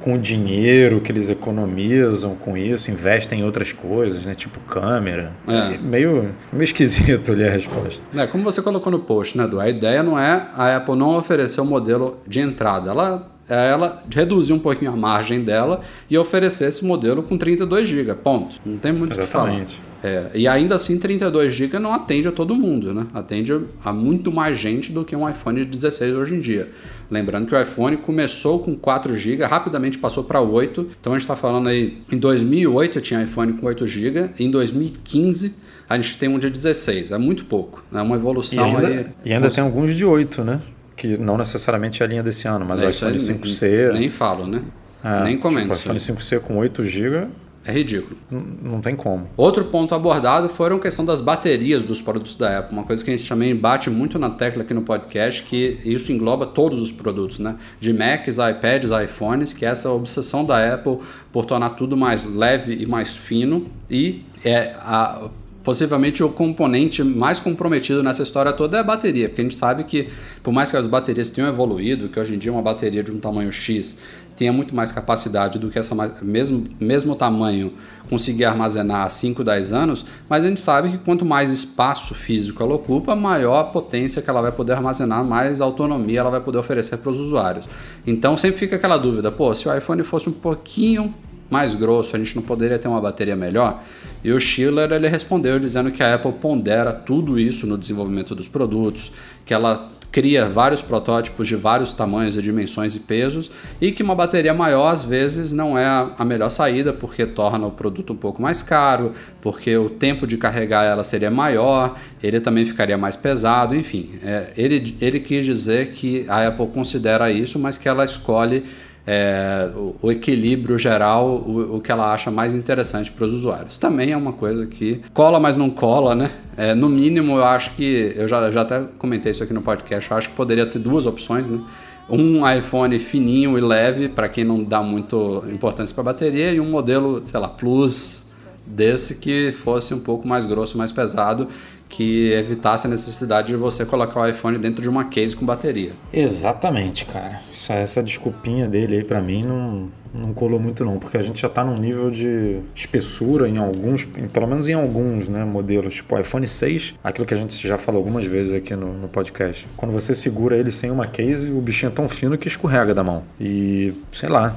com 0.00 0.14
o 0.14 0.18
dinheiro 0.18 1.00
que 1.00 1.12
eles 1.12 1.28
economizam 1.28 2.34
com 2.34 2.56
isso, 2.56 2.90
investem 2.90 3.40
em 3.40 3.44
outras 3.44 3.72
coisas, 3.72 4.24
né? 4.24 4.34
Tipo 4.34 4.58
câmera. 4.60 5.32
É. 5.46 5.76
Meio, 5.78 6.34
meio 6.52 6.64
esquisito 6.64 7.32
ali 7.32 7.46
a 7.46 7.50
resposta. 7.50 8.02
É, 8.14 8.26
como 8.26 8.42
você 8.42 8.62
colocou 8.62 8.90
no 8.90 9.00
post, 9.00 9.36
né, 9.36 9.44
Edu? 9.44 9.60
A 9.60 9.68
ideia 9.68 10.02
não 10.02 10.18
é 10.18 10.46
a 10.54 10.76
Apple 10.76 10.96
não 10.96 11.16
oferecer 11.16 11.60
o 11.60 11.64
um 11.64 11.66
modelo 11.66 12.18
de 12.26 12.40
entrada. 12.40 12.90
Ela 12.90 13.30
ela 13.54 14.02
reduzir 14.12 14.52
um 14.52 14.58
pouquinho 14.58 14.92
a 14.92 14.96
margem 14.96 15.42
dela 15.42 15.80
e 16.08 16.16
oferecer 16.16 16.68
esse 16.68 16.84
modelo 16.84 17.22
com 17.22 17.36
32 17.36 17.88
GB. 17.88 18.14
Ponto. 18.14 18.56
Não 18.64 18.78
tem 18.78 18.92
muito 18.92 19.16
o 19.16 19.20
que 19.20 19.26
falar. 19.26 19.64
É, 20.02 20.30
e 20.34 20.48
ainda 20.48 20.76
assim, 20.76 20.98
32 20.98 21.52
GB 21.52 21.78
não 21.78 21.92
atende 21.92 22.26
a 22.26 22.32
todo 22.32 22.54
mundo, 22.54 22.94
né? 22.94 23.06
Atende 23.12 23.52
a 23.84 23.92
muito 23.92 24.32
mais 24.32 24.58
gente 24.58 24.90
do 24.92 25.04
que 25.04 25.14
um 25.14 25.28
iPhone 25.28 25.60
de 25.60 25.66
16 25.66 26.14
hoje 26.14 26.34
em 26.34 26.40
dia. 26.40 26.70
Lembrando 27.10 27.46
que 27.46 27.54
o 27.54 27.60
iPhone 27.60 27.98
começou 27.98 28.60
com 28.60 28.74
4 28.74 29.14
GB, 29.14 29.44
rapidamente 29.44 29.98
passou 29.98 30.24
para 30.24 30.40
8. 30.40 30.88
Então 30.98 31.12
a 31.12 31.16
gente 31.16 31.24
está 31.24 31.36
falando 31.36 31.68
aí, 31.68 31.98
em 32.10 32.16
2008 32.16 33.00
tinha 33.00 33.22
iPhone 33.22 33.52
com 33.52 33.66
8 33.66 33.86
GB, 33.86 34.30
em 34.38 34.50
2015 34.50 35.54
a 35.88 35.96
gente 35.96 36.16
tem 36.18 36.28
um 36.28 36.38
de 36.38 36.48
16. 36.48 37.10
É 37.10 37.18
muito 37.18 37.44
pouco. 37.44 37.84
É 37.92 38.00
uma 38.00 38.14
evolução 38.14 38.64
e 38.64 38.76
ainda, 38.76 38.86
aí. 38.86 39.06
E 39.24 39.32
ainda 39.32 39.50
tem 39.50 39.62
alguns 39.62 39.94
de 39.94 40.04
8, 40.04 40.44
né? 40.44 40.60
Que 41.00 41.16
não 41.16 41.38
necessariamente 41.38 42.02
é 42.02 42.04
a 42.04 42.08
linha 42.10 42.22
desse 42.22 42.46
ano, 42.46 42.66
mas 42.68 42.82
é 42.82 42.86
o 42.86 42.90
iPhone 42.90 43.16
5C. 43.16 43.92
Nem, 43.92 44.00
nem 44.00 44.10
falo, 44.10 44.46
né? 44.46 44.60
É, 45.02 45.24
nem 45.24 45.38
comento. 45.38 45.62
Tipo, 45.62 45.74
iPhone 45.94 45.98
5C 45.98 46.40
com 46.40 46.58
8 46.58 46.84
GB 46.84 47.26
é 47.64 47.72
ridículo. 47.72 48.18
Não, 48.30 48.82
tem 48.82 48.94
como. 48.94 49.26
Outro 49.34 49.64
ponto 49.64 49.94
abordado 49.94 50.50
foi 50.50 50.70
a 50.70 50.78
questão 50.78 51.02
das 51.02 51.22
baterias 51.22 51.82
dos 51.82 52.02
produtos 52.02 52.36
da 52.36 52.58
Apple. 52.58 52.76
Uma 52.76 52.84
coisa 52.84 53.02
que 53.02 53.10
a 53.10 53.16
gente 53.16 53.26
também 53.26 53.56
bate 53.56 53.88
muito 53.88 54.18
na 54.18 54.28
tecla 54.28 54.62
aqui 54.62 54.74
no 54.74 54.82
podcast, 54.82 55.42
que 55.44 55.78
isso 55.86 56.12
engloba 56.12 56.44
todos 56.44 56.82
os 56.82 56.92
produtos, 56.92 57.38
né? 57.38 57.56
De 57.80 57.94
Macs, 57.94 58.36
iPads, 58.36 58.90
iPhones, 58.90 59.54
que 59.54 59.64
é 59.64 59.70
essa 59.70 59.90
obsessão 59.90 60.44
da 60.44 60.74
Apple 60.74 60.98
por 61.32 61.46
tornar 61.46 61.70
tudo 61.70 61.96
mais 61.96 62.26
leve 62.26 62.74
e 62.74 62.84
mais 62.84 63.16
fino. 63.16 63.64
E 63.90 64.22
é 64.44 64.74
a 64.80 65.30
possivelmente 65.62 66.22
o 66.22 66.28
componente 66.30 67.02
mais 67.02 67.38
comprometido 67.38 68.02
nessa 68.02 68.22
história 68.22 68.52
toda 68.52 68.78
é 68.78 68.80
a 68.80 68.84
bateria, 68.84 69.28
porque 69.28 69.40
a 69.40 69.44
gente 69.44 69.56
sabe 69.56 69.84
que, 69.84 70.08
por 70.42 70.52
mais 70.52 70.70
que 70.70 70.76
as 70.76 70.86
baterias 70.86 71.30
tenham 71.30 71.48
evoluído, 71.48 72.08
que 72.08 72.18
hoje 72.18 72.34
em 72.34 72.38
dia 72.38 72.52
uma 72.52 72.62
bateria 72.62 73.02
de 73.02 73.10
um 73.10 73.18
tamanho 73.18 73.52
X 73.52 73.96
tenha 74.36 74.54
muito 74.54 74.74
mais 74.74 74.90
capacidade 74.90 75.58
do 75.58 75.68
que 75.68 75.78
essa 75.78 75.94
mesmo, 76.22 76.64
mesmo 76.80 77.14
tamanho 77.14 77.74
conseguir 78.08 78.46
armazenar 78.46 79.04
há 79.04 79.08
5, 79.10 79.44
10 79.44 79.70
anos, 79.70 80.06
mas 80.30 80.42
a 80.42 80.48
gente 80.48 80.60
sabe 80.60 80.92
que 80.92 80.98
quanto 80.98 81.26
mais 81.26 81.52
espaço 81.52 82.14
físico 82.14 82.62
ela 82.62 82.74
ocupa, 82.74 83.14
maior 83.14 83.58
a 83.58 83.64
potência 83.64 84.22
que 84.22 84.30
ela 84.30 84.40
vai 84.40 84.50
poder 84.50 84.72
armazenar, 84.72 85.22
mais 85.22 85.60
autonomia 85.60 86.20
ela 86.20 86.30
vai 86.30 86.40
poder 86.40 86.56
oferecer 86.56 86.96
para 86.96 87.10
os 87.10 87.18
usuários. 87.18 87.68
Então 88.06 88.34
sempre 88.34 88.58
fica 88.58 88.76
aquela 88.76 88.96
dúvida, 88.96 89.30
pô, 89.30 89.54
se 89.54 89.68
o 89.68 89.76
iPhone 89.76 90.02
fosse 90.04 90.30
um 90.30 90.32
pouquinho 90.32 91.14
mais 91.50 91.74
grosso, 91.74 92.14
a 92.14 92.18
gente 92.18 92.36
não 92.36 92.42
poderia 92.42 92.78
ter 92.78 92.88
uma 92.88 93.00
bateria 93.00 93.36
melhor? 93.36 93.82
E 94.22 94.32
o 94.32 94.38
Schiller 94.40 94.92
ele 94.92 95.08
respondeu 95.08 95.58
dizendo 95.58 95.90
que 95.90 96.02
a 96.02 96.14
Apple 96.14 96.32
pondera 96.32 96.92
tudo 96.92 97.38
isso 97.38 97.66
no 97.66 97.76
desenvolvimento 97.76 98.34
dos 98.34 98.48
produtos, 98.48 99.10
que 99.44 99.52
ela 99.52 99.90
cria 100.12 100.48
vários 100.48 100.82
protótipos 100.82 101.46
de 101.46 101.54
vários 101.54 101.94
tamanhos 101.94 102.36
e 102.36 102.42
dimensões 102.42 102.96
e 102.96 103.00
pesos 103.00 103.50
e 103.80 103.92
que 103.92 104.02
uma 104.02 104.14
bateria 104.14 104.52
maior 104.52 104.88
às 104.88 105.04
vezes 105.04 105.52
não 105.52 105.78
é 105.78 105.86
a 105.86 106.24
melhor 106.24 106.48
saída 106.48 106.92
porque 106.92 107.24
torna 107.24 107.66
o 107.66 107.70
produto 107.70 108.12
um 108.12 108.16
pouco 108.16 108.42
mais 108.42 108.62
caro, 108.62 109.12
porque 109.40 109.76
o 109.76 109.88
tempo 109.88 110.26
de 110.26 110.36
carregar 110.36 110.84
ela 110.84 111.04
seria 111.04 111.30
maior, 111.30 111.96
ele 112.22 112.40
também 112.40 112.66
ficaria 112.66 112.98
mais 112.98 113.14
pesado, 113.14 113.74
enfim. 113.74 114.10
É, 114.22 114.52
ele, 114.56 114.96
ele 115.00 115.20
quis 115.20 115.44
dizer 115.44 115.92
que 115.92 116.24
a 116.28 116.48
Apple 116.48 116.66
considera 116.68 117.30
isso, 117.30 117.58
mas 117.58 117.76
que 117.76 117.88
ela 117.88 118.04
escolhe 118.04 118.64
é, 119.06 119.70
o, 119.74 119.96
o, 120.02 120.12
equilíbrio 120.12 120.78
geral, 120.78 121.26
o, 121.26 121.76
o, 121.76 121.80
que 121.80 121.90
ela 121.90 122.12
acha 122.12 122.30
mais 122.30 122.54
interessante 122.54 123.10
para 123.10 123.26
os 123.26 123.32
usuários. 123.32 123.78
Também 123.78 124.12
é 124.12 124.16
uma 124.16 124.32
coisa 124.32 124.66
que 124.66 125.00
cola, 125.12 125.40
mas 125.40 125.56
não 125.56 125.70
cola, 125.70 126.14
né? 126.14 126.30
É, 126.56 126.74
no 126.74 126.88
mínimo, 126.88 127.36
eu 127.36 127.44
acho 127.44 127.74
que, 127.74 128.12
eu 128.16 128.28
já, 128.28 128.50
já 128.50 128.62
até 128.62 128.82
comentei 128.98 129.32
isso 129.32 129.42
aqui 129.42 129.52
no 129.52 129.62
podcast, 129.62 130.10
eu 130.10 130.16
acho 130.16 130.28
que 130.28 130.36
poderia 130.36 130.66
ter 130.66 130.78
duas 130.78 131.06
opções, 131.06 131.48
né? 131.48 131.60
Um 132.08 132.48
iPhone 132.48 132.98
fininho 132.98 133.56
e 133.56 133.60
leve, 133.60 134.08
para 134.08 134.28
quem 134.28 134.44
não 134.44 134.62
dá 134.64 134.82
muito 134.82 135.44
importância 135.52 135.94
para 135.94 136.04
bateria, 136.04 136.52
e 136.52 136.60
um 136.60 136.68
modelo, 136.68 137.22
sei 137.24 137.38
lá, 137.38 137.48
Plus 137.48 138.30
desse 138.66 139.16
que 139.16 139.52
fosse 139.52 139.94
um 139.94 140.00
pouco 140.00 140.26
mais 140.26 140.44
grosso, 140.44 140.76
mais 140.76 140.92
pesado 140.92 141.48
que 141.90 142.30
evitasse 142.30 142.86
a 142.86 142.90
necessidade 142.90 143.48
de 143.48 143.56
você 143.56 143.84
colocar 143.84 144.20
o 144.20 144.26
iPhone 144.26 144.56
dentro 144.58 144.80
de 144.80 144.88
uma 144.88 145.06
case 145.06 145.36
com 145.36 145.44
bateria. 145.44 145.92
Exatamente, 146.12 147.04
cara. 147.04 147.40
Essa, 147.50 147.74
essa 147.74 148.02
desculpinha 148.02 148.68
dele 148.68 148.98
aí 148.98 149.04
para 149.04 149.20
mim 149.20 149.42
não, 149.42 149.88
não 150.14 150.32
colou 150.32 150.58
muito 150.58 150.84
não, 150.84 150.98
porque 150.98 151.16
a 151.16 151.22
gente 151.22 151.40
já 151.40 151.48
está 151.48 151.64
num 151.64 151.76
nível 151.76 152.10
de 152.10 152.60
espessura 152.74 153.48
em 153.48 153.58
alguns, 153.58 154.06
em, 154.16 154.28
pelo 154.28 154.46
menos 154.46 154.68
em 154.68 154.74
alguns 154.74 155.28
né, 155.28 155.44
modelos, 155.44 155.94
tipo 155.94 156.14
o 156.14 156.18
iPhone 156.18 156.46
6, 156.46 156.94
aquilo 157.02 157.26
que 157.26 157.34
a 157.34 157.36
gente 157.36 157.66
já 157.66 157.78
falou 157.78 157.98
algumas 157.98 158.26
vezes 158.26 158.52
aqui 158.52 158.74
no, 158.74 158.92
no 158.92 159.08
podcast. 159.08 159.66
Quando 159.76 159.92
você 159.92 160.14
segura 160.14 160.56
ele 160.56 160.72
sem 160.72 160.90
uma 160.90 161.06
case, 161.06 161.50
o 161.50 161.60
bichinho 161.60 161.88
é 161.88 161.92
tão 161.92 162.08
fino 162.08 162.36
que 162.36 162.48
escorrega 162.48 162.94
da 162.94 163.04
mão. 163.04 163.22
E, 163.40 163.94
sei 164.10 164.28
lá, 164.28 164.56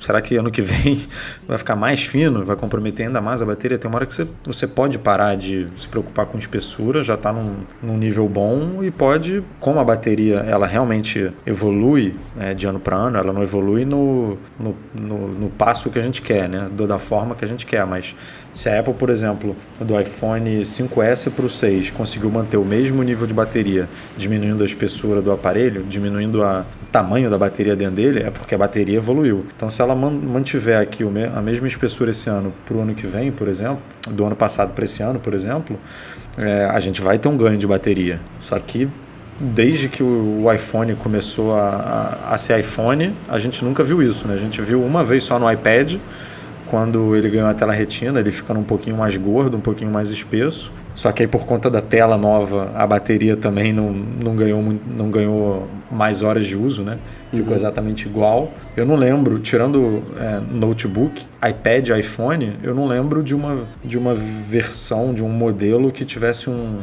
será 0.00 0.20
que 0.20 0.36
ano 0.36 0.50
que 0.50 0.62
vem 0.62 1.00
vai 1.46 1.58
ficar 1.58 1.76
mais 1.76 2.04
fino, 2.04 2.44
vai 2.44 2.56
comprometer 2.56 3.06
ainda 3.06 3.20
mais 3.20 3.42
a 3.42 3.46
bateria? 3.46 3.78
Tem 3.78 3.88
uma 3.88 3.96
hora 3.96 4.06
que 4.06 4.14
você, 4.14 4.26
você 4.44 4.66
pode 4.66 4.98
parar 4.98 5.36
de 5.36 5.66
se 5.76 5.88
preocupar 5.88 6.26
com 6.26 6.38
espessura, 6.38 7.02
já 7.02 7.14
está 7.14 7.32
num, 7.32 7.56
num, 7.82 7.96
nível 7.96 8.28
bom 8.28 8.82
e 8.82 8.90
pode, 8.90 9.42
como 9.60 9.78
a 9.78 9.84
bateria 9.84 10.38
ela 10.40 10.66
realmente 10.66 11.32
evolui 11.46 12.14
né, 12.34 12.54
de 12.54 12.66
ano 12.66 12.80
para 12.80 12.96
ano, 12.96 13.18
ela 13.18 13.32
não 13.32 13.42
evolui 13.42 13.84
no, 13.84 14.38
no 14.58 14.74
no, 14.94 15.28
no 15.28 15.50
passo 15.50 15.90
que 15.90 15.98
a 15.98 16.02
gente 16.02 16.22
quer, 16.22 16.48
né? 16.48 16.68
da 16.86 16.98
forma 16.98 17.34
que 17.34 17.44
a 17.44 17.48
gente 17.48 17.64
quer. 17.64 17.84
Mas 17.86 18.14
se 18.52 18.68
a 18.68 18.80
Apple, 18.80 18.94
por 18.94 19.10
exemplo, 19.10 19.56
do 19.80 19.98
iPhone 19.98 20.62
5S 20.62 21.30
para 21.30 21.46
o 21.46 21.48
6 21.48 21.90
conseguiu 21.90 22.30
manter 22.30 22.56
o 22.56 22.64
mesmo 22.64 23.02
nível 23.02 23.26
de 23.26 23.34
bateria, 23.34 23.88
diminuindo 24.16 24.62
a 24.62 24.66
espessura 24.66 25.22
do 25.22 25.32
aparelho, 25.32 25.84
diminuindo 25.84 26.42
a, 26.42 26.64
o 26.82 26.86
tamanho 26.90 27.30
da 27.30 27.38
bateria 27.38 27.74
dentro 27.74 27.96
dele, 27.96 28.20
é 28.20 28.30
porque 28.30 28.54
a 28.54 28.58
bateria 28.58 28.96
evoluiu. 28.96 29.46
Então, 29.56 29.70
se 29.70 29.80
ela 29.80 29.94
mantiver 29.94 30.78
aqui 30.78 31.04
a 31.34 31.40
mesma 31.40 31.66
espessura 31.66 32.10
esse 32.10 32.28
ano 32.28 32.52
para 32.64 32.76
o 32.76 32.80
ano 32.80 32.94
que 32.94 33.06
vem, 33.06 33.32
por 33.32 33.48
exemplo, 33.48 33.80
do 34.10 34.24
ano 34.24 34.36
passado 34.36 34.74
para 34.74 34.84
esse 34.84 35.02
ano, 35.02 35.18
por 35.18 35.34
exemplo, 35.34 35.78
é, 36.36 36.66
a 36.66 36.80
gente 36.80 37.00
vai 37.00 37.18
ter 37.18 37.28
um 37.28 37.36
ganho 37.36 37.58
de 37.58 37.66
bateria. 37.66 38.20
Só 38.40 38.58
que 38.58 38.88
desde 39.40 39.88
que 39.88 40.02
o 40.02 40.52
iPhone 40.52 40.94
começou 40.94 41.54
a, 41.54 42.18
a, 42.28 42.34
a, 42.34 42.38
ser 42.38 42.58
iPhone, 42.60 43.14
a 43.28 43.38
gente 43.38 43.64
nunca 43.64 43.82
viu 43.82 44.02
isso, 44.02 44.28
né? 44.28 44.34
A 44.34 44.38
gente 44.38 44.60
viu 44.62 44.82
uma 44.82 45.02
vez 45.02 45.24
só 45.24 45.38
no 45.38 45.50
iPad, 45.50 45.96
quando 46.72 47.14
ele 47.14 47.28
ganhou 47.28 47.48
a 47.48 47.54
tela 47.54 47.72
retina, 47.72 48.20
ele 48.20 48.30
ficando 48.30 48.58
um 48.60 48.64
pouquinho 48.64 48.96
mais 48.96 49.16
gordo, 49.16 49.56
um 49.56 49.60
pouquinho 49.60 49.90
mais 49.90 50.10
espesso. 50.10 50.72
Só 50.94 51.10
que 51.10 51.22
aí 51.22 51.28
por 51.28 51.46
conta 51.46 51.70
da 51.70 51.80
tela 51.80 52.16
nova, 52.16 52.70
a 52.74 52.86
bateria 52.86 53.36
também 53.36 53.72
não, 53.72 53.92
não, 53.92 54.36
ganhou, 54.36 54.62
não 54.86 55.10
ganhou 55.10 55.68
mais 55.90 56.22
horas 56.22 56.46
de 56.46 56.56
uso, 56.56 56.82
né? 56.82 56.98
Ficou 57.30 57.48
uhum. 57.48 57.54
exatamente 57.54 58.06
igual. 58.06 58.52
Eu 58.76 58.84
não 58.84 58.96
lembro, 58.96 59.38
tirando 59.38 60.02
é, 60.18 60.40
notebook, 60.50 61.24
iPad, 61.46 61.90
iPhone, 61.98 62.54
eu 62.62 62.74
não 62.74 62.86
lembro 62.86 63.22
de 63.22 63.34
uma, 63.34 63.66
de 63.82 63.98
uma 63.98 64.14
versão, 64.14 65.14
de 65.14 65.22
um 65.22 65.28
modelo 65.28 65.90
que 65.90 66.04
tivesse 66.04 66.50
um, 66.50 66.80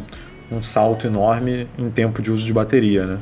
um 0.52 0.62
salto 0.62 1.08
enorme 1.08 1.68
em 1.78 1.90
tempo 1.90 2.22
de 2.22 2.32
uso 2.32 2.46
de 2.46 2.54
bateria, 2.54 3.06
né? 3.06 3.20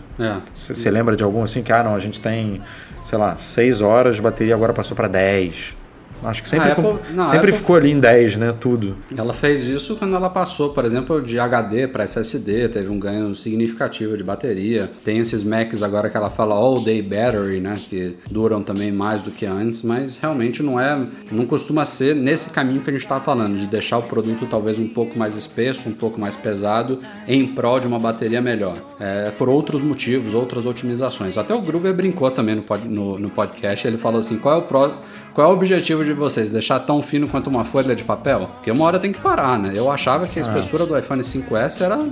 Você 0.55 0.87
é. 0.87 0.91
lembra 0.91 1.15
de 1.15 1.23
algum 1.23 1.43
assim 1.43 1.61
que, 1.61 1.71
ah, 1.71 1.83
não, 1.83 1.95
a 1.95 1.99
gente 1.99 2.21
tem, 2.21 2.61
sei 3.03 3.17
lá, 3.17 3.35
6 3.35 3.81
horas 3.81 4.15
de 4.15 4.21
bateria, 4.21 4.55
agora 4.55 4.73
passou 4.73 4.95
para 4.95 5.07
10. 5.07 5.75
Acho 6.23 6.41
que 6.41 6.49
sempre, 6.49 6.71
Apple, 6.71 6.99
não, 7.13 7.25
sempre 7.25 7.49
Apple, 7.49 7.53
ficou 7.53 7.75
ali 7.75 7.91
em 7.91 7.99
10, 7.99 8.37
né? 8.37 8.53
Tudo. 8.59 8.97
Ela 9.15 9.33
fez 9.33 9.65
isso 9.65 9.95
quando 9.95 10.15
ela 10.15 10.29
passou, 10.29 10.69
por 10.69 10.83
exemplo, 10.85 11.21
de 11.21 11.39
HD 11.39 11.87
para 11.87 12.03
SSD, 12.03 12.69
teve 12.69 12.89
um 12.89 12.99
ganho 12.99 13.33
significativo 13.35 14.17
de 14.17 14.23
bateria. 14.23 14.89
Tem 15.03 15.19
esses 15.19 15.43
Macs 15.43 15.83
agora 15.83 16.09
que 16.09 16.17
ela 16.17 16.29
fala 16.29 16.55
all 16.55 16.81
day 16.81 17.01
battery, 17.01 17.59
né? 17.59 17.75
Que 17.77 18.17
duram 18.29 18.61
também 18.61 18.91
mais 18.91 19.21
do 19.21 19.31
que 19.31 19.45
antes, 19.45 19.83
mas 19.83 20.17
realmente 20.17 20.63
não 20.63 20.79
é, 20.79 20.99
não 21.31 21.45
costuma 21.45 21.85
ser 21.85 22.15
nesse 22.15 22.49
caminho 22.49 22.81
que 22.81 22.89
a 22.89 22.93
gente 22.93 23.03
está 23.03 23.19
falando, 23.19 23.57
de 23.57 23.67
deixar 23.67 23.97
o 23.97 24.03
produto 24.03 24.47
talvez 24.49 24.79
um 24.79 24.87
pouco 24.87 25.17
mais 25.17 25.35
espesso, 25.35 25.87
um 25.89 25.93
pouco 25.93 26.19
mais 26.19 26.35
pesado, 26.35 26.99
em 27.27 27.47
prol 27.47 27.79
de 27.79 27.87
uma 27.87 27.99
bateria 27.99 28.41
melhor. 28.41 28.75
É, 28.99 29.31
por 29.31 29.49
outros 29.49 29.81
motivos, 29.81 30.33
outras 30.33 30.65
otimizações. 30.65 31.37
Até 31.37 31.53
o 31.53 31.61
Groover 31.61 31.93
brincou 31.93 32.29
também 32.31 32.55
no, 32.55 32.63
no, 32.85 33.19
no 33.19 33.29
podcast, 33.29 33.87
ele 33.87 33.97
falou 33.97 34.19
assim: 34.19 34.37
qual 34.37 34.55
é 34.55 34.57
o, 34.57 34.61
pro, 34.63 34.91
qual 35.37 35.51
é 35.51 35.53
o 35.53 35.53
objetivo 35.53 36.03
de 36.03 36.13
vocês? 36.13 36.49
Deixar 36.49 36.79
tão 36.79 36.99
fino 36.99 37.27
quanto 37.27 37.47
uma 37.47 37.63
folha 37.63 37.95
de 37.95 38.03
papel? 38.03 38.49
Porque 38.53 38.71
uma 38.71 38.83
hora 38.85 38.99
tem 38.99 39.11
que 39.11 39.19
parar, 39.19 39.59
né? 39.59 39.71
Eu 39.71 39.91
achava 39.91 40.25
que 40.25 40.39
a 40.39 40.41
é. 40.41 40.43
espessura 40.43 40.83
do 40.83 40.97
iPhone 40.97 41.21
5S 41.21 41.85
era 41.85 42.03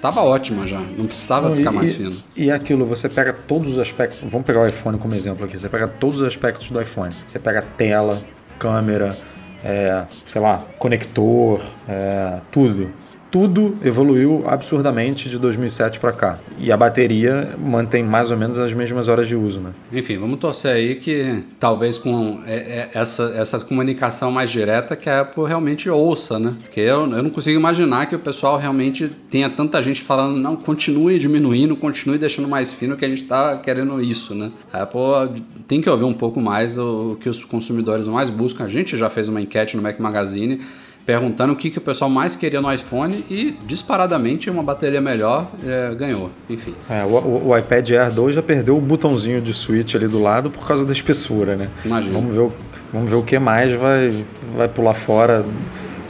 tava 0.00 0.22
ótima 0.22 0.66
já, 0.66 0.80
não 0.96 1.06
precisava 1.06 1.50
não, 1.50 1.56
ficar 1.56 1.70
e, 1.70 1.74
mais 1.74 1.92
fino. 1.92 2.16
E 2.34 2.50
aquilo, 2.50 2.86
você 2.86 3.10
pega 3.10 3.34
todos 3.34 3.72
os 3.72 3.78
aspectos, 3.78 4.20
vamos 4.22 4.46
pegar 4.46 4.62
o 4.62 4.66
iPhone 4.66 4.96
como 4.96 5.14
exemplo 5.14 5.44
aqui, 5.44 5.58
você 5.58 5.68
pega 5.68 5.86
todos 5.86 6.20
os 6.20 6.26
aspectos 6.26 6.70
do 6.70 6.80
iPhone. 6.80 7.14
Você 7.26 7.38
pega 7.38 7.60
tela, 7.76 8.18
câmera, 8.58 9.14
é, 9.62 10.04
sei 10.24 10.40
lá, 10.40 10.64
conector, 10.78 11.60
é, 11.86 12.40
tudo 12.50 12.90
tudo 13.32 13.78
evoluiu 13.82 14.44
absurdamente 14.46 15.30
de 15.30 15.38
2007 15.38 15.98
para 15.98 16.12
cá. 16.12 16.38
E 16.58 16.70
a 16.70 16.76
bateria 16.76 17.56
mantém 17.58 18.04
mais 18.04 18.30
ou 18.30 18.36
menos 18.36 18.58
as 18.58 18.74
mesmas 18.74 19.08
horas 19.08 19.26
de 19.26 19.34
uso, 19.34 19.58
né? 19.58 19.70
Enfim, 19.90 20.18
vamos 20.18 20.38
torcer 20.38 20.70
aí 20.70 20.96
que 20.96 21.42
talvez 21.58 21.96
com 21.96 22.40
é, 22.46 22.54
é, 22.54 22.90
essa, 22.92 23.32
essa 23.34 23.58
comunicação 23.60 24.30
mais 24.30 24.50
direta 24.50 24.94
que 24.94 25.08
a 25.08 25.22
Apple 25.22 25.44
realmente 25.46 25.88
ouça, 25.88 26.38
né? 26.38 26.54
Porque 26.60 26.80
eu, 26.80 27.08
eu 27.10 27.22
não 27.22 27.30
consigo 27.30 27.58
imaginar 27.58 28.06
que 28.06 28.14
o 28.14 28.18
pessoal 28.18 28.58
realmente 28.58 29.08
tenha 29.30 29.48
tanta 29.48 29.82
gente 29.82 30.02
falando, 30.02 30.36
não, 30.36 30.54
continue 30.54 31.18
diminuindo, 31.18 31.74
continue 31.74 32.18
deixando 32.18 32.46
mais 32.46 32.70
fino 32.70 32.98
que 32.98 33.04
a 33.04 33.08
gente 33.08 33.22
está 33.22 33.56
querendo 33.56 33.98
isso, 34.02 34.34
né? 34.34 34.52
A 34.70 34.82
Apple 34.82 35.42
tem 35.66 35.80
que 35.80 35.88
ouvir 35.88 36.04
um 36.04 36.12
pouco 36.12 36.38
mais 36.38 36.78
o 36.78 37.16
que 37.18 37.30
os 37.30 37.42
consumidores 37.42 38.06
mais 38.06 38.28
buscam. 38.28 38.64
A 38.64 38.68
gente 38.68 38.94
já 38.98 39.08
fez 39.08 39.26
uma 39.26 39.40
enquete 39.40 39.74
no 39.74 39.82
Mac 39.82 39.98
Magazine 39.98 40.60
perguntando 41.04 41.52
o 41.52 41.56
que, 41.56 41.70
que 41.70 41.78
o 41.78 41.80
pessoal 41.80 42.10
mais 42.10 42.36
queria 42.36 42.60
no 42.60 42.72
iPhone 42.72 43.24
e 43.28 43.56
disparadamente 43.66 44.48
uma 44.48 44.62
bateria 44.62 45.00
melhor 45.00 45.50
é, 45.66 45.94
ganhou, 45.94 46.30
enfim. 46.48 46.74
É, 46.88 47.04
o, 47.04 47.48
o, 47.48 47.58
iPad 47.58 47.90
Air 47.90 48.12
2 48.12 48.34
já 48.34 48.42
perdeu 48.42 48.76
o 48.76 48.80
botãozinho 48.80 49.40
de 49.40 49.52
switch 49.52 49.94
ali 49.94 50.06
do 50.06 50.20
lado 50.20 50.50
por 50.50 50.66
causa 50.66 50.84
da 50.84 50.92
espessura, 50.92 51.56
né? 51.56 51.68
Imagina. 51.84 52.12
Vamos 52.12 52.32
ver 52.32 52.40
o, 52.40 52.52
vamos 52.92 53.10
ver 53.10 53.16
o 53.16 53.22
que 53.22 53.38
mais 53.38 53.72
vai, 53.72 54.24
vai 54.56 54.68
pular 54.68 54.94
fora 54.94 55.44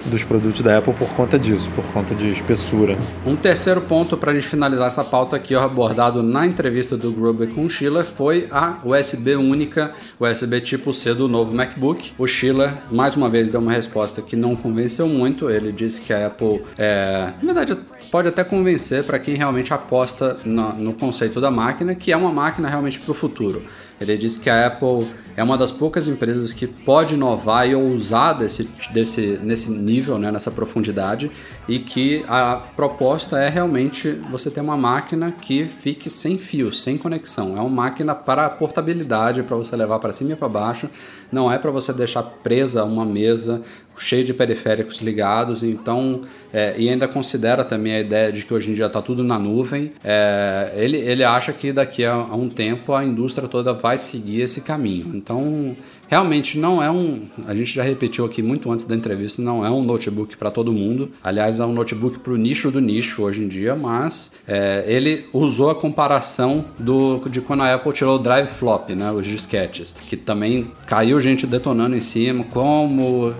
dos 0.07 0.25
produtos 0.25 0.61
da 0.62 0.79
Apple 0.79 0.95
por 0.95 1.09
conta 1.11 1.38
disso, 1.38 1.71
por 1.71 1.85
conta 1.93 2.15
de 2.15 2.31
espessura. 2.31 2.97
Um 3.25 3.37
terceiro 3.37 3.81
ponto 3.81 4.17
para 4.17 4.33
a 4.33 4.35
gente 4.35 4.47
finalizar 4.47 4.87
essa 4.87 5.05
pauta 5.05 5.37
aqui, 5.37 5.55
abordado 5.55 6.23
na 6.23 6.47
entrevista 6.47 6.97
do 6.97 7.12
Gruber 7.12 7.49
com 7.49 7.65
o 7.65 7.71
Schiller, 7.71 8.05
foi 8.05 8.47
a 8.51 8.79
USB 8.85 9.37
única, 9.37 9.93
USB 10.19 10.61
tipo 10.61 10.93
C 10.93 11.15
do 11.15 11.29
novo 11.29 11.55
MacBook. 11.55 12.12
O 12.19 12.27
Schiller, 12.27 12.75
mais 12.91 13.17
uma 13.17 13.29
vez, 13.29 13.51
deu 13.51 13.61
uma 13.61 13.73
resposta 13.73 14.23
que 14.23 14.37
não 14.37 14.57
convenceu 14.57 15.09
muito. 15.09 15.51
Ele 15.51 15.73
disse 15.73 16.01
que 16.01 16.12
a 16.12 16.27
Apple, 16.27 16.62
é, 16.79 17.33
na 17.43 17.53
verdade, 17.53 17.81
pode 18.12 18.29
até 18.29 18.44
convencer 18.44 19.05
para 19.05 19.18
quem 19.18 19.35
realmente 19.35 19.72
aposta 19.72 20.37
no, 20.44 20.75
no 20.75 20.92
conceito 20.92 21.40
da 21.40 21.51
máquina, 21.51 21.94
que 21.94 22.12
é 22.12 22.16
uma 22.16 22.31
máquina 22.31 22.68
realmente 22.68 23.01
para 23.01 23.11
o 23.11 23.14
futuro. 23.14 23.64
Ele 23.98 24.18
disse 24.18 24.38
que 24.38 24.51
a 24.51 24.66
Apple 24.66 25.07
é 25.35 25.42
uma 25.42 25.57
das 25.57 25.72
poucas 25.72 26.07
empresas 26.07 26.53
que 26.53 26.66
pode 26.66 27.14
inovar 27.14 27.66
e 27.66 27.75
ousar 27.75 28.35
desse, 28.35 28.68
desse, 28.92 29.40
nesse 29.42 29.70
nível, 29.70 30.18
né, 30.18 30.31
nessa 30.31 30.51
profundidade, 30.51 31.31
e 31.66 31.79
que 31.79 32.22
a 32.29 32.57
proposta 32.77 33.38
é 33.38 33.48
realmente 33.48 34.11
você 34.31 34.51
ter 34.51 34.61
uma 34.61 34.77
máquina 34.77 35.33
que 35.33 35.64
fique 35.64 36.11
sem 36.11 36.37
fio, 36.37 36.70
sem 36.70 36.98
conexão. 36.98 37.57
É 37.57 37.61
uma 37.61 37.70
máquina 37.70 38.14
para 38.14 38.51
portabilidade, 38.51 39.42
para 39.42 39.57
você 39.57 39.75
levar 39.75 39.98
para 40.01 40.12
cima 40.12 40.33
e 40.33 40.37
para 40.37 40.51
baixo, 40.51 40.90
não 41.31 41.51
é 41.51 41.57
para 41.57 41.70
você 41.70 41.94
deixar 41.94 42.22
presa 42.22 42.85
uma 42.85 43.07
mesa 43.07 43.62
cheio 43.96 44.24
de 44.24 44.35
periféricos 44.35 45.00
ligados, 45.00 45.62
então 45.62 46.22
é, 46.52 46.74
e 46.76 46.88
ainda 46.88 47.09
considera 47.09 47.64
também 47.64 47.94
a 47.94 48.00
ideia 48.00 48.33
de 48.33 48.44
que 48.44 48.52
hoje 48.52 48.70
em 48.70 48.74
dia 48.74 48.87
está 48.87 49.00
tudo 49.00 49.22
na 49.22 49.38
nuvem. 49.38 49.92
É, 50.05 50.72
ele, 50.76 50.98
ele 50.98 51.24
acha 51.24 51.52
que 51.52 51.72
daqui 51.72 52.05
a, 52.05 52.12
a, 52.12 52.35
um 52.35 52.48
tempo 52.48 52.92
a 52.92 53.05
indústria 53.05 53.48
toda 53.48 53.72
vai 53.72 53.98
seguir 53.98 54.42
esse 54.42 54.61
caminho. 54.61 55.12
Então 55.14 55.76
realmente 56.12 56.59
não 56.59 56.83
é 56.83 56.90
um. 56.90 57.22
A 57.46 57.55
gente 57.55 57.72
já 57.72 57.83
repetiu 57.83 58.27
aqui 58.27 58.42
muito 58.42 58.70
antes 58.70 58.85
da 58.85 58.94
entrevista, 58.94 59.40
não 59.40 59.64
é 59.64 59.70
um 59.70 59.83
notebook 59.83 60.37
para 60.37 60.51
todo 60.51 60.70
mundo. 60.70 61.11
Aliás, 61.25 61.59
é 61.59 61.64
um 61.64 61.72
notebook 61.72 62.18
para 62.18 62.35
o 62.35 62.37
nicho 62.37 62.70
do 62.70 62.83
nicho 62.83 63.22
hoje 63.22 63.42
em 63.42 63.48
dia, 63.48 63.75
mas 63.75 64.33
é, 64.46 64.85
ele 64.87 65.25
usou 65.33 65.70
a 65.70 65.75
comparação 65.75 66.66
do, 66.79 67.18
de 67.31 67.40
quando 67.40 67.62
a 67.62 67.72
Apple 67.72 67.94
tirou 67.94 68.16
o 68.16 68.18
Drive 68.18 68.48
Flop, 68.48 68.90
né, 68.90 69.11
os 69.11 69.27
disquetes, 69.27 69.94
que 70.07 70.14
também 70.14 70.70
caiu 70.85 71.18
gente 71.18 71.46
detonando 71.46 71.96
em 71.96 72.01
cima, 72.01 72.44
como 72.44 73.35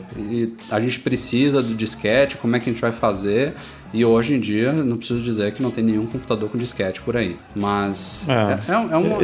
a 0.70 0.80
gente 0.80 0.98
precisa 1.00 1.62
do 1.62 1.74
disquete, 1.74 2.38
como 2.38 2.56
é 2.56 2.58
que 2.58 2.70
a 2.70 2.72
gente 2.72 2.80
vai 2.80 2.92
fazer. 2.92 3.52
E 3.92 4.02
hoje 4.02 4.32
em 4.32 4.40
dia, 4.40 4.72
não 4.72 4.96
preciso 4.96 5.20
dizer 5.20 5.52
que 5.52 5.62
não 5.62 5.70
tem 5.70 5.85
nenhum 5.85 6.06
computador 6.06 6.48
com 6.48 6.56
disquete 6.56 7.02
por 7.02 7.14
aí. 7.14 7.37
Mas 7.54 8.26
é, 8.26 8.72
é, 8.72 8.74
é 8.74 8.96
uma. 8.96 9.18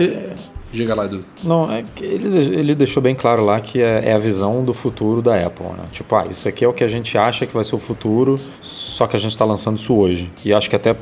Diga 0.70 0.94
lá, 0.94 1.07
Edu. 1.07 1.24
Não, 1.42 1.70
é 1.72 1.83
ele, 2.00 2.28
ele 2.54 2.74
deixou 2.74 3.02
bem 3.02 3.14
claro 3.14 3.44
lá 3.44 3.59
que 3.61 3.81
é, 3.81 4.11
é, 4.11 4.12
a 4.12 4.18
visão 4.18 4.62
do 4.62 4.74
futuro 4.74 5.22
da 5.22 5.35
Apple, 5.46 5.66
né? 5.66 5.85
Tipo, 5.90 6.14
ah, 6.16 6.26
isso 6.31 6.46
aqui 6.46 6.64
é 6.64 6.68
o 6.68 6.74
que 6.74 6.85
a 6.85 6.88
gente 6.88 7.16
acha 7.16 7.46
que 7.46 7.54
vai 7.54 7.64
ser 7.64 7.74
o 7.74 7.78
futuro, 7.78 8.38
só 8.61 9.07
que 9.07 9.16
a 9.16 9.18
gente 9.18 9.31
está 9.31 9.44
lançando 9.46 9.78
isso 9.78 9.94
hoje. 9.94 10.31
E 10.44 10.52
acho 10.52 10.68
que 10.68 10.76
até, 10.76 10.94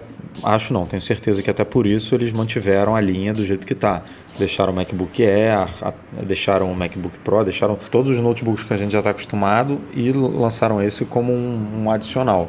acho 0.44 0.72
não, 0.72 0.86
tenho 0.86 1.02
certeza 1.02 1.42
que 1.42 1.50
até 1.50 1.64
por 1.64 1.84
isso 1.84 2.14
eles 2.14 2.30
mantiveram 2.30 2.94
a 2.94 3.00
linha 3.00 3.34
do 3.34 3.44
jeito 3.44 3.66
que 3.66 3.72
está. 3.72 4.02
Deixaram 4.38 4.72
o 4.72 4.76
MacBook 4.76 5.20
Air, 5.20 5.66
a, 5.82 5.92
deixaram 6.22 6.70
o 6.70 6.76
MacBook 6.76 7.18
Pro, 7.24 7.42
deixaram 7.42 7.76
todos 7.90 8.12
os 8.12 8.18
notebooks 8.18 8.62
que 8.62 8.72
a 8.72 8.76
gente 8.76 8.92
já 8.92 8.98
está 8.98 9.10
acostumado 9.10 9.80
e 9.92 10.12
lançaram 10.12 10.80
esse 10.80 11.04
como 11.04 11.32
um, 11.32 11.82
um 11.82 11.90
adicional. 11.90 12.48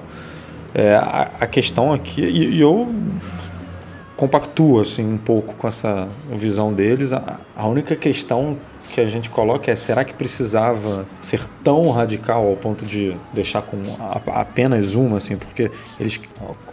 É, 0.76 0.96
a, 0.96 1.32
a, 1.40 1.48
questão 1.48 1.92
aqui, 1.92 2.22
e, 2.22 2.58
e 2.58 2.62
eu 2.62 2.88
compactua 4.18 4.82
assim 4.82 5.06
um 5.06 5.18
pouco 5.18 5.54
com 5.54 5.68
essa 5.68 6.10
visão 6.32 6.74
deles. 6.74 7.14
A, 7.14 7.40
a 7.56 7.68
única 7.68 7.96
questão 7.96 8.58
que 8.88 9.02
a 9.02 9.08
gente 9.08 9.30
coloca 9.30 9.72
é: 9.72 9.76
será 9.76 10.04
que 10.04 10.14
precisava 10.14 11.06
ser 11.22 11.42
tão 11.64 11.90
radical 11.90 12.48
ao 12.48 12.56
ponto 12.56 12.86
de 12.86 13.16
deixar 13.34 13.62
com 13.62 13.78
apenas 14.28 14.96
uma, 14.96 15.18
assim? 15.18 15.38
Porque 15.38 15.70
eles, 16.00 16.20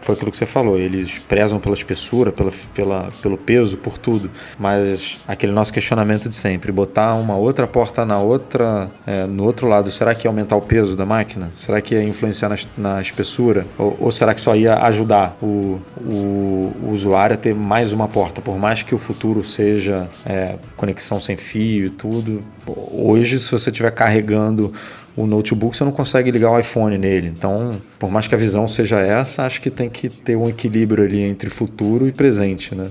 foi 0.01 0.15
aquilo 0.15 0.31
que 0.31 0.37
você 0.37 0.47
falou, 0.47 0.79
eles 0.79 1.19
prezam 1.19 1.59
pela 1.59 1.75
espessura, 1.75 2.33
pela, 2.33 2.51
pela, 2.75 3.11
pelo 3.23 3.37
peso, 3.39 3.77
por 3.77 3.99
tudo. 3.99 4.31
Mas 4.59 5.19
aquele 5.27 5.53
nosso 5.53 5.73
questionamento 5.73 6.29
de 6.29 6.35
sempre: 6.35 6.73
botar 6.73 7.15
uma 7.15 7.37
outra 7.37 7.67
porta 7.67 8.05
na 8.05 8.19
outra, 8.19 8.89
é, 9.07 9.27
no 9.27 9.45
outro 9.45 9.67
lado, 9.67 9.91
será 9.91 10.15
que 10.15 10.27
ia 10.27 10.31
aumentar 10.31 10.57
o 10.57 10.63
peso 10.63 10.97
da 10.97 11.05
máquina? 11.05 11.51
Será 11.57 11.81
que 11.81 11.95
ia 11.95 12.03
influenciar 12.03 12.49
na, 12.49 12.57
na 12.77 13.03
espessura? 13.03 13.67
Ou, 13.79 13.97
ou, 14.01 14.13
será 14.13 14.35
que 14.35 14.41
só 14.41 14.55
ia 14.55 14.75
ajudar 14.85 15.37
o, 15.43 15.81
o, 15.97 16.73
o, 16.83 16.91
usuário 16.93 17.35
a 17.35 17.37
ter 17.37 17.55
mais 17.55 17.93
uma 17.93 18.09
porta? 18.09 18.41
Por 18.41 18.59
mais 18.59 18.83
que 18.83 18.95
o 18.95 18.99
futuro 18.99 19.45
seja 19.45 20.09
é, 20.25 20.57
conexão 20.77 21.21
sem 21.21 21.37
fio 21.37 21.91
tudo. 22.05 22.41
Hoje, 22.67 23.41
se 23.41 23.51
você 23.51 23.71
estiver 23.71 23.91
carregando 23.91 24.71
o 25.17 25.27
notebook, 25.27 25.75
você 25.75 25.85
não 25.85 25.93
consegue 25.93 26.31
ligar 26.31 26.51
o 26.51 26.59
iPhone 26.59 26.99
nele. 26.99 27.29
Então, 27.29 27.81
por 27.99 28.11
mais 28.11 28.29
que 28.29 28.35
a 28.35 28.39
visão 28.39 28.69
seja 28.69 29.01
essa, 29.01 29.47
acho 29.47 29.63
que 29.63 29.71
tem 29.71 29.89
que 29.89 30.11
ter 30.11 30.37
um 30.37 30.47
equilíbrio 30.47 31.03
ali 31.03 31.23
entre 31.23 31.49
futuro 31.49 32.07
e 32.07 32.13
presente, 32.13 32.75
né? 32.75 32.91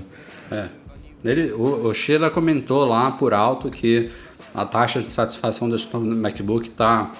É. 0.50 0.64
Ele, 1.24 1.52
o, 1.52 1.86
o 1.86 1.94
Sheila 1.94 2.28
comentou 2.28 2.84
lá 2.84 3.12
por 3.12 3.32
alto 3.32 3.70
que 3.70 4.10
a 4.52 4.66
taxa 4.66 5.00
de 5.00 5.06
satisfação 5.06 5.70
desse 5.70 5.86
MacBook 5.96 6.68
está 6.68 7.12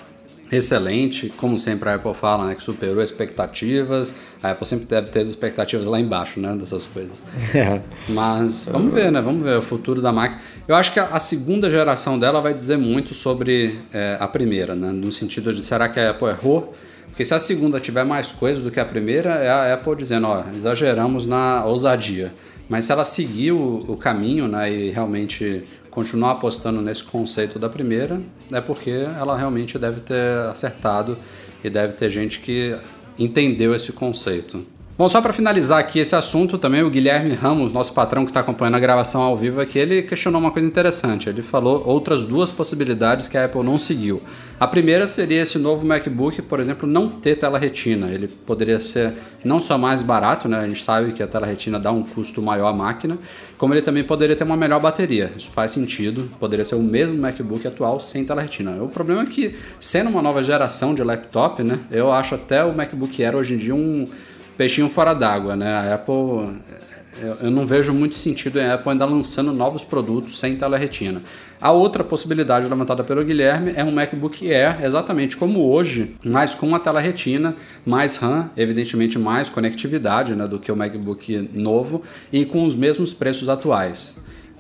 excelente, 0.51 1.33
como 1.37 1.59
sempre 1.59 1.89
a 1.89 1.95
Apple 1.95 2.15
fala, 2.15 2.47
né, 2.47 2.55
que 2.55 2.63
superou 2.63 3.03
expectativas. 3.03 4.13
A 4.43 4.51
Apple 4.53 4.67
sempre 4.67 4.87
deve 4.87 5.09
ter 5.09 5.21
as 5.21 5.29
expectativas 5.29 5.87
lá 5.87 5.99
embaixo, 5.99 6.39
né, 6.41 6.55
dessas 6.57 6.87
coisas. 6.87 7.17
É. 7.55 7.81
Mas 8.09 8.65
vamos 8.65 8.93
ver, 8.93 9.11
né, 9.11 9.21
vamos 9.21 9.43
ver 9.43 9.59
o 9.59 9.63
futuro 9.63 10.01
da 10.01 10.13
máquina. 10.13 10.41
Eu 10.69 10.77
acho 10.77 10.93
que 10.93 11.01
a, 11.01 11.07
a 11.07 11.21
segunda 11.21 11.71
geração 11.71 12.19
dela 12.19 12.41
vai 12.41 12.55
dizer 12.55 12.77
muito 12.77 13.15
sobre 13.15 13.79
é, 13.93 14.17
a 14.21 14.29
primeira, 14.29 14.75
né, 14.75 14.91
no 14.93 15.11
sentido 15.13 15.53
de 15.53 15.65
será 15.65 15.89
que 15.89 15.99
a 15.99 16.11
Apple 16.11 16.29
errou? 16.29 16.73
Porque 17.07 17.25
se 17.25 17.33
a 17.33 17.39
segunda 17.39 17.79
tiver 17.79 18.05
mais 18.05 18.33
coisas 18.33 18.63
do 18.63 18.73
que 18.73 18.81
a 18.81 18.85
primeira, 18.85 19.31
é 19.35 19.49
a 19.49 19.75
Apple 19.75 19.95
dizendo, 19.95 20.27
ó, 20.27 20.43
exageramos 20.57 21.27
na 21.27 21.65
ousadia. 21.65 22.35
Mas 22.69 22.87
se 22.87 22.93
ela 22.93 23.05
seguir 23.05 23.53
o, 23.53 23.85
o 23.87 23.97
caminho, 23.97 24.49
né, 24.49 24.73
e 24.73 24.91
realmente 24.91 25.63
continuar 25.95 26.33
apostando 26.33 26.83
nesse 26.83 27.05
conceito 27.05 27.57
da 27.57 27.69
primeira, 27.69 28.21
é 28.51 28.61
porque 28.61 28.91
ela 28.91 29.39
realmente 29.39 29.79
deve 29.79 30.01
ter 30.01 30.41
acertado 30.51 31.17
e 31.63 31.71
deve 31.71 31.93
ter 31.93 32.11
gente 32.11 32.41
que 32.41 32.77
entendeu 33.17 33.73
esse 33.73 33.93
conceito. 33.93 34.67
Bom, 34.97 35.09
só 35.09 35.21
para 35.21 35.33
finalizar 35.33 35.81
aqui 35.81 35.99
esse 35.99 36.15
assunto, 36.15 36.57
também 36.57 36.85
o 36.85 36.89
Guilherme 36.89 37.35
Ramos, 37.35 37.73
nosso 37.73 37.93
patrão 37.93 38.23
que 38.23 38.31
está 38.31 38.39
acompanhando 38.39 38.77
a 38.77 38.79
gravação 38.79 39.23
ao 39.23 39.37
vivo 39.37 39.61
aqui, 39.61 39.77
ele 39.77 40.03
questionou 40.03 40.41
uma 40.41 40.53
coisa 40.53 40.69
interessante. 40.69 41.29
Ele 41.29 41.43
falou 41.43 41.83
outras 41.85 42.21
duas 42.21 42.53
possibilidades 42.53 43.27
que 43.27 43.37
a 43.37 43.47
Apple 43.47 43.65
não 43.65 43.77
seguiu. 43.77 44.23
A 44.61 44.69
primeira 44.69 45.09
seria 45.09 45.43
esse 45.43 45.59
novo 45.59 45.85
MacBook, 45.85 46.41
por 46.43 46.61
exemplo, 46.61 46.89
não 46.89 47.09
ter 47.09 47.35
tela 47.35 47.59
retina. 47.59 48.07
Ele 48.07 48.29
poderia 48.29 48.79
ser 48.79 49.15
não 49.45 49.59
só 49.59 49.77
mais 49.77 50.01
barato, 50.01 50.49
né? 50.49 50.61
A 50.61 50.69
gente 50.69 50.85
sabe 50.85 51.11
que 51.11 51.25
a 51.25 51.27
tela 51.27 51.45
retina 51.45 51.77
dá 51.81 51.91
um 51.91 52.05
custo 52.05 52.41
maior 52.41 52.69
à 52.69 52.73
máquina, 52.73 53.19
como 53.59 53.75
ele 53.75 53.83
também 53.83 54.05
poderia 54.05 54.37
ter 54.37 54.45
uma 54.45 54.57
melhor 54.57 54.79
bateria. 54.79 55.33
Isso 55.37 55.51
faz 55.51 55.73
sentido. 55.73 56.31
Poderia 56.39 56.65
ser 56.65 56.77
o 56.77 56.81
mesmo 56.81 57.19
MacBook 57.19 57.67
atual 57.67 57.99
sem 57.99 58.25
tela 58.25 58.43
retina. 58.43 58.81
O 58.81 58.89
problema 58.89 59.23
é 59.23 59.27
que, 59.27 59.57
sendo 59.81 60.09
uma 60.09 60.23
nova 60.23 60.41
geração 60.41 60.95
de 60.95 61.03
laptop, 61.03 61.65
né? 61.65 61.81
Eu 61.91 62.13
acho 62.13 62.37
até 62.37 62.65
o 62.65 62.73
MacBook 62.73 63.25
Air 63.25 63.35
hoje 63.35 63.55
em 63.55 63.59
dia 63.59 63.75
um 63.75 64.07
peixinho 64.57 64.89
fora 64.89 65.15
d'água, 65.15 65.57
né? 65.57 65.73
A 65.75 65.95
Apple, 65.95 66.61
eu 67.41 67.51
não 67.51 67.65
vejo 67.67 67.93
muito 67.93 68.17
sentido 68.17 68.59
em 68.59 68.67
Apple 68.67 68.91
ainda 68.91 69.05
lançando 69.05 69.53
novos 69.53 69.85
produtos 69.85 70.39
sem 70.39 70.57
tela 70.57 70.77
retina. 70.77 71.23
A 71.61 71.71
outra 71.71 72.05
possibilidade 72.05 72.69
levantada 72.69 73.03
pelo 73.03 73.25
Guilherme 73.25 73.73
é 73.75 73.85
um 73.85 73.91
MacBook 73.91 74.53
Air, 74.53 74.85
exatamente 74.85 75.37
como 75.37 75.71
hoje, 75.71 76.15
mas 76.25 76.55
com 76.55 76.75
a 76.75 76.79
tela 76.79 77.01
retina, 77.01 77.57
mais 77.87 78.17
RAM, 78.17 78.51
evidentemente 78.57 79.19
mais 79.19 79.49
conectividade 79.49 80.35
né, 80.35 80.47
do 80.47 80.59
que 80.59 80.71
o 80.71 80.77
MacBook 80.77 81.51
novo 81.53 82.03
e 82.33 82.45
com 82.45 82.67
os 82.67 82.75
mesmos 82.75 83.15
preços 83.15 83.49
atuais. 83.49 84.17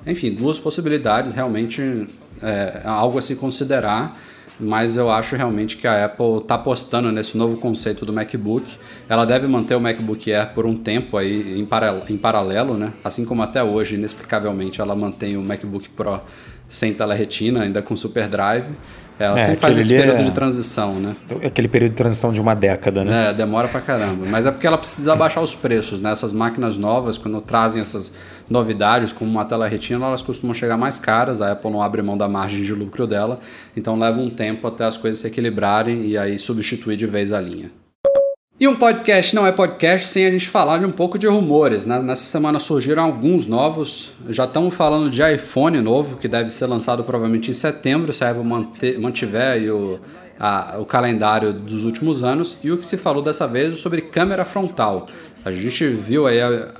Enfim, 0.06 0.32
duas 0.32 0.58
possibilidades, 0.58 1.32
realmente 1.32 2.06
é 2.42 2.82
algo 2.84 3.18
a 3.18 3.22
se 3.22 3.36
considerar 3.36 4.18
mas 4.58 4.96
eu 4.96 5.10
acho 5.10 5.34
realmente 5.34 5.76
que 5.76 5.86
a 5.86 6.04
Apple 6.04 6.38
está 6.38 6.54
apostando 6.54 7.10
nesse 7.10 7.36
novo 7.36 7.56
conceito 7.56 8.06
do 8.06 8.12
MacBook. 8.12 8.76
Ela 9.08 9.24
deve 9.24 9.46
manter 9.46 9.74
o 9.74 9.80
MacBook 9.80 10.32
Air 10.32 10.54
por 10.54 10.64
um 10.64 10.76
tempo 10.76 11.16
aí 11.16 11.58
em 11.58 11.64
paralelo, 11.64 12.04
em 12.08 12.16
paralelo 12.16 12.74
né? 12.74 12.92
Assim 13.02 13.24
como 13.24 13.42
até 13.42 13.62
hoje, 13.62 13.96
inexplicavelmente, 13.96 14.80
ela 14.80 14.94
mantém 14.94 15.36
o 15.36 15.42
MacBook 15.42 15.88
Pro 15.90 16.20
sem 16.68 16.94
tela 16.94 17.14
retina, 17.14 17.62
ainda 17.62 17.82
com 17.82 17.96
Super 17.96 18.28
Drive. 18.28 18.64
Ela 19.18 19.38
é, 19.38 19.42
sempre 19.44 19.60
faz 19.60 19.78
esse 19.78 19.94
período 19.94 20.18
é... 20.18 20.22
de 20.22 20.32
transição, 20.32 20.94
né? 20.94 21.14
Aquele 21.44 21.68
período 21.68 21.92
de 21.92 21.96
transição 21.96 22.32
de 22.32 22.40
uma 22.40 22.54
década, 22.54 23.04
né? 23.04 23.30
É, 23.30 23.32
demora 23.32 23.68
pra 23.68 23.80
caramba. 23.80 24.26
Mas 24.28 24.44
é 24.44 24.50
porque 24.50 24.66
ela 24.66 24.78
precisa 24.78 25.14
baixar 25.14 25.40
os 25.40 25.54
preços, 25.54 26.00
né? 26.00 26.10
Essas 26.10 26.32
máquinas 26.32 26.76
novas, 26.76 27.16
quando 27.16 27.40
trazem 27.40 27.80
essas 27.80 28.12
novidades, 28.48 29.12
como 29.12 29.30
uma 29.30 29.44
tela 29.44 29.66
retina, 29.66 30.06
elas 30.06 30.22
costumam 30.22 30.54
chegar 30.54 30.76
mais 30.76 30.98
caras. 30.98 31.40
A 31.40 31.52
Apple 31.52 31.70
não 31.70 31.82
abre 31.82 32.02
mão 32.02 32.16
da 32.16 32.28
margem 32.28 32.62
de 32.62 32.72
lucro 32.72 33.06
dela. 33.06 33.40
Então 33.76 33.98
leva 33.98 34.20
um 34.20 34.30
tempo 34.30 34.66
até 34.66 34.84
as 34.84 34.96
coisas 34.96 35.20
se 35.20 35.26
equilibrarem 35.26 36.06
e 36.06 36.18
aí 36.18 36.38
substituir 36.38 36.96
de 36.96 37.06
vez 37.06 37.32
a 37.32 37.40
linha. 37.40 37.70
E 38.58 38.68
um 38.68 38.76
podcast 38.76 39.34
não 39.34 39.44
é 39.44 39.50
podcast 39.50 40.06
sem 40.06 40.26
a 40.26 40.30
gente 40.30 40.48
falar 40.48 40.78
de 40.78 40.86
um 40.86 40.92
pouco 40.92 41.18
de 41.18 41.26
rumores. 41.26 41.86
Né? 41.86 41.98
Nessa 41.98 42.22
semana 42.24 42.60
surgiram 42.60 43.02
alguns 43.02 43.48
novos. 43.48 44.12
Já 44.30 44.44
estamos 44.44 44.72
falando 44.74 45.10
de 45.10 45.20
iPhone 45.22 45.80
novo, 45.80 46.16
que 46.18 46.28
deve 46.28 46.50
ser 46.50 46.66
lançado 46.66 47.02
provavelmente 47.02 47.50
em 47.50 47.54
setembro, 47.54 48.12
se 48.12 48.24
a 48.24 48.30
Apple 48.30 48.44
mantiver 49.00 49.60
o, 49.74 49.98
a, 50.38 50.76
o 50.78 50.84
calendário 50.84 51.52
dos 51.52 51.82
últimos 51.82 52.22
anos. 52.22 52.56
E 52.62 52.70
o 52.70 52.78
que 52.78 52.86
se 52.86 52.96
falou 52.96 53.24
dessa 53.24 53.48
vez 53.48 53.80
sobre 53.80 54.00
câmera 54.02 54.44
frontal. 54.44 55.08
A 55.44 55.50
gente 55.50 55.88
viu 55.88 56.28
aí 56.28 56.40
a, 56.40 56.72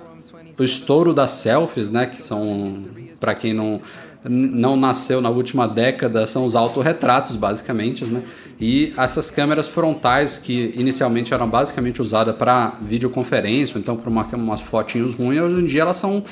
o 0.59 0.65
estouro 0.65 1.13
das 1.13 1.33
selfies, 1.33 1.91
né? 1.91 2.07
Que 2.07 2.23
são, 2.23 2.83
para 3.21 3.35
quem 3.35 3.53
não 3.53 3.81
não 4.27 4.75
nasceu 4.75 5.21
na 5.21 5.29
última 5.29 5.69
década 5.69 6.27
são 6.27 6.47
os 6.47 6.55
autorretratos, 6.55 7.37
basicamente, 7.37 8.07
né? 8.07 8.23
E 8.59 8.93
essas 8.97 9.31
câmeras 9.31 9.69
frontais 9.69 10.39
que 10.39 10.73
inicialmente 10.77 11.35
eram 11.35 11.47
basicamente 11.47 12.01
usadas 12.01 12.35
para 12.35 12.73
videoconferência, 12.81 13.79
então 13.79 13.97
para 13.97 14.09
uma, 14.09 14.25
umas 14.33 14.63
fotinhos 14.63 15.15
ruins, 15.15 15.43
hoje 15.43 15.61
em 15.61 15.67
dia 15.67 15.83
elas 15.83 15.99
são 15.99 16.25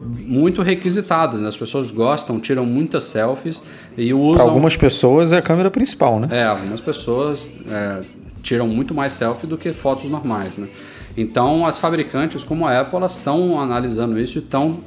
muito 0.00 0.62
requisitadas, 0.62 1.40
né? 1.40 1.48
As 1.48 1.56
pessoas 1.56 1.90
gostam, 1.90 2.40
tiram 2.40 2.64
muitas 2.64 3.04
selfies 3.04 3.62
e 3.96 4.12
usam... 4.14 4.34
Pra 4.36 4.44
algumas 4.44 4.76
pessoas 4.76 5.32
é 5.32 5.38
a 5.38 5.42
câmera 5.42 5.70
principal, 5.70 6.18
né? 6.18 6.28
É, 6.30 6.44
algumas 6.44 6.80
pessoas 6.80 7.50
é, 7.70 8.00
tiram 8.42 8.66
muito 8.66 8.94
mais 8.94 9.12
selfie 9.12 9.46
do 9.46 9.58
que 9.58 9.72
fotos 9.72 10.10
normais, 10.10 10.56
né? 10.56 10.68
Então, 11.16 11.64
as 11.64 11.78
fabricantes 11.78 12.42
como 12.42 12.66
a 12.66 12.80
Apple, 12.80 13.04
estão 13.06 13.60
analisando 13.60 14.18
isso 14.18 14.38
e 14.38 14.40
estão 14.40 14.80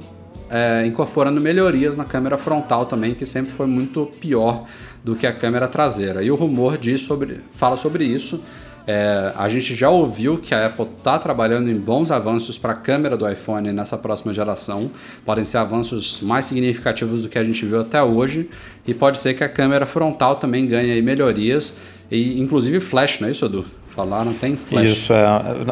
é, 0.49 0.85
incorporando 0.85 1.39
melhorias 1.39 1.95
na 1.95 2.05
câmera 2.05 2.37
frontal 2.37 2.85
também, 2.85 3.13
que 3.13 3.25
sempre 3.25 3.51
foi 3.51 3.65
muito 3.65 4.05
pior 4.19 4.65
do 5.03 5.15
que 5.15 5.25
a 5.25 5.33
câmera 5.33 5.67
traseira. 5.67 6.21
E 6.23 6.29
o 6.29 6.35
rumor 6.35 6.77
diz 6.77 7.01
sobre, 7.01 7.39
fala 7.51 7.77
sobre 7.77 8.03
isso. 8.03 8.41
É, 8.87 9.33
a 9.35 9.49
gente 9.49 9.75
já 9.75 9.89
ouviu 9.89 10.37
que 10.37 10.55
a 10.55 10.67
Apple 10.67 10.87
está 10.97 11.19
trabalhando 11.19 11.69
em 11.69 11.75
bons 11.75 12.09
avanços 12.09 12.57
para 12.57 12.71
a 12.71 12.75
câmera 12.75 13.17
do 13.17 13.29
iPhone 13.29 13.73
nessa 13.73 13.97
próxima 13.97 14.33
geração. 14.33 14.89
Podem 15.25 15.43
ser 15.43 15.57
avanços 15.57 16.21
mais 16.21 16.45
significativos 16.45 17.21
do 17.21 17.27
que 17.27 17.37
a 17.37 17.43
gente 17.43 17.65
viu 17.65 17.81
até 17.81 18.01
hoje. 18.01 18.49
E 18.87 18.93
pode 18.93 19.17
ser 19.17 19.33
que 19.33 19.43
a 19.43 19.49
câmera 19.49 19.85
frontal 19.85 20.37
também 20.37 20.65
ganhe 20.65 21.01
melhorias. 21.01 21.77
E 22.09 22.39
inclusive 22.39 22.79
flash, 22.79 23.19
não 23.19 23.27
é 23.27 23.31
isso, 23.31 23.45
Edu? 23.45 23.65
Falaram, 23.89 24.33
tem 24.33 24.55
flash. 24.55 24.91
Isso, 24.91 25.11
é. 25.11 25.25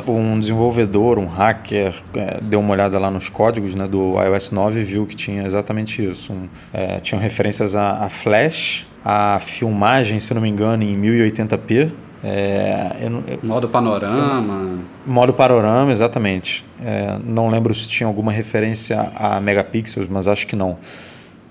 Um 0.10 0.38
desenvolvedor, 0.38 1.18
um 1.18 1.28
hacker, 1.28 1.94
é, 2.16 2.40
deu 2.42 2.60
uma 2.60 2.74
olhada 2.74 3.00
lá 3.00 3.10
nos 3.10 3.30
códigos 3.30 3.76
né, 3.76 3.88
do 3.88 4.16
iOS 4.22 4.52
9 4.52 4.82
e 4.82 4.84
viu 4.84 5.06
que 5.06 5.16
tinha 5.16 5.46
exatamente 5.46 6.04
isso. 6.04 6.34
Um, 6.34 6.50
é, 6.74 7.00
tinham 7.00 7.22
referências 7.22 7.76
a, 7.78 8.04
a, 8.04 8.10
flash, 8.10 8.86
a 9.06 9.40
filmagem, 9.40 10.20
se 10.20 10.34
não 10.34 10.42
me 10.42 10.50
engano, 10.50 10.84
em 10.84 11.00
1080p. 11.00 11.92
É, 12.28 12.96
eu, 13.02 13.24
eu, 13.28 13.40
modo 13.44 13.70
panorama. 13.70 14.80
Modo 15.06 15.32
panorama, 15.32 15.92
exatamente. 15.92 16.66
É, 16.84 17.20
não 17.24 17.50
lembro 17.50 17.72
se 17.76 17.88
tinha 17.88 18.08
alguma 18.08 18.32
referência 18.32 19.12
a 19.16 19.40
megapixels, 19.40 20.08
mas 20.10 20.28
acho 20.28 20.48
que 20.48 20.56
não. 20.56 20.76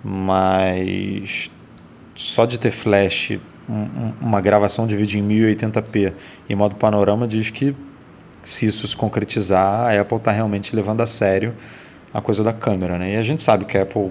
Mas 0.02 1.48
só 2.16 2.44
de 2.44 2.58
ter 2.58 2.72
flash 2.72 3.38
um, 3.68 4.12
uma 4.20 4.40
gravação 4.40 4.84
de 4.84 4.96
vídeo 4.96 5.20
em 5.20 5.28
1080p 5.28 6.12
em 6.48 6.56
modo 6.56 6.74
panorama 6.74 7.26
diz 7.28 7.50
que 7.50 7.74
se 8.42 8.66
isso 8.66 8.86
se 8.86 8.96
concretizar, 8.96 9.86
a 9.86 10.00
Apple 10.00 10.18
está 10.18 10.32
realmente 10.32 10.74
levando 10.74 11.02
a 11.02 11.06
sério 11.06 11.54
a 12.12 12.20
coisa 12.20 12.42
da 12.42 12.52
câmera, 12.52 12.98
né? 12.98 13.14
E 13.14 13.16
a 13.16 13.22
gente 13.22 13.40
sabe 13.40 13.64
que 13.64 13.78
a 13.78 13.82
Apple 13.82 14.10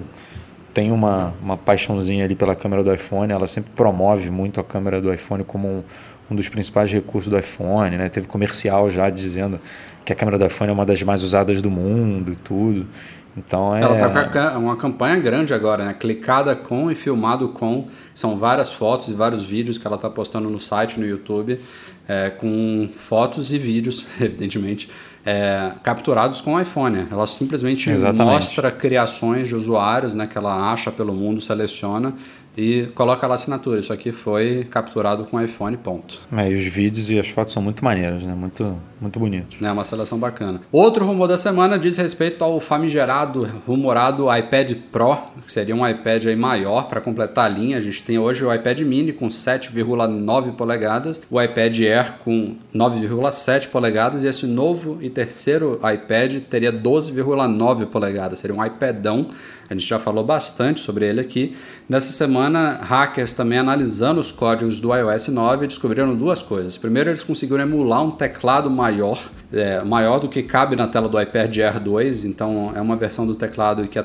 tem 0.73 0.91
uma, 0.91 1.33
uma 1.41 1.55
paixãozinha 1.55 2.25
ali 2.25 2.35
pela 2.35 2.55
câmera 2.55 2.83
do 2.83 2.93
iPhone, 2.93 3.31
ela 3.31 3.47
sempre 3.47 3.71
promove 3.75 4.31
muito 4.31 4.59
a 4.59 4.63
câmera 4.63 4.99
do 4.99 5.13
iPhone 5.13 5.43
como 5.43 5.67
um, 5.67 5.83
um 6.29 6.35
dos 6.35 6.47
principais 6.49 6.91
recursos 6.91 7.29
do 7.29 7.37
iPhone, 7.37 7.97
né? 7.97 8.09
Teve 8.09 8.27
comercial 8.27 8.89
já 8.89 9.09
dizendo 9.09 9.59
que 10.05 10.11
a 10.11 10.15
câmera 10.15 10.37
do 10.37 10.45
iPhone 10.45 10.69
é 10.69 10.73
uma 10.73 10.85
das 10.85 11.01
mais 11.03 11.23
usadas 11.23 11.61
do 11.61 11.69
mundo 11.69 12.33
e 12.33 12.35
tudo. 12.35 12.87
Então 13.35 13.75
é. 13.75 13.81
Ela 13.81 14.09
tá 14.09 14.51
com 14.51 14.59
uma 14.59 14.75
campanha 14.75 15.17
grande 15.17 15.53
agora, 15.53 15.85
né? 15.85 15.93
Clicada 15.93 16.55
com 16.55 16.91
e 16.91 16.95
filmado 16.95 17.49
com. 17.49 17.87
São 18.13 18.37
várias 18.37 18.71
fotos 18.71 19.07
e 19.07 19.13
vários 19.13 19.43
vídeos 19.43 19.77
que 19.77 19.87
ela 19.87 19.97
tá 19.97 20.09
postando 20.09 20.49
no 20.49 20.59
site, 20.59 20.99
no 20.99 21.05
YouTube, 21.05 21.59
é, 22.07 22.29
com 22.29 22.89
fotos 22.93 23.51
e 23.51 23.57
vídeos, 23.57 24.05
evidentemente, 24.21 24.89
é, 25.25 25.71
capturados 25.81 26.41
com 26.41 26.53
o 26.53 26.61
iPhone. 26.61 27.07
Ela 27.11 27.25
simplesmente 27.25 27.89
Exatamente. 27.89 28.33
mostra 28.33 28.71
criações 28.71 29.47
de 29.47 29.55
usuários, 29.55 30.13
né? 30.13 30.27
Que 30.27 30.37
ela 30.37 30.71
acha 30.71 30.91
pelo 30.91 31.13
mundo, 31.13 31.41
seleciona 31.41 32.13
e 32.55 32.87
coloca 32.93 33.25
lá 33.25 33.33
a 33.33 33.35
assinatura. 33.35 33.79
Isso 33.79 33.91
aqui 33.91 34.11
foi 34.11 34.65
capturado 34.69 35.25
com 35.25 35.41
iPhone, 35.41 35.75
ponto. 35.77 36.19
É, 36.31 36.49
e 36.49 36.55
os 36.55 36.65
vídeos 36.65 37.09
e 37.09 37.19
as 37.19 37.27
fotos 37.27 37.53
são 37.53 37.61
muito 37.61 37.83
maneiras, 37.83 38.23
né? 38.23 38.33
Muito, 38.33 38.77
muito 39.01 39.19
bonitos. 39.19 39.61
É 39.61 39.71
uma 39.71 39.83
seleção 39.83 40.17
bacana. 40.17 40.61
Outro 40.71 41.05
rumor 41.05 41.27
da 41.27 41.37
semana 41.37 41.77
diz 41.77 41.97
respeito 41.97 42.43
ao 42.43 42.59
famigerado, 42.59 43.49
rumorado 43.65 44.33
iPad 44.35 44.73
Pro, 44.91 45.17
que 45.45 45.51
seria 45.51 45.75
um 45.75 45.87
iPad 45.87 46.25
aí 46.25 46.35
maior 46.35 46.87
para 46.87 47.01
completar 47.01 47.45
a 47.45 47.49
linha. 47.49 47.77
A 47.77 47.81
gente 47.81 48.03
tem 48.03 48.17
hoje 48.17 48.45
o 48.45 48.53
iPad 48.53 48.81
Mini 48.81 49.13
com 49.13 49.27
7,9 49.27 50.53
polegadas, 50.53 51.21
o 51.29 51.41
iPad 51.41 51.79
Air 51.79 52.13
com 52.19 52.55
9,7 52.73 53.69
polegadas 53.69 54.23
e 54.23 54.27
esse 54.27 54.45
novo 54.45 54.97
e 55.01 55.09
terceiro 55.09 55.79
iPad 55.93 56.41
teria 56.49 56.71
12,9 56.71 57.87
polegadas. 57.87 58.39
Seria 58.39 58.55
um 58.55 58.63
iPadão 58.63 59.27
a 59.69 59.73
gente 59.73 59.87
já 59.87 59.97
falou 59.97 60.23
bastante 60.23 60.79
sobre 60.79 61.07
ele 61.07 61.21
aqui. 61.21 61.55
Nessa 61.87 62.11
semana, 62.11 62.79
hackers 62.81 63.33
também 63.33 63.57
analisando 63.57 64.19
os 64.19 64.31
códigos 64.31 64.79
do 64.79 64.93
iOS 64.93 65.29
9 65.29 65.67
descobriram 65.67 66.15
duas 66.15 66.41
coisas. 66.41 66.77
Primeiro, 66.77 67.09
eles 67.09 67.23
conseguiram 67.23 67.63
emular 67.63 68.03
um 68.03 68.11
teclado 68.11 68.69
maior, 68.69 69.19
é, 69.51 69.83
maior 69.83 70.19
do 70.19 70.27
que 70.27 70.43
cabe 70.43 70.75
na 70.75 70.87
tela 70.87 71.07
do 71.07 71.19
iPad 71.19 71.57
Air 71.57 71.79
2. 71.79 72.25
Então, 72.25 72.71
é 72.75 72.81
uma 72.81 72.95
versão 72.95 73.25
do 73.25 73.35
teclado 73.35 73.87
que 73.87 73.97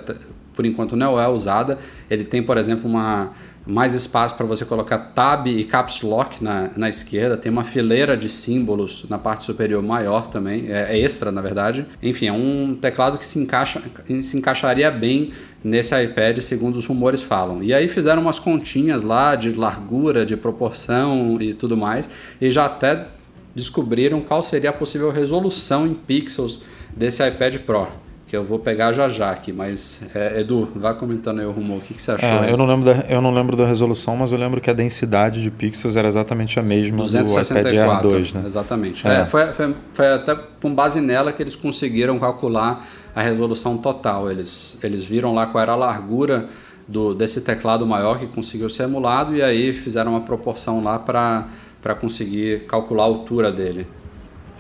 por 0.58 0.66
enquanto 0.66 0.96
não 0.96 1.20
é 1.20 1.28
usada. 1.28 1.78
Ele 2.10 2.24
tem, 2.24 2.42
por 2.42 2.58
exemplo, 2.58 2.90
uma 2.90 3.30
mais 3.64 3.94
espaço 3.94 4.34
para 4.34 4.44
você 4.44 4.64
colocar 4.64 4.98
tab 4.98 5.46
e 5.46 5.62
caps 5.62 6.02
lock 6.02 6.42
na, 6.42 6.70
na 6.74 6.88
esquerda, 6.88 7.36
tem 7.36 7.52
uma 7.52 7.62
fileira 7.62 8.16
de 8.16 8.28
símbolos 8.28 9.04
na 9.08 9.18
parte 9.18 9.44
superior 9.44 9.82
maior 9.82 10.26
também, 10.26 10.66
é, 10.68 10.96
é, 10.96 10.98
extra 10.98 11.30
na 11.30 11.40
verdade. 11.40 11.86
Enfim, 12.02 12.26
é 12.26 12.32
um 12.32 12.74
teclado 12.74 13.18
que 13.18 13.26
se, 13.26 13.38
encaixa, 13.38 13.80
se 14.20 14.36
encaixaria 14.36 14.90
bem 14.90 15.30
nesse 15.62 15.94
iPad, 16.02 16.38
segundo 16.38 16.76
os 16.76 16.86
rumores 16.86 17.22
falam. 17.22 17.62
E 17.62 17.72
aí 17.72 17.86
fizeram 17.86 18.22
umas 18.22 18.40
continhas 18.40 19.04
lá 19.04 19.36
de 19.36 19.52
largura, 19.52 20.26
de 20.26 20.36
proporção 20.36 21.40
e 21.40 21.54
tudo 21.54 21.76
mais, 21.76 22.10
e 22.40 22.50
já 22.50 22.64
até 22.66 23.06
descobriram 23.54 24.20
qual 24.20 24.42
seria 24.42 24.70
a 24.70 24.72
possível 24.72 25.12
resolução 25.12 25.86
em 25.86 25.94
pixels 25.94 26.62
desse 26.96 27.24
iPad 27.24 27.58
Pro 27.58 28.07
que 28.28 28.36
eu 28.36 28.44
vou 28.44 28.58
pegar 28.58 28.92
já 28.92 29.08
já 29.08 29.30
aqui, 29.30 29.54
mas 29.54 30.06
é, 30.14 30.40
Edu, 30.40 30.70
vá 30.76 30.92
comentando 30.92 31.40
aí 31.40 31.46
o 31.46 31.50
rumor, 31.50 31.78
o 31.78 31.80
que, 31.80 31.94
que 31.94 32.02
você 32.02 32.12
achou? 32.12 32.28
É, 32.28 32.52
eu, 32.52 32.58
não 32.58 32.66
lembro 32.66 32.84
da, 32.84 33.06
eu 33.08 33.22
não 33.22 33.32
lembro 33.32 33.56
da 33.56 33.66
resolução, 33.66 34.16
mas 34.16 34.32
eu 34.32 34.38
lembro 34.38 34.60
que 34.60 34.68
a 34.68 34.74
densidade 34.74 35.42
de 35.42 35.50
pixels 35.50 35.96
era 35.96 36.06
exatamente 36.06 36.60
a 36.60 36.62
mesma 36.62 36.98
264, 36.98 37.62
do 37.62 37.74
iPad 37.74 37.94
Air 37.94 38.02
2, 38.02 38.32
né? 38.34 38.42
Exatamente. 38.44 39.08
É. 39.08 39.20
é. 39.22 39.24
foi, 39.26 39.46
foi, 39.46 39.74
foi, 39.94 40.12
até 40.12 40.36
com 40.60 40.74
base 40.74 41.00
nela 41.00 41.32
que 41.32 41.42
eles 41.42 41.56
conseguiram 41.56 42.18
calcular 42.18 42.86
a 43.16 43.22
resolução 43.22 43.78
total. 43.78 44.30
Eles, 44.30 44.78
eles 44.82 45.06
viram 45.06 45.34
lá 45.34 45.46
qual 45.46 45.62
era 45.62 45.72
a 45.72 45.76
largura 45.76 46.50
do, 46.86 47.14
desse 47.14 47.40
teclado 47.40 47.86
maior 47.86 48.18
que 48.18 48.26
conseguiu 48.26 48.68
ser 48.68 48.82
emulado 48.82 49.34
e 49.34 49.42
aí 49.42 49.72
fizeram 49.72 50.12
uma 50.12 50.20
proporção 50.20 50.84
lá 50.84 50.98
para 50.98 51.94
conseguir 51.98 52.66
calcular 52.66 53.04
a 53.04 53.06
altura 53.06 53.50
dele. 53.50 53.86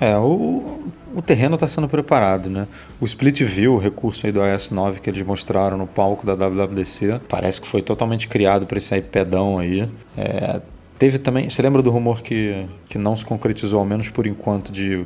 É, 0.00 0.16
o, 0.16 0.84
o 1.14 1.22
terreno 1.22 1.54
está 1.54 1.66
sendo 1.66 1.88
preparado, 1.88 2.48
né? 2.50 2.66
O 3.00 3.04
Split 3.04 3.42
View, 3.42 3.74
o 3.74 3.78
recurso 3.78 4.26
aí 4.26 4.32
do 4.32 4.44
iOS 4.44 4.70
9 4.70 5.00
que 5.00 5.10
eles 5.10 5.22
mostraram 5.22 5.76
no 5.76 5.86
palco 5.86 6.26
da 6.26 6.34
WWDC, 6.34 7.20
parece 7.28 7.60
que 7.60 7.68
foi 7.68 7.82
totalmente 7.82 8.28
criado 8.28 8.66
para 8.66 8.78
esse 8.78 8.96
iPadão 8.96 9.58
aí. 9.58 9.88
É, 10.16 10.60
teve 10.98 11.18
também, 11.18 11.48
você 11.48 11.62
lembra 11.62 11.82
do 11.82 11.90
rumor 11.90 12.22
que, 12.22 12.66
que 12.88 12.98
não 12.98 13.16
se 13.16 13.24
concretizou, 13.24 13.80
ao 13.80 13.86
menos 13.86 14.08
por 14.10 14.26
enquanto, 14.26 14.70
de 14.70 15.04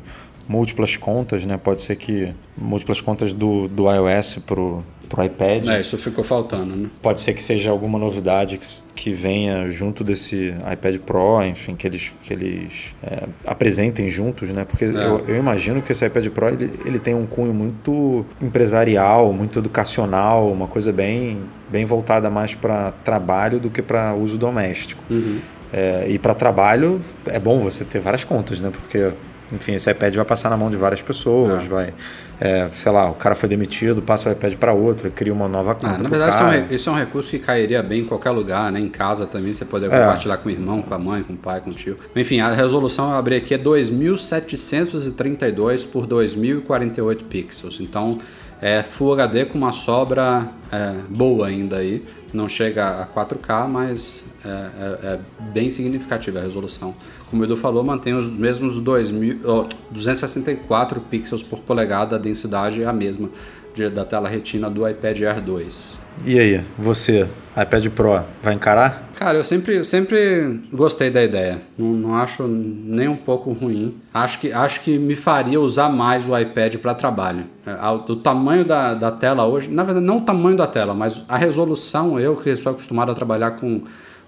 múltiplas 0.48 0.96
contas, 0.96 1.44
né? 1.44 1.56
Pode 1.56 1.82
ser 1.82 1.96
que 1.96 2.32
múltiplas 2.56 3.00
contas 3.00 3.32
do, 3.32 3.68
do 3.68 3.84
iOS 3.90 4.38
pro, 4.46 4.82
pro 5.12 5.22
iPad. 5.22 5.68
É, 5.68 5.80
isso 5.82 5.98
ficou 5.98 6.24
faltando, 6.24 6.74
né? 6.74 6.88
Pode 7.02 7.20
ser 7.20 7.34
que 7.34 7.42
seja 7.42 7.70
alguma 7.70 7.98
novidade 7.98 8.56
que, 8.56 8.66
que 8.94 9.12
venha 9.12 9.70
junto 9.70 10.02
desse 10.02 10.54
iPad 10.72 10.96
Pro, 10.98 11.44
enfim, 11.44 11.76
que 11.76 11.86
eles, 11.86 12.14
que 12.22 12.32
eles 12.32 12.94
é, 13.02 13.24
apresentem 13.46 14.08
juntos, 14.08 14.48
né? 14.48 14.64
Porque 14.64 14.86
é. 14.86 14.88
eu, 14.88 15.24
eu, 15.28 15.36
imagino 15.36 15.82
que 15.82 15.92
esse 15.92 16.06
iPad 16.06 16.28
Pro 16.28 16.48
ele, 16.48 16.72
ele 16.86 16.98
tem 16.98 17.14
um 17.14 17.26
cunho 17.26 17.52
muito 17.52 18.24
empresarial, 18.40 19.30
muito 19.34 19.58
educacional, 19.58 20.50
uma 20.50 20.66
coisa 20.66 20.90
bem, 20.90 21.40
bem 21.68 21.84
voltada 21.84 22.30
mais 22.30 22.54
para 22.54 22.92
trabalho 23.04 23.60
do 23.60 23.68
que 23.68 23.82
para 23.82 24.14
uso 24.14 24.38
doméstico. 24.38 25.04
Uhum. 25.10 25.38
É, 25.70 26.06
e 26.08 26.18
para 26.18 26.34
trabalho 26.34 27.00
é 27.26 27.38
bom 27.38 27.60
você 27.60 27.84
ter 27.84 27.98
várias 27.98 28.24
contas, 28.24 28.60
né? 28.60 28.70
Porque 28.70 29.10
enfim, 29.52 29.74
esse 29.74 29.90
iPad 29.90 30.14
vai 30.14 30.24
passar 30.24 30.48
na 30.50 30.56
mão 30.56 30.70
de 30.70 30.76
várias 30.76 31.02
pessoas, 31.02 31.64
é. 31.64 31.68
vai, 31.68 31.94
é, 32.40 32.68
sei 32.72 32.90
lá, 32.90 33.10
o 33.10 33.14
cara 33.14 33.34
foi 33.34 33.48
demitido, 33.48 34.00
passa 34.02 34.28
o 34.28 34.32
iPad 34.32 34.54
para 34.54 34.72
outro, 34.72 35.10
cria 35.10 35.32
uma 35.32 35.48
nova 35.48 35.74
conta. 35.74 35.94
Ah, 35.94 35.98
na 35.98 36.08
verdade, 36.08 36.34
isso 36.34 36.42
é, 36.42 36.46
um, 36.46 36.74
isso 36.74 36.90
é, 36.90 36.92
um, 36.92 36.96
recurso 36.96 37.30
que 37.30 37.38
cairia 37.38 37.82
bem 37.82 38.00
em 38.00 38.04
qualquer 38.04 38.30
lugar, 38.30 38.72
né? 38.72 38.80
Em 38.80 38.88
casa 38.88 39.26
também 39.26 39.52
você 39.52 39.64
poderia 39.64 39.94
é. 39.94 40.00
compartilhar 40.00 40.38
com 40.38 40.48
o 40.48 40.52
irmão, 40.52 40.82
com 40.82 40.94
a 40.94 40.98
mãe, 40.98 41.22
com 41.22 41.34
o 41.34 41.36
pai, 41.36 41.60
com 41.60 41.70
o 41.70 41.74
tio. 41.74 41.96
Enfim, 42.16 42.40
a 42.40 42.50
resolução 42.52 43.10
eu 43.10 43.16
abri 43.16 43.36
aqui 43.36 43.54
é 43.54 43.58
2732 43.58 45.84
por 45.84 46.06
2048 46.06 47.24
pixels. 47.26 47.78
Então, 47.80 48.18
é 48.60 48.82
Full 48.82 49.12
HD 49.14 49.44
com 49.46 49.56
uma 49.58 49.72
sobra 49.72 50.48
é, 50.70 50.92
boa 51.08 51.46
ainda 51.48 51.78
aí. 51.78 52.04
Não 52.32 52.48
chega 52.48 53.02
a 53.02 53.06
4K, 53.06 53.68
mas 53.68 54.24
é, 54.44 54.48
é, 54.48 55.06
é, 55.06 55.20
bem 55.52 55.70
significativa 55.70 56.38
a 56.38 56.42
resolução. 56.42 56.94
Como 57.28 57.42
o 57.42 57.44
Edu 57.44 57.56
falou, 57.56 57.84
mantém 57.84 58.14
os 58.14 58.26
mesmos 58.26 58.80
2000, 58.80 59.40
oh, 59.44 59.66
264 59.90 61.00
pixels 61.02 61.42
por 61.42 61.60
polegada, 61.60 62.16
a 62.16 62.18
densidade 62.18 62.82
é 62.82 62.86
a 62.86 62.92
mesma 62.92 63.28
de, 63.74 63.88
da 63.88 64.04
tela 64.04 64.28
retina 64.28 64.68
do 64.68 64.88
iPad 64.88 65.20
Air 65.22 65.40
2. 65.40 65.98
E 66.24 66.38
aí, 66.38 66.64
você, 66.78 67.26
iPad 67.60 67.88
Pro, 67.88 68.22
vai 68.42 68.54
encarar? 68.54 69.10
Cara, 69.18 69.38
eu 69.38 69.44
sempre, 69.44 69.84
sempre 69.84 70.62
gostei 70.72 71.10
da 71.10 71.22
ideia. 71.22 71.60
Não, 71.76 71.88
não 71.88 72.16
acho 72.16 72.46
nem 72.46 73.08
um 73.08 73.16
pouco 73.16 73.52
ruim. 73.52 73.96
Acho 74.12 74.40
que, 74.40 74.52
acho 74.52 74.80
que 74.82 74.98
me 74.98 75.16
faria 75.16 75.60
usar 75.60 75.88
mais 75.88 76.28
o 76.28 76.38
iPad 76.38 76.76
para 76.76 76.94
trabalho. 76.94 77.44
É, 77.66 77.72
o 77.88 78.16
tamanho 78.16 78.64
da, 78.64 78.94
da 78.94 79.10
tela 79.10 79.46
hoje, 79.46 79.70
na 79.70 79.82
verdade, 79.84 80.06
não 80.06 80.18
o 80.18 80.22
tamanho 80.22 80.56
da 80.56 80.66
tela, 80.66 80.94
mas 80.94 81.24
a 81.28 81.36
resolução, 81.36 82.20
eu 82.20 82.36
que 82.36 82.54
sou 82.56 82.72
acostumado 82.72 83.10
a 83.10 83.14
trabalhar 83.14 83.52
com 83.52 83.82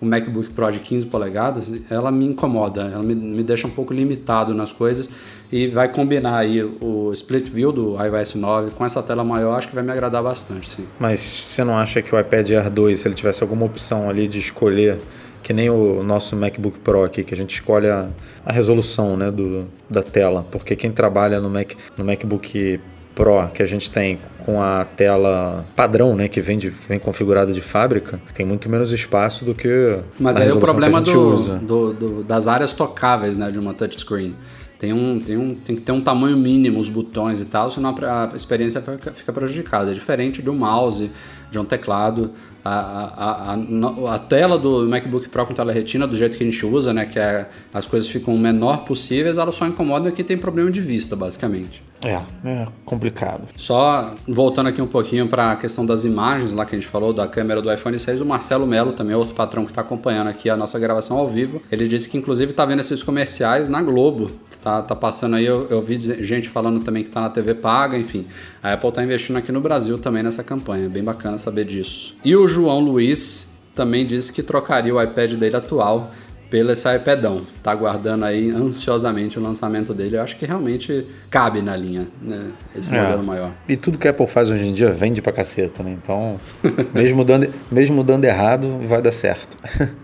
o 0.04 0.06
MacBook 0.06 0.50
Pro 0.50 0.70
de 0.70 0.78
15 0.78 1.06
polegadas, 1.06 1.72
ela 1.90 2.12
me 2.12 2.26
incomoda, 2.26 2.82
ela 2.82 3.02
me, 3.02 3.14
me 3.14 3.42
deixa 3.42 3.66
um 3.66 3.70
pouco 3.70 3.92
limitado 3.92 4.54
nas 4.54 4.70
coisas 4.70 5.08
e 5.50 5.66
vai 5.68 5.88
combinar 5.88 6.36
aí 6.36 6.62
o 6.62 7.12
split 7.12 7.48
view 7.48 7.72
do 7.72 7.96
iOS 8.02 8.34
9 8.34 8.70
com 8.72 8.84
essa 8.84 9.02
tela 9.02 9.24
maior, 9.24 9.56
acho 9.56 9.68
que 9.68 9.74
vai 9.74 9.82
me 9.82 9.90
agradar 9.90 10.22
bastante, 10.22 10.68
sim. 10.68 10.84
Mas 10.98 11.20
você 11.20 11.64
não 11.64 11.76
acha 11.76 12.02
que 12.02 12.14
o 12.14 12.20
iPad 12.20 12.50
Air 12.50 12.70
2, 12.70 13.00
se 13.00 13.08
ele 13.08 13.14
tivesse 13.14 13.42
alguma 13.42 13.64
opção 13.64 14.08
ali 14.08 14.28
de 14.28 14.38
escolher 14.38 14.98
que 15.42 15.52
nem 15.52 15.68
o 15.68 16.02
nosso 16.02 16.34
MacBook 16.34 16.78
Pro 16.78 17.04
aqui, 17.04 17.22
que 17.22 17.34
a 17.34 17.36
gente 17.36 17.54
escolhe 17.54 17.86
a, 17.86 18.08
a 18.44 18.50
resolução 18.52 19.14
né, 19.14 19.30
do, 19.30 19.66
da 19.90 20.02
tela, 20.02 20.44
porque 20.50 20.74
quem 20.74 20.90
trabalha 20.90 21.38
no, 21.38 21.50
Mac, 21.50 21.72
no 21.98 22.04
MacBook 22.04 22.80
Pro 23.14 23.48
que 23.48 23.62
a 23.62 23.66
gente 23.66 23.90
tem 23.90 24.18
com 24.44 24.60
a 24.60 24.84
tela 24.84 25.64
padrão, 25.74 26.14
né, 26.14 26.28
que 26.28 26.40
vem, 26.40 26.58
de, 26.58 26.68
vem 26.68 26.98
configurada 26.98 27.52
de 27.52 27.60
fábrica, 27.60 28.20
tem 28.34 28.44
muito 28.44 28.68
menos 28.68 28.92
espaço 28.92 29.44
do 29.44 29.54
que 29.54 29.98
Mas 30.18 30.36
aí 30.36 30.50
o 30.50 30.58
problema 30.58 31.00
do, 31.00 31.36
do, 31.58 31.92
do, 31.94 32.24
das 32.24 32.46
áreas 32.46 32.74
tocáveis, 32.74 33.36
né, 33.36 33.50
de 33.50 33.58
uma 33.58 33.72
touchscreen. 33.72 34.34
Tem, 34.78 34.92
um, 34.92 35.18
tem, 35.18 35.36
um, 35.36 35.54
tem 35.54 35.76
que 35.76 35.82
ter 35.82 35.92
um 35.92 36.00
tamanho 36.00 36.36
mínimo 36.36 36.78
os 36.78 36.88
botões 36.88 37.40
e 37.40 37.44
tal, 37.46 37.70
senão 37.70 37.94
a, 38.02 38.34
experiência 38.34 38.82
fica, 39.14 39.32
prejudicada. 39.32 39.90
É 39.90 39.94
diferente 39.94 40.42
um 40.50 40.54
mouse, 40.54 41.10
de 41.54 41.58
um 41.58 41.64
teclado. 41.64 42.32
A, 42.64 42.70
a, 42.70 43.54
a, 43.54 44.14
a, 44.14 44.18
tela 44.18 44.58
do 44.58 44.88
MacBook 44.88 45.28
Pro 45.28 45.46
com 45.46 45.52
tela 45.52 45.70
retina, 45.70 46.06
do 46.06 46.16
jeito 46.16 46.36
que 46.36 46.42
a 46.42 46.50
gente 46.50 46.64
usa, 46.64 46.94
né, 46.94 47.04
que 47.04 47.18
é, 47.18 47.46
as 47.72 47.86
coisas 47.86 48.08
ficam 48.08 48.34
o 48.34 48.38
menor 48.38 48.86
possíveis, 48.86 49.36
ela 49.36 49.52
só 49.52 49.66
incomoda 49.66 50.10
quem 50.10 50.24
tem 50.24 50.38
problema 50.38 50.70
de 50.70 50.80
vista, 50.80 51.14
basicamente. 51.14 51.82
É, 52.02 52.20
é 52.44 52.66
complicado. 52.84 53.42
Só 53.54 54.14
voltando 54.26 54.70
aqui 54.70 54.80
um 54.80 54.86
pouquinho 54.86 55.28
para 55.28 55.52
a 55.52 55.56
questão 55.56 55.84
das 55.84 56.04
imagens, 56.04 56.52
lá 56.52 56.64
que 56.64 56.74
a 56.74 56.78
gente 56.78 56.88
falou 56.88 57.12
da 57.12 57.28
câmera 57.28 57.60
do 57.60 57.72
iPhone 57.72 57.98
6, 57.98 58.22
o 58.22 58.26
Marcelo 58.26 58.66
Melo, 58.66 58.92
também 58.92 59.14
outro 59.14 59.34
patrão 59.34 59.64
que 59.64 59.70
está 59.70 59.82
acompanhando 59.82 60.28
aqui 60.28 60.48
a 60.48 60.56
nossa 60.56 60.78
gravação 60.78 61.18
ao 61.18 61.28
vivo, 61.28 61.60
ele 61.70 61.86
disse 61.86 62.08
que 62.08 62.16
inclusive 62.16 62.52
está 62.52 62.64
vendo 62.64 62.80
esses 62.80 63.02
comerciais 63.02 63.68
na 63.68 63.82
Globo. 63.82 64.30
Tá, 64.64 64.80
tá 64.80 64.96
passando 64.96 65.36
aí, 65.36 65.44
eu, 65.44 65.66
eu 65.68 65.82
vi 65.82 66.00
gente 66.24 66.48
falando 66.48 66.82
também 66.82 67.02
que 67.02 67.10
está 67.10 67.20
na 67.20 67.28
TV 67.28 67.52
paga, 67.52 67.98
enfim. 67.98 68.26
A 68.62 68.72
Apple 68.72 68.88
está 68.88 69.04
investindo 69.04 69.36
aqui 69.36 69.52
no 69.52 69.60
Brasil 69.60 69.98
também 69.98 70.22
nessa 70.22 70.42
campanha, 70.42 70.88
bem 70.88 71.04
bacana 71.04 71.36
saber 71.36 71.66
disso. 71.66 72.16
E 72.24 72.34
o 72.34 72.48
João 72.48 72.80
Luiz 72.80 73.52
também 73.74 74.06
disse 74.06 74.32
que 74.32 74.42
trocaria 74.42 74.94
o 74.94 75.02
iPad 75.02 75.34
dele 75.34 75.54
atual 75.54 76.10
pelo 76.48 76.72
esse 76.72 76.88
iPadão. 76.96 77.42
Tá 77.62 77.72
aguardando 77.72 78.24
aí 78.24 78.50
ansiosamente 78.50 79.38
o 79.38 79.42
lançamento 79.42 79.92
dele. 79.92 80.16
Eu 80.16 80.22
acho 80.22 80.34
que 80.34 80.46
realmente 80.46 81.04
cabe 81.28 81.60
na 81.60 81.76
linha, 81.76 82.08
né? 82.22 82.50
Esse 82.74 82.94
é. 82.94 83.02
modelo 83.02 83.22
maior. 83.22 83.52
E 83.68 83.76
tudo 83.76 83.98
que 83.98 84.08
a 84.08 84.12
Apple 84.12 84.26
faz 84.26 84.48
hoje 84.48 84.66
em 84.66 84.72
dia 84.72 84.90
vende 84.90 85.20
pra 85.20 85.30
caceta, 85.30 85.82
né? 85.82 85.94
Então, 86.02 86.40
mesmo 86.94 87.22
dando, 87.22 87.52
mesmo 87.70 88.02
dando 88.02 88.24
errado, 88.24 88.78
vai 88.86 89.02
dar 89.02 89.12
certo. 89.12 89.58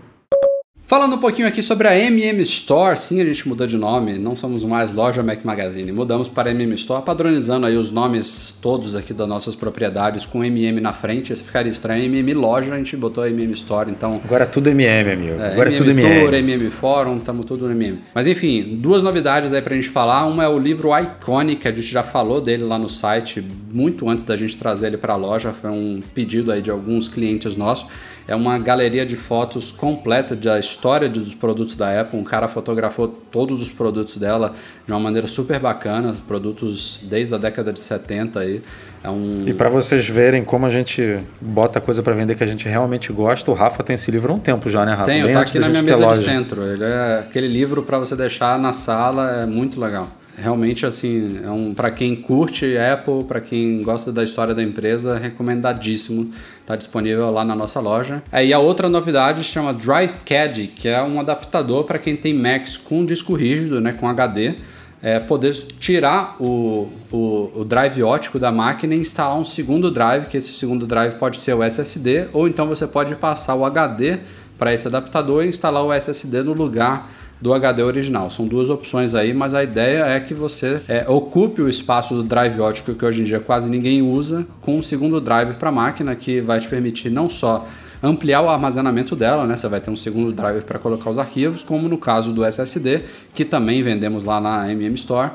Falando 0.91 1.15
um 1.15 1.19
pouquinho 1.19 1.47
aqui 1.47 1.61
sobre 1.61 1.87
a 1.87 1.97
MM 1.97 2.41
Store, 2.41 2.97
sim, 2.97 3.21
a 3.21 3.23
gente 3.23 3.47
mudou 3.47 3.65
de 3.65 3.77
nome, 3.77 4.17
não 4.17 4.35
somos 4.35 4.65
mais 4.65 4.91
loja 4.91 5.23
Mac 5.23 5.41
Magazine, 5.45 5.89
mudamos 5.89 6.27
para 6.27 6.49
a 6.49 6.51
MM 6.51 6.75
Store, 6.75 7.01
padronizando 7.01 7.65
aí 7.65 7.77
os 7.77 7.93
nomes 7.93 8.53
todos 8.61 8.93
aqui 8.93 9.13
das 9.13 9.25
nossas 9.25 9.55
propriedades 9.55 10.25
com 10.25 10.43
MM 10.43 10.81
na 10.81 10.91
frente, 10.91 11.33
ficaria 11.37 11.71
estranho, 11.71 12.03
MM 12.03 12.33
Loja, 12.33 12.73
a 12.73 12.77
gente 12.77 12.97
botou 12.97 13.23
a 13.23 13.29
MM 13.29 13.53
Store, 13.53 13.89
então... 13.89 14.19
Agora 14.21 14.43
é 14.43 14.45
tudo 14.45 14.69
MM, 14.69 15.11
amigo, 15.11 15.41
é, 15.41 15.53
agora 15.53 15.69
MM 15.69 15.75
é 15.75 15.77
tudo 15.77 15.91
MM. 15.91 16.19
Tour, 16.19 16.33
MM 16.33 16.69
Forum, 16.71 17.17
estamos 17.19 17.45
tudo 17.45 17.67
no 17.67 17.71
MM. 17.71 18.01
Mas 18.13 18.27
enfim, 18.27 18.77
duas 18.81 19.01
novidades 19.01 19.53
aí 19.53 19.61
pra 19.61 19.73
gente 19.73 19.87
falar, 19.87 20.25
uma 20.25 20.43
é 20.43 20.49
o 20.49 20.59
livro 20.59 20.89
Iconic, 20.93 21.69
a 21.69 21.71
gente 21.71 21.83
já 21.83 22.03
falou 22.03 22.41
dele 22.41 22.63
lá 22.63 22.77
no 22.77 22.89
site, 22.89 23.41
muito 23.71 24.09
antes 24.09 24.25
da 24.25 24.35
gente 24.35 24.57
trazer 24.57 24.87
ele 24.87 24.97
para 24.97 25.13
a 25.13 25.15
loja, 25.15 25.53
foi 25.53 25.69
um 25.69 26.03
pedido 26.13 26.51
aí 26.51 26.61
de 26.61 26.69
alguns 26.69 27.07
clientes 27.07 27.55
nossos, 27.55 27.87
é 28.27 28.35
uma 28.35 28.57
galeria 28.59 29.05
de 29.05 29.15
fotos 29.15 29.71
completa 29.71 30.35
da 30.35 30.59
história 30.59 31.09
dos 31.09 31.33
produtos 31.33 31.75
da 31.75 31.99
Apple. 31.99 32.19
Um 32.19 32.23
cara 32.23 32.47
fotografou 32.47 33.07
todos 33.07 33.61
os 33.61 33.69
produtos 33.69 34.17
dela 34.17 34.53
de 34.85 34.91
uma 34.91 34.99
maneira 34.99 35.27
super 35.27 35.59
bacana, 35.59 36.15
produtos 36.27 37.01
desde 37.03 37.33
a 37.33 37.37
década 37.37 37.73
de 37.73 37.79
70 37.79 38.39
aí. 38.39 38.61
É 39.03 39.09
um... 39.09 39.43
E 39.47 39.53
para 39.53 39.69
vocês 39.69 40.07
verem 40.07 40.43
como 40.43 40.65
a 40.65 40.69
gente 40.69 41.19
bota 41.39 41.81
coisa 41.81 42.03
para 42.03 42.13
vender 42.13 42.35
que 42.35 42.43
a 42.43 42.47
gente 42.47 42.67
realmente 42.67 43.11
gosta, 43.11 43.49
o 43.49 43.53
Rafa 43.53 43.83
tem 43.83 43.95
esse 43.95 44.11
livro 44.11 44.31
há 44.31 44.35
um 44.35 44.39
tempo 44.39 44.69
já, 44.69 44.85
né, 44.85 44.91
Rafa? 44.91 45.05
Tenho, 45.05 45.31
tá 45.31 45.41
aqui 45.41 45.59
na 45.59 45.69
minha 45.69 45.83
mesa 45.83 46.07
de 46.07 46.17
centro. 46.17 46.63
Ele 46.63 46.83
é 46.83 47.19
aquele 47.27 47.47
livro 47.47 47.83
para 47.83 47.97
você 47.97 48.15
deixar 48.15 48.59
na 48.59 48.73
sala, 48.73 49.41
é 49.41 49.45
muito 49.45 49.79
legal 49.79 50.07
realmente 50.37 50.85
assim 50.85 51.39
é 51.43 51.49
um 51.49 51.73
para 51.73 51.91
quem 51.91 52.15
curte 52.15 52.77
Apple 52.77 53.23
para 53.25 53.41
quem 53.41 53.81
gosta 53.83 54.11
da 54.11 54.23
história 54.23 54.53
da 54.53 54.63
empresa 54.63 55.17
recomendadíssimo 55.17 56.31
está 56.61 56.75
disponível 56.75 57.29
lá 57.31 57.43
na 57.43 57.55
nossa 57.55 57.79
loja. 57.79 58.23
Aí 58.31 58.53
a 58.53 58.59
outra 58.59 58.87
novidade 58.87 59.43
chama 59.43 59.73
Drive 59.73 60.13
Caddy 60.25 60.67
que 60.67 60.87
é 60.87 61.01
um 61.01 61.19
adaptador 61.19 61.83
para 61.83 61.99
quem 61.99 62.15
tem 62.15 62.33
Macs 62.33 62.77
com 62.77 63.05
disco 63.05 63.33
rígido 63.33 63.81
né 63.81 63.91
com 63.93 64.07
HD 64.07 64.55
é, 65.01 65.19
poder 65.19 65.53
tirar 65.79 66.35
o, 66.39 66.91
o, 67.11 67.51
o, 67.55 67.65
drive 67.65 68.03
ótico 68.03 68.37
da 68.37 68.51
máquina 68.51 68.93
e 68.93 68.99
instalar 68.99 69.37
um 69.37 69.45
segundo 69.45 69.89
drive, 69.89 70.27
que 70.27 70.37
esse 70.37 70.53
segundo 70.53 70.85
drive 70.85 71.15
pode 71.15 71.37
ser 71.37 71.53
o 71.53 71.63
SSD, 71.63 72.27
ou 72.31 72.47
então 72.47 72.67
você 72.67 72.85
pode 72.85 73.15
passar 73.15 73.55
o 73.55 73.65
HD 73.65 74.19
para 74.59 74.73
esse 74.73 74.87
adaptador 74.87 75.43
e 75.43 75.47
instalar 75.47 75.83
o 75.83 75.91
SSD 75.91 76.43
no 76.43 76.53
lugar 76.53 77.09
do 77.41 77.53
HD 77.53 77.81
original. 77.81 78.29
São 78.29 78.45
duas 78.47 78.69
opções 78.69 79.15
aí, 79.15 79.33
mas 79.33 79.53
a 79.53 79.63
ideia 79.63 80.03
é 80.03 80.19
que 80.19 80.33
você 80.33 80.79
é, 80.87 81.05
ocupe 81.09 81.61
o 81.61 81.67
espaço 81.67 82.13
do 82.13 82.23
drive 82.23 82.59
ótico 82.61 82.93
que 82.93 83.03
hoje 83.03 83.21
em 83.21 83.23
dia 83.23 83.39
quase 83.39 83.67
ninguém 83.67 84.01
usa, 84.01 84.45
com 84.61 84.77
um 84.77 84.81
segundo 84.81 85.19
drive 85.19 85.55
para 85.55 85.69
a 85.69 85.71
máquina 85.71 86.15
que 86.15 86.39
vai 86.39 86.59
te 86.59 86.67
permitir 86.67 87.09
não 87.09 87.29
só 87.29 87.67
ampliar 88.03 88.41
o 88.41 88.49
armazenamento 88.49 89.15
dela, 89.15 89.45
né? 89.45 89.55
Você 89.55 89.67
vai 89.67 89.79
ter 89.79 89.91
um 89.91 89.95
segundo 89.95 90.31
drive 90.31 90.61
para 90.63 90.79
colocar 90.79 91.09
os 91.09 91.19
arquivos, 91.19 91.63
como 91.63 91.87
no 91.87 91.97
caso 91.97 92.31
do 92.31 92.43
SSD, 92.43 93.01
que 93.33 93.45
também 93.45 93.83
vendemos 93.83 94.23
lá 94.23 94.41
na 94.41 94.71
MM 94.71 94.95
Store 94.95 95.31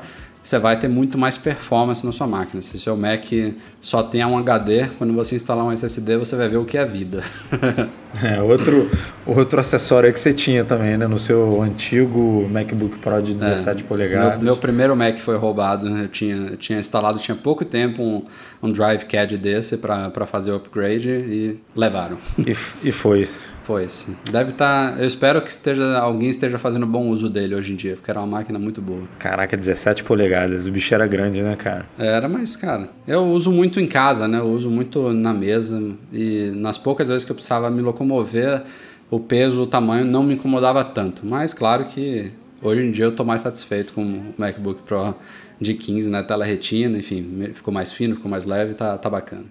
você 0.47 0.57
vai 0.57 0.79
ter 0.79 0.87
muito 0.87 1.17
mais 1.17 1.37
performance 1.37 2.05
na 2.05 2.11
sua 2.13 2.25
máquina. 2.25 2.61
Se 2.61 2.75
o 2.75 2.79
seu 2.79 2.95
Mac 2.95 3.25
só 3.81 4.01
tem 4.01 4.25
um 4.25 4.37
HD, 4.37 4.87
quando 4.97 5.13
você 5.13 5.35
instalar 5.35 5.65
um 5.65 5.71
SSD, 5.71 6.17
você 6.17 6.35
vai 6.37 6.47
ver 6.47 6.57
o 6.57 6.63
que 6.63 6.77
é 6.77 6.85
vida. 6.85 7.21
é, 8.23 8.41
outro, 8.41 8.89
outro 9.25 9.59
acessório 9.59 10.11
que 10.11 10.19
você 10.19 10.33
tinha 10.33 10.63
também, 10.63 10.97
né? 10.97 11.05
No 11.05 11.19
seu 11.19 11.61
antigo 11.61 12.47
MacBook 12.49 12.97
Pro 12.99 13.21
de 13.21 13.33
17 13.33 13.83
é, 13.83 13.85
polegadas. 13.85 14.35
Meu, 14.35 14.45
meu, 14.45 14.57
primeiro 14.57 14.95
Mac 14.95 15.17
foi 15.17 15.35
roubado. 15.35 15.87
Eu 15.87 16.07
tinha, 16.07 16.35
eu 16.35 16.57
tinha 16.57 16.79
instalado, 16.79 17.19
tinha 17.19 17.35
pouco 17.35 17.65
tempo, 17.65 18.01
um, 18.01 18.25
um 18.63 18.71
Drive 18.71 19.03
CAD 19.03 19.37
desse 19.37 19.77
para 19.77 20.25
fazer 20.25 20.51
o 20.51 20.55
upgrade 20.55 21.09
e 21.09 21.59
levaram. 21.75 22.17
E, 22.39 22.51
e 22.83 22.91
foi-se. 22.91 23.51
Foi-se. 23.63 24.15
Deve 24.31 24.51
estar... 24.51 24.93
Tá, 24.93 24.99
eu 24.99 25.05
espero 25.05 25.41
que 25.41 25.49
esteja, 25.49 25.97
alguém 25.99 26.29
esteja 26.29 26.57
fazendo 26.57 26.85
bom 26.85 27.09
uso 27.09 27.29
dele 27.29 27.53
hoje 27.53 27.73
em 27.73 27.75
dia, 27.75 27.95
porque 27.95 28.09
era 28.09 28.19
uma 28.19 28.37
máquina 28.37 28.57
muito 28.57 28.81
boa. 28.81 29.03
Caraca, 29.19 29.55
17 29.57 30.03
polegadas 30.03 30.36
polegadas. 30.37 30.65
O 30.65 30.71
bicho 30.71 30.93
era 30.93 31.07
grande, 31.07 31.41
né, 31.41 31.55
cara? 31.55 31.85
Era, 31.97 32.29
mas, 32.29 32.55
cara, 32.55 32.89
eu 33.07 33.23
uso 33.25 33.51
muito 33.51 33.79
em 33.79 33.87
casa, 33.87 34.27
né? 34.27 34.39
Eu 34.39 34.49
uso 34.49 34.69
muito 34.69 35.11
na 35.11 35.33
mesa. 35.33 35.81
E 36.13 36.51
nas 36.55 36.77
poucas 36.77 37.07
vezes 37.07 37.25
que 37.25 37.31
eu 37.31 37.35
precisava 37.35 37.69
me 37.69 37.81
locomover, 37.81 38.63
o 39.09 39.19
peso, 39.19 39.63
o 39.63 39.67
tamanho 39.67 40.05
não 40.05 40.23
me 40.23 40.35
incomodava 40.35 40.83
tanto. 40.83 41.25
Mas, 41.25 41.53
claro 41.53 41.85
que 41.85 42.31
hoje 42.61 42.81
em 42.81 42.91
dia 42.91 43.05
eu 43.05 43.11
tô 43.11 43.23
mais 43.23 43.41
satisfeito 43.41 43.93
com 43.93 44.03
o 44.03 44.33
MacBook 44.37 44.83
Pro 44.83 45.15
de 45.59 45.73
15, 45.73 46.09
né? 46.09 46.21
Tela 46.21 46.45
retina, 46.45 46.97
enfim, 46.97 47.49
ficou 47.53 47.73
mais 47.73 47.91
fino, 47.91 48.15
ficou 48.15 48.29
mais 48.29 48.45
leve, 48.45 48.73
tá, 48.73 48.97
tá 48.97 49.09
bacana. 49.09 49.45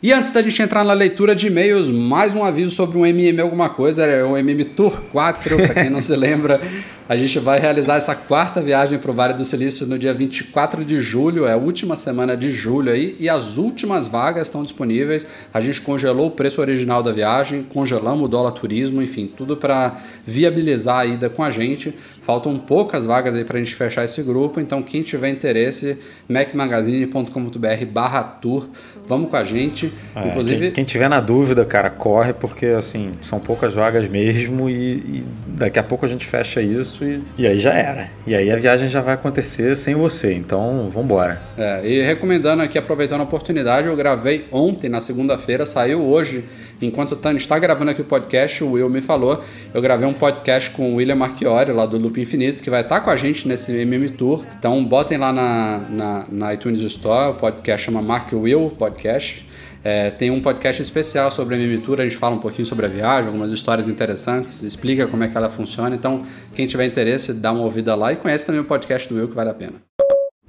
E 0.00 0.12
antes 0.12 0.30
da 0.30 0.40
gente 0.40 0.62
entrar 0.62 0.84
na 0.84 0.92
leitura 0.92 1.34
de 1.34 1.48
e-mails, 1.48 1.90
mais 1.90 2.32
um 2.32 2.44
aviso 2.44 2.70
sobre 2.70 2.96
um 2.96 3.04
MM 3.04 3.40
alguma 3.40 3.68
coisa, 3.68 4.04
é 4.06 4.22
o 4.22 4.36
MM 4.36 4.64
Tour 4.64 5.02
4, 5.10 5.56
para 5.56 5.74
quem 5.74 5.90
não 5.90 6.00
se 6.00 6.14
lembra, 6.14 6.60
a 7.08 7.16
gente 7.16 7.40
vai 7.40 7.58
realizar 7.58 7.96
essa 7.96 8.14
quarta 8.14 8.60
viagem 8.60 8.96
para 8.96 9.10
o 9.10 9.14
Vale 9.14 9.34
do 9.34 9.44
Silício 9.44 9.88
no 9.88 9.98
dia 9.98 10.14
24 10.14 10.84
de 10.84 11.00
julho, 11.00 11.46
é 11.46 11.52
a 11.54 11.56
última 11.56 11.96
semana 11.96 12.36
de 12.36 12.48
julho 12.48 12.92
aí, 12.92 13.16
e 13.18 13.28
as 13.28 13.56
últimas 13.56 14.06
vagas 14.06 14.46
estão 14.46 14.62
disponíveis. 14.62 15.26
A 15.52 15.60
gente 15.60 15.80
congelou 15.80 16.28
o 16.28 16.30
preço 16.30 16.60
original 16.60 17.02
da 17.02 17.10
viagem, 17.10 17.64
congelamos 17.64 18.26
o 18.26 18.28
dólar 18.28 18.52
turismo, 18.52 19.02
enfim, 19.02 19.26
tudo 19.26 19.56
para 19.56 19.96
viabilizar 20.24 20.98
a 20.98 21.06
ida 21.06 21.28
com 21.28 21.42
a 21.42 21.50
gente. 21.50 21.92
Faltam 22.28 22.58
poucas 22.58 23.06
vagas 23.06 23.34
aí 23.34 23.42
para 23.42 23.56
a 23.56 23.62
gente 23.62 23.74
fechar 23.74 24.04
esse 24.04 24.22
grupo, 24.22 24.60
então 24.60 24.82
quem 24.82 25.02
tiver 25.02 25.30
interesse, 25.30 25.98
macmagazine.com.br 26.28 27.86
barra 27.90 28.22
tour, 28.22 28.68
vamos 29.06 29.30
com 29.30 29.36
a 29.36 29.44
gente. 29.44 29.90
É, 30.14 30.28
Inclusive... 30.28 30.66
Quem, 30.66 30.72
quem, 30.72 30.84
tiver 30.84 31.08
na 31.08 31.22
dúvida, 31.22 31.64
cara, 31.64 31.88
corre, 31.88 32.34
porque 32.34 32.66
assim, 32.66 33.12
são 33.22 33.38
poucas 33.38 33.72
vagas 33.72 34.06
mesmo 34.08 34.68
e, 34.68 34.74
e 34.74 35.24
daqui 35.46 35.78
a 35.78 35.82
pouco 35.82 36.04
a 36.04 36.08
gente 36.08 36.26
fecha 36.26 36.60
isso 36.60 36.98
isso 36.98 37.04
e, 37.04 37.20
e 37.36 37.46
aí 37.46 37.58
já 37.58 37.72
era. 37.72 38.08
E 38.26 38.34
aí 38.34 38.50
a 38.50 38.56
viagem 38.56 38.88
já 38.88 39.00
vai 39.00 39.14
acontecer 39.14 39.76
sem 39.76 39.94
você, 39.94 40.32
então 40.32 40.90
vambora. 40.90 41.40
É, 41.56 41.86
e 41.86 42.02
recomendando 42.02 42.62
aqui, 42.62 42.78
aproveitando 42.78 43.20
a 43.20 43.24
oportunidade, 43.24 43.86
eu 43.86 43.96
gravei 43.96 44.46
ontem, 44.50 44.88
na 44.88 45.00
segunda-feira, 45.00 45.64
saiu 45.64 46.02
hoje 46.02 46.44
enquanto 46.80 47.12
o 47.12 47.16
Tânia 47.16 47.38
está 47.38 47.58
gravando 47.58 47.90
aqui 47.90 48.00
o 48.00 48.04
podcast, 48.04 48.62
o 48.62 48.72
Will 48.72 48.88
me 48.88 49.00
falou, 49.00 49.42
eu 49.72 49.82
gravei 49.82 50.06
um 50.06 50.12
podcast 50.12 50.70
com 50.70 50.92
o 50.92 50.96
William 50.96 51.16
Marchiori, 51.16 51.72
lá 51.72 51.86
do 51.86 51.98
Loop 51.98 52.20
Infinito, 52.20 52.62
que 52.62 52.70
vai 52.70 52.82
estar 52.82 53.00
com 53.00 53.10
a 53.10 53.16
gente 53.16 53.46
nesse 53.46 53.72
MM 53.72 54.08
Tour. 54.10 54.44
Então 54.58 54.84
botem 54.84 55.18
lá 55.18 55.32
na, 55.32 55.78
na, 55.90 56.24
na 56.30 56.54
iTunes 56.54 56.80
Store, 56.82 57.32
o 57.32 57.34
podcast 57.34 57.86
chama 57.86 58.02
Mark 58.02 58.32
Will 58.32 58.70
Podcast. 58.78 59.46
É, 59.84 60.10
tem 60.10 60.30
um 60.30 60.40
podcast 60.40 60.82
especial 60.82 61.30
sobre 61.30 61.54
a 61.54 61.58
Mimitura, 61.58 62.02
a 62.02 62.06
gente 62.06 62.16
fala 62.16 62.34
um 62.34 62.40
pouquinho 62.40 62.66
sobre 62.66 62.86
a 62.86 62.88
viagem, 62.88 63.28
algumas 63.28 63.52
histórias 63.52 63.88
interessantes, 63.88 64.62
explica 64.62 65.06
como 65.06 65.22
é 65.22 65.28
que 65.28 65.36
ela 65.36 65.48
funciona. 65.48 65.94
Então, 65.94 66.26
quem 66.54 66.66
tiver 66.66 66.84
interesse, 66.84 67.32
dá 67.32 67.52
uma 67.52 67.62
ouvida 67.62 67.94
lá 67.94 68.12
e 68.12 68.16
conhece 68.16 68.44
também 68.44 68.60
o 68.60 68.64
podcast 68.64 69.08
do 69.08 69.16
Will, 69.16 69.28
que 69.28 69.34
vale 69.34 69.50
a 69.50 69.54
pena. 69.54 69.87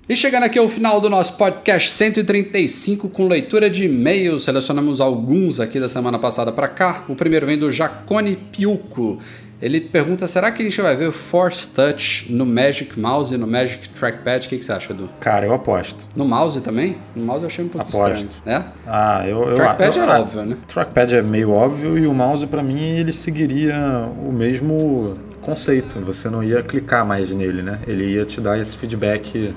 E 0.10 0.16
chegando 0.16 0.42
aqui 0.42 0.58
ao 0.58 0.68
final 0.68 1.00
do 1.00 1.08
nosso 1.08 1.38
podcast 1.38 1.92
135 1.92 3.10
com 3.10 3.28
leitura 3.28 3.70
de 3.70 3.86
e-mails, 3.86 4.44
selecionamos 4.44 5.00
alguns 5.00 5.60
aqui 5.60 5.80
da 5.80 5.88
semana 5.88 6.18
passada 6.18 6.52
para 6.52 6.68
cá. 6.68 7.04
O 7.08 7.16
primeiro 7.16 7.46
vem 7.46 7.60
do 7.60 7.70
Jacone 7.70 8.36
Piuco. 8.36 9.20
Ele 9.62 9.80
pergunta: 9.80 10.26
será 10.26 10.52
que 10.52 10.64
a 10.64 10.66
gente 10.66 10.82
vai 10.82 10.96
ver 10.96 11.12
Force 11.12 11.68
Touch 11.76 12.26
no 12.34 12.44
Magic 12.44 13.00
Mouse 13.00 13.36
e 13.36 13.38
no 13.38 13.46
Magic 13.46 13.88
Trackpad? 13.90 14.48
O 14.48 14.50
que, 14.50 14.58
que 14.58 14.66
você 14.66 14.72
acha, 14.72 14.94
Edu? 14.94 15.08
Cara, 15.20 15.46
eu 15.46 15.54
aposto. 15.54 16.08
No 16.16 16.26
mouse 16.26 16.60
também? 16.62 16.98
No 17.16 17.24
mouse 17.24 17.44
eu 17.44 17.48
achei 17.48 17.64
um 17.64 17.68
pouco 17.68 17.88
aposto. 17.88 18.26
estranho. 18.26 18.62
É? 18.62 18.64
Ah, 18.88 19.24
eu. 19.28 19.44
eu 19.50 19.54
trackpad 19.54 19.96
eu, 19.96 20.04
é 20.04 20.08
eu, 20.08 20.22
óbvio, 20.22 20.42
né? 20.44 20.58
Trackpad 20.68 21.16
é 21.18 21.22
meio 21.22 21.52
óbvio 21.52 21.96
e 22.00 22.08
o 22.08 22.14
mouse, 22.16 22.48
para 22.48 22.64
mim, 22.64 22.98
ele 22.98 23.14
seguiria 23.14 23.78
o 24.26 24.32
mesmo 24.32 25.20
conceito. 25.40 26.00
Você 26.00 26.32
não 26.32 26.44
ia 26.44 26.64
clicar 26.64 27.06
mais 27.06 27.30
nele, 27.30 27.62
né? 27.62 27.80
Ele 27.86 28.06
ia 28.06 28.26
te 28.26 28.42
dar 28.42 28.58
esse 28.60 28.76
feedback 28.76 29.52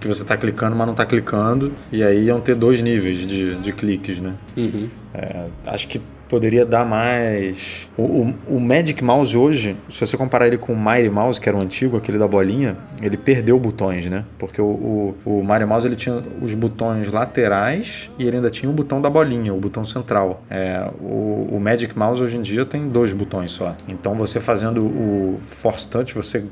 que 0.00 0.08
você 0.08 0.22
está 0.22 0.36
clicando, 0.36 0.76
mas 0.76 0.86
não 0.86 0.94
está 0.94 1.06
clicando. 1.06 1.72
E 1.90 2.02
aí 2.02 2.24
iam 2.24 2.40
ter 2.40 2.54
dois 2.54 2.80
níveis 2.80 3.26
de, 3.26 3.56
de 3.56 3.72
cliques, 3.72 4.20
né? 4.20 4.34
Uhum. 4.56 4.88
É, 5.14 5.46
acho 5.66 5.88
que 5.88 6.00
poderia 6.28 6.64
dar 6.64 6.84
mais. 6.84 7.88
O, 7.96 8.02
o, 8.02 8.34
o, 8.48 8.60
Magic 8.60 9.02
Mouse 9.02 9.36
hoje, 9.36 9.76
se 9.88 10.06
você 10.06 10.16
comparar 10.16 10.46
ele 10.46 10.58
com 10.58 10.72
o 10.72 10.76
Mighty 10.76 11.08
Mouse, 11.08 11.40
que 11.40 11.48
era 11.48 11.56
o 11.56 11.60
antigo, 11.60 11.96
aquele 11.96 12.18
da 12.18 12.28
bolinha, 12.28 12.76
ele 13.02 13.16
perdeu 13.16 13.58
botões, 13.58 14.06
né? 14.06 14.24
Porque 14.38 14.60
o, 14.60 14.64
o, 14.64 15.16
o 15.24 15.44
Mighty 15.44 15.64
Mouse 15.64 15.86
ele 15.86 15.96
tinha 15.96 16.22
os 16.42 16.54
botões 16.54 17.10
laterais 17.10 18.10
e 18.18 18.26
ele 18.26 18.36
ainda 18.36 18.50
tinha 18.50 18.70
o 18.70 18.74
botão 18.74 19.00
da 19.00 19.08
bolinha, 19.08 19.52
o 19.52 19.58
botão 19.58 19.84
central. 19.84 20.42
É, 20.50 20.88
o, 21.00 21.48
o 21.52 21.60
Magic 21.60 21.98
Mouse 21.98 22.22
hoje 22.22 22.36
em 22.36 22.42
dia 22.42 22.64
tem 22.64 22.88
dois 22.88 23.12
botões 23.12 23.50
só. 23.50 23.74
Então 23.88 24.14
você 24.14 24.38
fazendo 24.38 24.84
o 24.84 25.38
Force 25.46 25.88
Touch, 25.88 26.14
você 26.14 26.44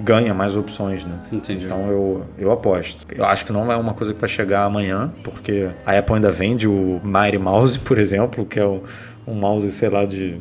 ganha 0.00 0.34
mais 0.34 0.56
opções, 0.56 1.04
né? 1.04 1.18
Entendi. 1.32 1.64
Então 1.64 1.88
eu, 1.88 2.24
eu 2.38 2.52
aposto. 2.52 3.06
Eu 3.14 3.24
acho 3.24 3.44
que 3.44 3.52
não 3.52 3.70
é 3.70 3.76
uma 3.76 3.94
coisa 3.94 4.12
que 4.12 4.20
vai 4.20 4.28
chegar 4.28 4.64
amanhã, 4.64 5.12
porque 5.22 5.68
a 5.86 5.98
Apple 5.98 6.16
ainda 6.16 6.30
vende 6.30 6.68
o 6.68 7.00
Mighty 7.02 7.38
Mouse, 7.38 7.78
por 7.80 7.98
exemplo, 7.98 8.44
que 8.44 8.58
é 8.60 8.66
um, 8.66 8.82
um 9.26 9.34
mouse, 9.34 9.70
sei 9.72 9.88
lá, 9.88 10.04
de 10.04 10.40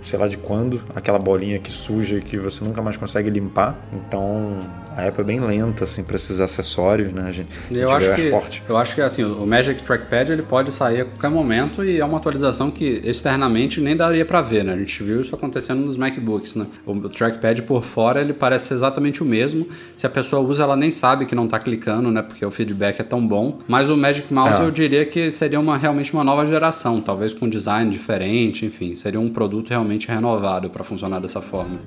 sei 0.00 0.18
lá 0.18 0.28
de 0.28 0.36
quando, 0.36 0.80
aquela 0.94 1.18
bolinha 1.18 1.58
que 1.58 1.70
suja 1.70 2.16
e 2.16 2.20
que 2.20 2.36
você 2.36 2.64
nunca 2.64 2.82
mais 2.82 2.96
consegue 2.96 3.30
limpar. 3.30 3.76
Então, 3.92 4.58
a 4.96 5.08
Apple 5.08 5.22
é 5.22 5.24
bem 5.24 5.40
lenta 5.40 5.84
assim 5.84 6.02
para 6.02 6.16
esses 6.16 6.40
acessórios, 6.40 7.12
né, 7.12 7.30
gente? 7.32 7.48
Eu 7.70 7.90
acho 7.90 8.14
que 8.14 8.32
eu 8.68 8.76
acho 8.76 8.94
que 8.94 9.00
assim, 9.00 9.24
o 9.24 9.46
Magic 9.46 9.82
Trackpad 9.82 10.32
ele 10.32 10.42
pode 10.42 10.72
sair 10.72 11.02
a 11.02 11.04
qualquer 11.04 11.30
momento 11.30 11.84
e 11.84 11.98
é 11.98 12.04
uma 12.04 12.18
atualização 12.18 12.70
que 12.70 13.00
externamente 13.04 13.80
nem 13.80 13.96
daria 13.96 14.24
para 14.24 14.42
ver, 14.42 14.64
né? 14.64 14.74
A 14.74 14.76
gente 14.76 15.02
viu 15.02 15.22
isso 15.22 15.34
acontecendo 15.34 15.80
nos 15.80 15.96
MacBooks, 15.96 16.56
né? 16.56 16.66
O 16.86 17.08
Trackpad 17.08 17.62
por 17.62 17.84
fora 17.84 18.20
ele 18.20 18.32
parece 18.32 18.74
exatamente 18.74 19.22
o 19.22 19.26
mesmo. 19.26 19.66
Se 19.96 20.06
a 20.06 20.10
pessoa 20.10 20.42
usa, 20.42 20.62
ela 20.62 20.76
nem 20.76 20.90
sabe 20.90 21.26
que 21.26 21.34
não 21.34 21.44
está 21.44 21.58
clicando, 21.58 22.10
né? 22.10 22.22
Porque 22.22 22.44
o 22.44 22.50
feedback 22.50 23.00
é 23.00 23.04
tão 23.04 23.26
bom. 23.26 23.58
Mas 23.66 23.88
o 23.88 23.96
Magic 23.96 24.32
Mouse 24.32 24.60
é. 24.60 24.64
eu 24.64 24.70
diria 24.70 25.06
que 25.06 25.30
seria 25.30 25.58
uma 25.58 25.76
realmente 25.76 26.12
uma 26.12 26.24
nova 26.24 26.46
geração, 26.46 27.00
talvez 27.00 27.32
com 27.32 27.48
design 27.48 27.90
diferente, 27.90 28.66
enfim, 28.66 28.94
seria 28.94 29.20
um 29.20 29.30
produto 29.30 29.70
realmente 29.70 30.08
renovado 30.08 30.68
para 30.68 30.84
funcionar 30.84 31.20
dessa 31.20 31.40
forma. 31.40 31.80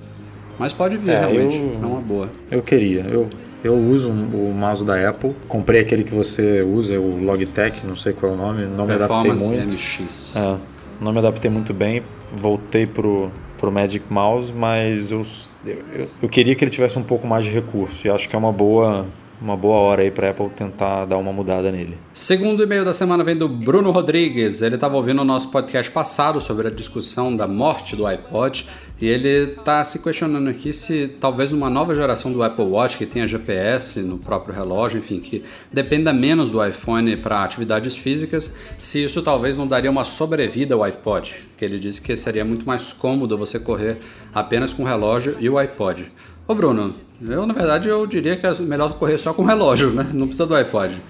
Mas 0.58 0.74
pode 0.74 0.98
vir, 0.98 1.12
é, 1.12 1.20
realmente. 1.20 1.58
Eu, 1.58 1.80
é 1.82 1.86
uma 1.86 2.02
boa. 2.02 2.30
Eu 2.50 2.62
queria. 2.62 3.02
Eu, 3.02 3.30
eu 3.64 3.74
uso 3.74 4.12
o 4.12 4.54
mouse 4.54 4.86
da 4.86 5.10
Apple. 5.10 5.36
Comprei 5.48 5.82
aquele 5.82 6.04
que 6.04 6.14
você 6.14 6.62
usa, 6.62 7.00
o 7.00 7.24
Logitech, 7.24 7.86
não 7.86 7.96
sei 7.96 8.14
qual 8.14 8.32
é 8.32 8.36
o 8.36 8.38
nome. 8.38 8.64
Não 8.64 8.86
me 8.86 8.94
adaptei 8.94 9.32
muito. 9.32 9.74
MX. 9.74 10.36
É, 10.36 10.58
não 11.02 11.12
me 11.12 11.20
adaptei 11.20 11.50
muito 11.50 11.74
bem. 11.74 12.04
Voltei 12.32 12.86
pro, 12.86 13.32
pro 13.58 13.72
Magic 13.72 14.06
Mouse, 14.10 14.54
mas 14.54 15.12
eu, 15.12 15.22
eu, 15.66 16.08
eu 16.22 16.30
queria 16.30 16.56
que 16.56 16.64
ele 16.64 16.72
tivesse 16.72 16.98
um 17.00 17.04
pouco 17.04 17.28
mais 17.28 17.44
de 17.44 17.52
recurso. 17.52 18.06
E 18.08 18.10
acho 18.10 18.30
que 18.30 18.36
é 18.36 18.40
uma 18.40 18.52
boa 18.52 19.06
uma 19.42 19.56
boa 19.58 19.78
hora 19.78 20.02
aí 20.02 20.12
para 20.12 20.30
Apple 20.30 20.50
tentar 20.50 21.06
dar 21.06 21.18
uma 21.18 21.32
mudada 21.32 21.72
nele. 21.72 21.98
Segundo 22.14 22.64
e-mail 22.64 22.86
da 22.86 22.94
semana 22.94 23.24
vem 23.24 23.36
do 23.36 23.50
Bruno 23.50 23.92
Rodrigues. 23.92 24.62
Ele 24.62 24.76
estava 24.76 24.96
ouvindo 24.96 25.22
o 25.22 25.26
nosso 25.26 25.50
podcast 25.50 25.92
passado 25.92 26.40
sobre 26.40 26.68
a 26.68 26.72
discussão 26.72 27.36
da 27.36 27.48
morte 27.48 27.96
do 27.96 28.06
iPod 28.06 28.68
e 29.00 29.08
ele 29.08 29.52
está 29.52 29.84
se 29.84 30.00
questionando 30.00 30.50
aqui 30.50 30.72
se 30.72 31.08
talvez 31.20 31.52
uma 31.52 31.70
nova 31.70 31.94
geração 31.94 32.32
do 32.32 32.42
Apple 32.42 32.64
Watch 32.64 32.98
que 32.98 33.06
tenha 33.06 33.28
GPS 33.28 34.00
no 34.00 34.18
próprio 34.18 34.56
relógio, 34.56 35.00
enfim, 35.00 35.20
que 35.20 35.44
dependa 35.72 36.14
menos 36.14 36.50
do 36.50 36.66
iPhone 36.66 37.18
para 37.18 37.44
atividades 37.44 37.96
físicas, 37.98 38.54
se 38.82 39.04
isso 39.04 39.22
talvez 39.22 39.58
não 39.58 39.68
daria 39.68 39.92
uma 39.92 40.06
sobrevida 40.06 40.76
ao 40.76 40.84
iPod. 40.84 41.48
Que 41.58 41.66
ele 41.66 41.78
disse 41.78 42.02
que 42.02 42.16
seria 42.16 42.46
muito 42.46 42.66
mais 42.66 42.94
cômodo 42.94 43.38
você 43.38 43.60
correr 43.60 43.98
apenas 44.34 44.72
com 44.72 44.84
o 44.84 44.86
relógio 44.86 45.36
e 45.40 45.50
o 45.50 45.58
iPod. 45.58 46.08
Ô 46.48 46.56
Bruno, 46.56 46.94
eu 47.22 47.46
na 47.46 47.54
verdade 47.54 47.90
eu 47.90 48.06
diria 48.08 48.38
que 48.38 48.46
é 48.46 48.54
melhor 48.60 48.94
correr 48.98 49.18
só 49.18 49.34
com 49.34 49.42
o 49.42 49.46
relógio, 49.46 49.90
né? 49.90 50.08
Não 50.14 50.28
precisa 50.28 50.46
do 50.46 50.56
iPod. 50.56 51.02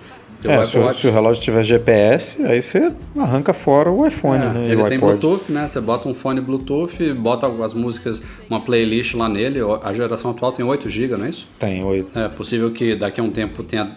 É, 0.47 0.63
se, 0.63 0.77
o, 0.77 0.93
se, 0.93 1.07
o 1.07 1.11
relógio 1.11 1.41
tiver 1.43 1.63
GPS, 1.63 2.43
aí 2.43 2.61
você 2.61 2.91
arranca 3.17 3.53
fora 3.53 3.91
o 3.91 4.05
iPhone, 4.05 4.43
é, 4.43 4.49
né? 4.49 4.71
Ele 4.71 4.83
tem 4.85 4.99
Bluetooth, 4.99 5.51
né? 5.51 5.67
Você 5.67 5.79
bota 5.81 6.07
um 6.07 6.13
fone 6.13 6.41
Bluetooth, 6.41 7.13
bota 7.13 7.47
as 7.47 7.73
músicas, 7.73 8.21
uma 8.49 8.59
playlist 8.59 9.13
lá 9.15 9.29
nele. 9.29 9.59
A 9.81 9.93
geração 9.93 10.31
atual 10.31 10.51
tem 10.51 10.65
8 10.65 10.89
GB, 10.89 11.17
não 11.17 11.25
é 11.25 11.29
isso? 11.29 11.47
Tem, 11.59 11.83
8. 11.83 12.17
É 12.17 12.29
possível 12.29 12.71
que 12.71 12.95
daqui 12.95 13.19
a 13.19 13.23
um 13.23 13.31
tempo 13.31 13.63
tenha 13.63 13.89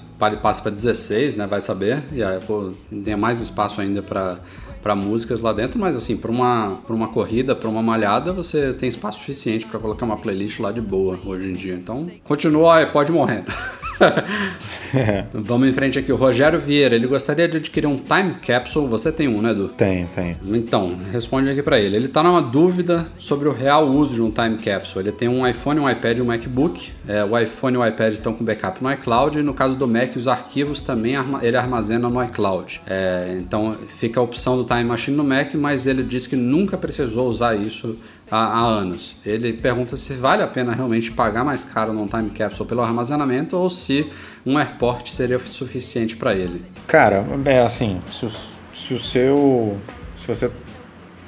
passe 0.43 0.61
para 0.61 0.71
16, 0.71 1.37
né? 1.37 1.47
Vai 1.47 1.61
saber. 1.61 2.03
E 2.13 2.23
aí 2.23 2.39
pô, 2.47 2.71
tenha 3.05 3.17
mais 3.17 3.41
espaço 3.41 3.81
ainda 3.81 4.03
para 4.03 4.39
para 4.83 4.95
músicas 4.95 5.43
lá 5.43 5.53
dentro, 5.53 5.79
mas 5.79 5.97
assim, 5.97 6.17
para 6.17 6.31
uma, 6.31 6.79
uma 6.89 7.09
corrida, 7.09 7.55
para 7.55 7.69
uma 7.69 7.83
malhada, 7.83 8.33
você 8.33 8.73
tem 8.73 8.89
espaço 8.89 9.19
suficiente 9.19 9.67
para 9.67 9.79
colocar 9.79 10.07
uma 10.07 10.17
playlist 10.17 10.61
lá 10.61 10.71
de 10.71 10.81
boa 10.81 11.19
hoje 11.27 11.49
em 11.49 11.53
dia. 11.53 11.75
Então, 11.75 12.07
continua, 12.25 12.87
pode 12.87 13.13
morrendo. 13.13 13.53
Vamos 15.33 15.69
em 15.69 15.73
frente 15.73 15.99
aqui. 15.99 16.13
O 16.13 16.17
Rogério 16.17 16.61
Vieira, 16.61 16.95
ele 16.95 17.07
gostaria 17.07 17.49
de 17.49 17.57
adquirir 17.57 17.87
um 17.87 17.97
time 17.97 18.35
capsule. 18.35 18.89
Você 18.89 19.13
tem 19.13 19.29
um, 19.29 19.41
né, 19.41 19.51
Edu? 19.51 19.69
Tem, 19.69 20.07
tem. 20.07 20.37
Então, 20.47 20.99
responde 21.13 21.49
aqui 21.49 21.63
para 21.63 21.79
ele. 21.79 21.97
Ele 21.97 22.07
está 22.07 22.23
numa 22.23 22.41
dúvida 22.41 23.07
sobre 23.19 23.49
o 23.49 23.53
real 23.53 23.89
uso 23.89 24.15
de 24.15 24.23
um 24.23 24.31
time 24.31 24.57
capsule. 24.57 25.05
Ele 25.05 25.13
tem 25.13 25.29
um 25.29 25.47
iPhone, 25.47 25.81
um 25.81 25.91
iPad 25.91 26.19
e 26.19 26.23
um 26.23 26.27
MacBook. 26.27 26.93
É, 27.07 27.25
o 27.25 27.39
iPhone 27.39 27.77
e 27.77 27.79
o 27.79 27.87
iPad 27.87 28.15
estão 28.15 28.33
com 28.33 28.45
backup 28.45 28.83
no 28.83 28.93
iCloud. 28.93 29.39
E 29.39 29.43
no 29.43 29.55
caso 29.55 29.77
do 29.77 29.87
Mac, 29.87 30.17
os 30.17 30.29
arquivos 30.29 30.81
também 30.81 31.15
ele 31.43 31.57
armazena 31.57 32.09
no 32.09 32.23
iCloud. 32.25 32.81
É, 32.87 33.37
então, 33.39 33.77
fica 33.89 34.21
a 34.21 34.23
opção 34.23 34.57
do 34.57 34.65
Time 34.65 34.85
Machine 34.85 35.17
no 35.17 35.25
Mac, 35.25 35.55
mas 35.55 35.87
ele 35.87 36.03
diz 36.03 36.27
que 36.27 36.37
nunca 36.37 36.77
precisou 36.77 37.29
usar 37.29 37.55
isso 37.55 37.97
há, 38.31 38.37
há, 38.37 38.61
anos. 38.61 39.17
Ele 39.25 39.53
pergunta 39.53 39.97
se 39.97 40.15
vale 40.15 40.43
a 40.43 40.47
pena 40.47 40.73
realmente 40.73 41.11
pagar 41.11 41.45
mais 41.45 41.65
caro 41.65 41.93
num 41.93 42.07
time 42.07 42.31
capsule 42.31 42.69
pelo 42.69 42.83
armazenamento 42.83 43.57
ou 43.57 43.69
se 43.69 44.11
um 44.45 44.59
airport 44.59 45.09
seria 45.09 45.39
suficiente 45.39 46.17
para 46.17 46.35
ele. 46.35 46.65
Cara, 46.87 47.25
é 47.45 47.61
assim, 47.63 48.01
se 48.11 48.27
se 48.73 48.95
o 48.95 48.99
seu 48.99 49.79
se 50.15 50.29
você 50.29 50.51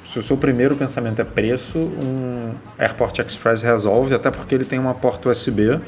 se 0.03 0.19
o 0.19 0.23
seu 0.23 0.35
primeiro 0.35 0.75
pensamento 0.75 1.21
é 1.21 1.23
preço, 1.23 1.77
um 1.77 2.53
Airport 2.77 3.19
Express 3.19 3.61
resolve, 3.61 4.13
até 4.13 4.29
porque 4.29 4.53
ele 4.53 4.65
tem 4.65 4.77
uma 4.77 4.93
porta 4.93 5.29
USB 5.29 5.79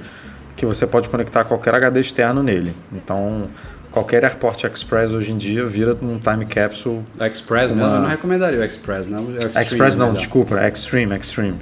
que 0.56 0.66
você 0.66 0.88
pode 0.88 1.10
conectar 1.10 1.44
qualquer 1.44 1.76
HD 1.76 2.00
externo 2.00 2.42
nele. 2.42 2.74
Então, 2.94 3.50
qualquer 3.94 4.26
Airport 4.26 4.64
Express 4.64 5.14
hoje 5.14 5.32
em 5.32 5.38
dia 5.38 5.64
vira 5.66 5.96
um 6.02 6.18
time 6.18 6.46
capsule. 6.46 7.02
Express 7.22 7.72
uma... 7.72 7.84
mesmo? 7.84 7.96
Eu 7.96 8.02
não 8.02 8.10
recomendaria 8.10 8.60
o 8.60 8.64
Express, 8.64 9.08
não. 9.08 9.24
O 9.24 9.38
Express 9.38 9.96
não, 9.96 10.12
desculpa, 10.12 10.68
Extreme, 10.68 11.16
Extreme. 11.16 11.60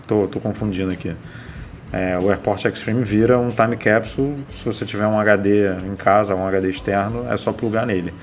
Estou 0.00 0.28
confundindo 0.40 0.92
aqui. 0.92 1.14
É, 1.92 2.18
o 2.18 2.30
Airport 2.30 2.64
Extreme 2.64 3.02
vira 3.04 3.38
um 3.38 3.50
time 3.50 3.76
capsule. 3.76 4.36
Se 4.50 4.64
você 4.64 4.84
tiver 4.84 5.06
um 5.06 5.18
HD 5.18 5.68
em 5.84 5.96
casa, 5.96 6.34
um 6.34 6.46
HD 6.46 6.68
externo, 6.68 7.26
é 7.30 7.36
só 7.36 7.52
plugar 7.52 7.86
nele. 7.86 8.14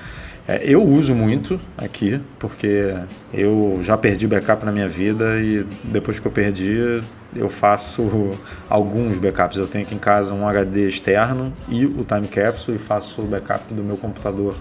É, 0.51 0.59
eu 0.65 0.83
uso 0.83 1.15
muito 1.15 1.57
aqui, 1.77 2.19
porque 2.37 2.93
eu 3.33 3.79
já 3.81 3.97
perdi 3.97 4.27
backup 4.27 4.65
na 4.65 4.71
minha 4.71 4.89
vida 4.89 5.39
e 5.39 5.65
depois 5.81 6.19
que 6.19 6.27
eu 6.27 6.31
perdi, 6.31 7.01
eu 7.33 7.47
faço 7.47 8.37
alguns 8.67 9.17
backups. 9.17 9.57
Eu 9.57 9.65
tenho 9.65 9.85
aqui 9.85 9.95
em 9.95 9.97
casa 9.97 10.33
um 10.33 10.45
HD 10.45 10.89
externo 10.89 11.53
e 11.69 11.85
o 11.85 12.03
Time 12.03 12.27
Capsule 12.27 12.75
e 12.75 12.79
faço 12.81 13.21
o 13.21 13.25
backup 13.25 13.73
do 13.73 13.81
meu 13.81 13.95
computador 13.95 14.57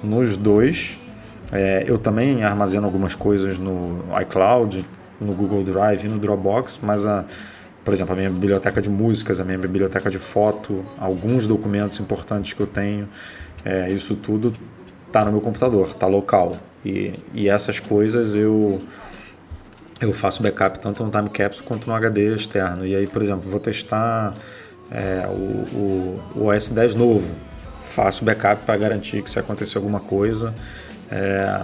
nos 0.00 0.36
dois. 0.36 0.96
É, 1.50 1.84
eu 1.88 1.98
também 1.98 2.44
armazeno 2.44 2.86
algumas 2.86 3.16
coisas 3.16 3.58
no 3.58 4.04
iCloud, 4.22 4.86
no 5.20 5.32
Google 5.32 5.64
Drive 5.64 6.04
e 6.04 6.08
no 6.08 6.20
Dropbox, 6.20 6.78
mas 6.84 7.04
a, 7.04 7.24
por 7.84 7.92
exemplo, 7.92 8.12
a 8.12 8.16
minha 8.16 8.30
biblioteca 8.30 8.80
de 8.80 8.88
músicas, 8.88 9.40
a 9.40 9.44
minha 9.44 9.58
biblioteca 9.58 10.08
de 10.08 10.20
foto, 10.20 10.84
alguns 10.96 11.48
documentos 11.48 11.98
importantes 11.98 12.52
que 12.52 12.60
eu 12.60 12.66
tenho, 12.68 13.08
é, 13.64 13.90
isso 13.90 14.14
tudo 14.14 14.52
está 15.06 15.24
no 15.24 15.32
meu 15.32 15.40
computador, 15.40 15.88
está 15.88 16.06
local. 16.06 16.56
E, 16.84 17.12
e 17.34 17.48
essas 17.48 17.80
coisas 17.80 18.34
eu 18.34 18.78
eu 20.00 20.12
faço 20.12 20.42
backup 20.42 20.78
tanto 20.78 21.02
no 21.02 21.10
time 21.10 21.28
capsule 21.30 21.66
quanto 21.66 21.86
no 21.86 21.94
HD 21.94 22.34
externo. 22.34 22.86
E 22.86 22.94
aí, 22.94 23.06
por 23.06 23.22
exemplo, 23.22 23.50
vou 23.50 23.58
testar 23.58 24.34
é, 24.90 25.26
o, 25.26 25.76
o, 25.76 26.20
o 26.36 26.46
OS 26.46 26.68
10 26.70 26.94
novo. 26.94 27.34
Faço 27.82 28.24
backup 28.24 28.64
para 28.64 28.76
garantir 28.76 29.22
que 29.22 29.30
se 29.30 29.38
acontecer 29.38 29.78
alguma 29.78 30.00
coisa, 30.00 30.54
é, 31.10 31.62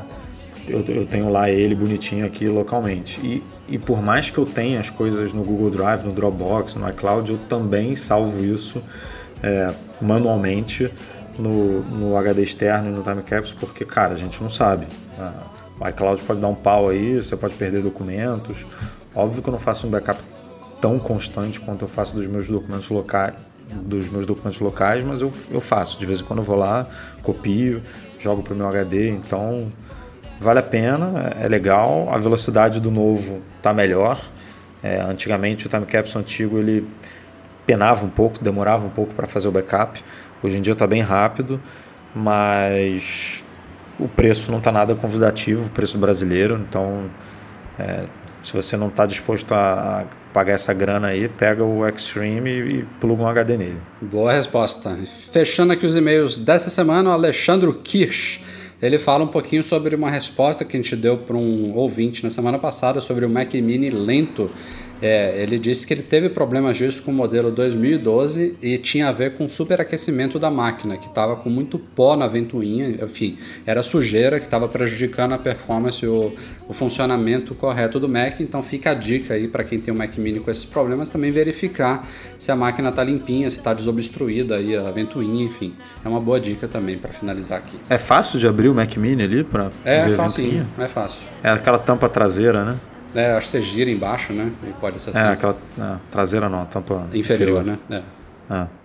eu, 0.67 0.85
eu, 0.89 1.07
tenho 1.07 1.29
lá 1.29 1.51
ele 1.51 1.75
bonitinho 1.75 2.25
aqui 2.25 2.49
localmente. 2.49 3.21
E, 3.21 3.43
e 3.69 3.79
por 3.79 4.01
mais 4.01 4.31
que 4.31 4.39
eu 4.39 4.47
tenha 4.47 4.81
as 4.81 4.89
coisas 4.89 5.33
no 5.33 5.43
Google 5.43 5.71
Drive, 5.71 6.05
no 6.05 6.13
Dropbox, 6.13 6.77
no 6.77 6.89
iCloud, 6.89 7.33
eu 7.33 7.39
também 7.49 7.97
salvo 7.97 8.43
isso 8.45 8.83
é, 9.43 9.73
manualmente 10.01 10.91
no, 11.39 11.83
no 11.83 12.17
HD 12.17 12.43
externo 12.43 12.91
e 12.91 12.93
no 12.93 13.03
time 13.03 13.23
capsule, 13.23 13.59
porque, 13.61 13.85
cara, 13.85 14.15
a 14.15 14.17
gente 14.17 14.43
não 14.43 14.51
sabe. 14.51 14.87
Ah, 15.19 15.33
o 15.81 15.89
iCloud 15.89 16.23
pode 16.23 16.41
dar 16.41 16.49
um 16.49 16.55
pau 16.55 16.89
aí, 16.89 17.17
você 17.17 17.37
pode 17.37 17.55
perder 17.55 17.83
documentos. 17.83 18.65
Óbvio 19.15 19.43
que 19.43 19.49
eu 19.49 19.53
não 19.53 19.59
faço 19.59 19.87
um 19.87 19.91
backup 19.91 20.21
tão 20.81 20.99
constante 20.99 21.61
quanto 21.61 21.83
eu 21.83 21.89
faço 21.89 22.15
dos 22.15 22.27
meus 22.27 22.49
documentos 22.49 22.89
locais, 22.89 23.35
dos 23.71 24.09
meus 24.09 24.27
documentos 24.27 24.61
locais, 24.61 25.05
mas 25.05 25.21
eu, 25.21 25.33
eu 25.51 25.61
faço. 25.61 25.99
De 25.99 26.07
vez 26.07 26.21
em 26.21 26.25
quando 26.25 26.41
eu 26.41 26.45
vou 26.45 26.57
lá, 26.57 26.87
copio, 27.23 27.83
jogo 28.19 28.43
para 28.43 28.55
o 28.55 28.57
meu 28.57 28.69
HD, 28.69 29.11
então 29.11 29.73
vale 30.41 30.59
a 30.59 30.63
pena, 30.63 31.35
é 31.41 31.49
legal. 31.49 32.09
A 32.13 32.19
velocidade 32.19 32.81
do 32.81 32.91
novo 32.91 33.41
está 33.57 33.73
melhor. 33.73 34.21
É, 34.83 35.01
antigamente 35.01 35.67
o 35.67 35.69
time 35.69 35.87
capsule 35.87 36.25
antigo 36.25 36.59
ele 36.59 36.89
penava 37.65 38.05
um 38.05 38.11
pouco, 38.11 38.43
demorava 38.43 38.85
um 38.85 38.91
pouco 38.91 39.15
para 39.15 39.27
fazer 39.27 39.49
o 39.49 39.53
backup. 39.53 40.03
Hoje 40.43 40.59
em 40.59 40.63
dia 40.63 40.73
está 40.73 40.87
bem 40.87 41.01
rápido, 41.01 41.61
mas 42.15 43.45
o 43.99 44.09
preço 44.09 44.51
não 44.51 44.59
está 44.59 44.73
nada 44.73 44.95
convidativo, 44.95 45.67
o 45.67 45.71
preço 45.71 45.97
brasileiro. 45.99 46.63
Então, 46.69 47.11
é, 47.79 48.05
se 48.41 48.53
você 48.53 48.77
não 48.77 48.89
está 48.89 49.07
disposto 49.07 49.53
a 49.53 50.05
pagar 50.33 50.55
essa 50.55 50.73
grana 50.73 51.09
aí, 51.09 51.29
pega 51.29 51.63
o 51.63 51.87
Extreme 51.87 52.51
e, 52.51 52.79
e 52.79 52.85
pluga 53.01 53.23
um 53.23 53.29
HD 53.29 53.57
nele. 53.57 53.77
Boa 54.01 54.33
resposta. 54.33 54.99
Fechando 55.31 55.73
aqui 55.73 55.87
os 55.87 55.95
e-mails 55.95 56.39
dessa 56.39 56.71
semana, 56.71 57.11
o 57.11 57.13
Alexandre 57.13 57.73
Kirsch. 57.73 58.41
Ele 58.81 58.99
fala 58.99 59.23
um 59.23 59.29
pouquinho 59.29 59.63
sobre 59.63 59.95
uma 59.95 60.11
resposta 60.11 60.65
que 60.65 60.77
a 60.77 60.83
gente 60.83 60.97
deu 60.97 61.17
para 61.17 61.37
um 61.37 61.73
ouvinte 61.77 62.25
na 62.25 62.31
semana 62.31 62.59
passada 62.59 63.01
sobre 63.01 63.25
o 63.25 63.31
Mac 63.31 63.55
Mini 63.55 63.91
lento 63.91 64.51
é, 65.03 65.43
ele 65.43 65.59
disse 65.59 65.85
que 65.85 65.93
ele 65.93 66.03
teve 66.03 66.29
problemas 66.29 66.77
disso 66.77 67.03
com 67.03 67.11
o 67.11 67.15
modelo 67.15 67.51
2012 67.51 68.57
e 68.63 68.79
tinha 68.79 69.09
a 69.09 69.13
ver 69.13 69.35
com 69.35 69.47
o 69.47 69.51
superaquecimento 69.51 70.39
da 70.39 70.49
máquina, 70.49 70.97
que 70.97 71.09
estava 71.09 71.35
com 71.35 71.51
muito 71.51 71.77
pó 71.77 72.15
na 72.15 72.29
ventoinha, 72.29 72.89
enfim, 73.05 73.37
era 73.67 73.83
sujeira 73.83 74.39
que 74.39 74.47
estava 74.47 74.69
prejudicando 74.69 75.33
a 75.33 75.39
performance 75.39 76.05
e 76.05 76.09
o, 76.09 76.33
o, 76.69 76.73
funcionamento 76.73 77.53
correto 77.53 77.99
do 77.99 78.09
Mac. 78.09 78.39
Então 78.39 78.63
fica 78.63 78.93
a 78.93 78.95
dica 78.95 79.35
aí 79.35 79.49
para 79.49 79.65
quem 79.65 79.81
tem 79.81 79.93
um 79.93 79.97
Mac 79.97 80.17
Mini 80.17 80.39
com 80.39 80.51
esses 80.51 80.65
problemas 80.65 81.11
também 81.11 81.33
verificar 81.33 82.09
se 82.39 82.53
a 82.53 82.57
máquina 82.57 82.91
está 82.91 83.03
limpinha, 83.03 83.51
se 83.51 83.59
está 83.59 83.75
desobstruída 83.75 84.57
aí 84.57 84.77
a 84.77 84.89
ventoinha, 84.93 85.45
enfim. 85.45 85.75
É 86.05 86.09
uma 86.09 86.21
boa 86.21 86.39
dica 86.39 86.69
também 86.69 86.97
para 86.97 87.11
finalizar 87.11 87.59
aqui. 87.59 87.77
É 87.91 87.99
fácil 87.99 88.39
de 88.39 88.47
abrir 88.47 88.69
o 88.69 88.75
Mac 88.75 88.97
Mini 88.97 89.25
ali 89.25 89.43
para 89.43 89.73
É 89.85 90.09
fácil, 90.11 90.65
é 90.79 90.87
fácil. 90.87 91.23
É 91.43 91.51
aquela 91.51 91.79
tampa 91.79 92.09
traseira, 92.09 92.65
né? 92.65 92.77
É, 93.15 93.33
acho 93.33 93.47
que 93.47 93.53
você 93.53 93.63
gira 93.63 93.91
embaixo, 93.91 94.33
né? 94.33 94.51
E 94.63 94.73
pode 94.73 94.97
acessar. 94.97 95.31
É, 95.31 95.33
aquela 95.33 95.57
é, 95.79 95.97
traseira 96.11 96.49
não, 96.49 96.65
tampa 96.65 97.07
inferior, 97.13 97.63
inferior. 97.63 97.79
né? 97.91 98.03
É. 98.51 98.55
é. 98.55 98.83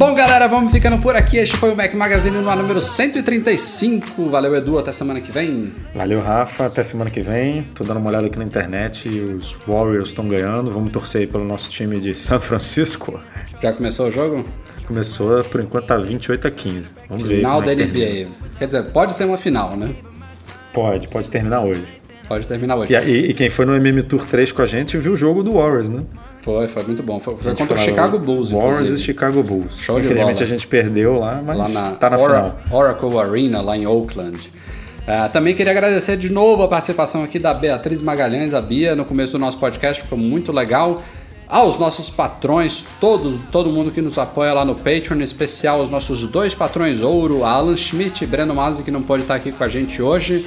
Bom, 0.00 0.14
galera, 0.14 0.48
vamos 0.48 0.72
ficando 0.72 0.98
por 0.98 1.14
aqui. 1.14 1.36
Este 1.36 1.54
foi 1.58 1.72
o 1.72 1.76
Mac 1.76 1.92
Magazine 1.92 2.38
no 2.38 2.56
número 2.56 2.80
135. 2.80 4.30
Valeu, 4.30 4.56
Edu. 4.56 4.78
Até 4.78 4.92
semana 4.92 5.20
que 5.20 5.30
vem. 5.30 5.70
Valeu, 5.94 6.22
Rafa. 6.22 6.64
Até 6.64 6.82
semana 6.82 7.10
que 7.10 7.20
vem. 7.20 7.64
Tô 7.74 7.84
dando 7.84 7.98
uma 7.98 8.08
olhada 8.08 8.26
aqui 8.26 8.38
na 8.38 8.46
internet 8.46 9.10
e 9.10 9.20
os 9.20 9.58
Warriors 9.68 10.08
estão 10.08 10.26
ganhando. 10.26 10.70
Vamos 10.70 10.90
torcer 10.90 11.20
aí 11.20 11.26
pelo 11.26 11.44
nosso 11.44 11.68
time 11.70 12.00
de 12.00 12.14
São 12.14 12.40
Francisco. 12.40 13.20
Já 13.62 13.74
começou 13.74 14.08
o 14.08 14.10
jogo? 14.10 14.42
Começou, 14.90 15.44
por 15.44 15.60
enquanto 15.60 15.84
tá 15.84 15.96
28 15.96 16.48
a 16.48 16.50
15. 16.50 16.92
Vamos 17.08 17.28
ver. 17.28 17.36
Final 17.36 17.62
da 17.62 17.72
NBA. 17.72 18.26
Quer 18.58 18.66
dizer, 18.66 18.82
pode 18.86 19.14
ser 19.14 19.24
uma 19.24 19.38
final, 19.38 19.76
né? 19.76 19.94
Pode, 20.74 21.06
pode 21.06 21.30
terminar 21.30 21.60
hoje. 21.60 21.84
Pode 22.26 22.48
terminar 22.48 22.74
hoje. 22.74 22.92
E, 22.92 22.96
e, 22.96 23.30
e 23.30 23.32
quem 23.32 23.48
foi 23.48 23.64
no 23.66 23.76
MM 23.76 24.02
Tour 24.02 24.26
3 24.26 24.50
com 24.50 24.62
a 24.62 24.66
gente 24.66 24.98
viu 24.98 25.12
o 25.12 25.16
jogo 25.16 25.44
do 25.44 25.52
Warriors, 25.52 25.88
né? 25.88 26.02
Foi, 26.42 26.66
foi 26.66 26.82
muito 26.82 27.04
bom. 27.04 27.20
Foi, 27.20 27.36
foi 27.36 27.54
contra 27.54 27.76
o 27.76 27.78
Chicago 27.78 28.18
Bulls. 28.18 28.50
Warriors 28.50 28.78
inclusive. 28.78 29.00
e 29.00 29.04
Chicago 29.04 29.42
Bulls. 29.44 29.78
Show 29.78 30.00
Infelizmente 30.00 30.26
de 30.26 30.34
bola. 30.34 30.42
a 30.42 30.58
gente 30.58 30.66
perdeu 30.66 31.18
lá, 31.20 31.40
mas 31.40 31.56
lá 31.56 31.68
na 31.68 31.90
tá 31.92 32.10
na 32.10 32.18
Ora, 32.18 32.34
final. 32.34 32.80
Oracle 32.80 33.18
Arena, 33.20 33.62
lá 33.62 33.76
em 33.76 33.86
Oakland. 33.86 34.50
Uh, 35.02 35.32
também 35.32 35.54
queria 35.54 35.70
agradecer 35.70 36.16
de 36.16 36.32
novo 36.32 36.64
a 36.64 36.68
participação 36.68 37.22
aqui 37.22 37.38
da 37.38 37.54
Beatriz 37.54 38.02
Magalhães, 38.02 38.54
a 38.54 38.60
Bia, 38.60 38.96
no 38.96 39.04
começo 39.04 39.30
do 39.30 39.38
nosso 39.38 39.58
podcast, 39.58 40.02
ficou 40.02 40.18
muito 40.18 40.50
legal 40.50 41.00
aos 41.50 41.78
nossos 41.78 42.08
patrões, 42.08 42.86
todos, 43.00 43.40
todo 43.50 43.70
mundo 43.70 43.90
que 43.90 44.00
nos 44.00 44.16
apoia 44.16 44.52
lá 44.54 44.64
no 44.64 44.74
Patreon, 44.74 45.18
em 45.18 45.22
especial 45.22 45.80
os 45.80 45.90
nossos 45.90 46.26
dois 46.26 46.54
patrões 46.54 47.00
ouro, 47.00 47.44
Alan 47.44 47.76
Schmidt 47.76 48.22
e 48.22 48.26
Breno 48.26 48.54
Mazzi, 48.54 48.82
que 48.82 48.90
não 48.90 49.02
pode 49.02 49.22
estar 49.22 49.34
aqui 49.34 49.50
com 49.50 49.64
a 49.64 49.68
gente 49.68 50.00
hoje. 50.00 50.46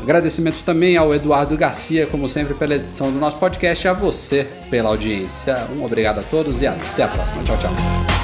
Agradecimento 0.00 0.62
também 0.64 0.96
ao 0.96 1.14
Eduardo 1.14 1.56
Garcia, 1.56 2.06
como 2.06 2.28
sempre, 2.28 2.54
pela 2.54 2.74
edição 2.74 3.12
do 3.12 3.18
nosso 3.18 3.36
podcast 3.38 3.86
e 3.86 3.88
a 3.88 3.92
você 3.92 4.46
pela 4.70 4.88
audiência. 4.88 5.66
Um 5.76 5.84
obrigado 5.84 6.20
a 6.20 6.22
todos 6.22 6.62
e 6.62 6.66
até 6.66 7.02
a 7.02 7.08
próxima. 7.08 7.42
Tchau, 7.42 7.58
tchau. 7.58 8.19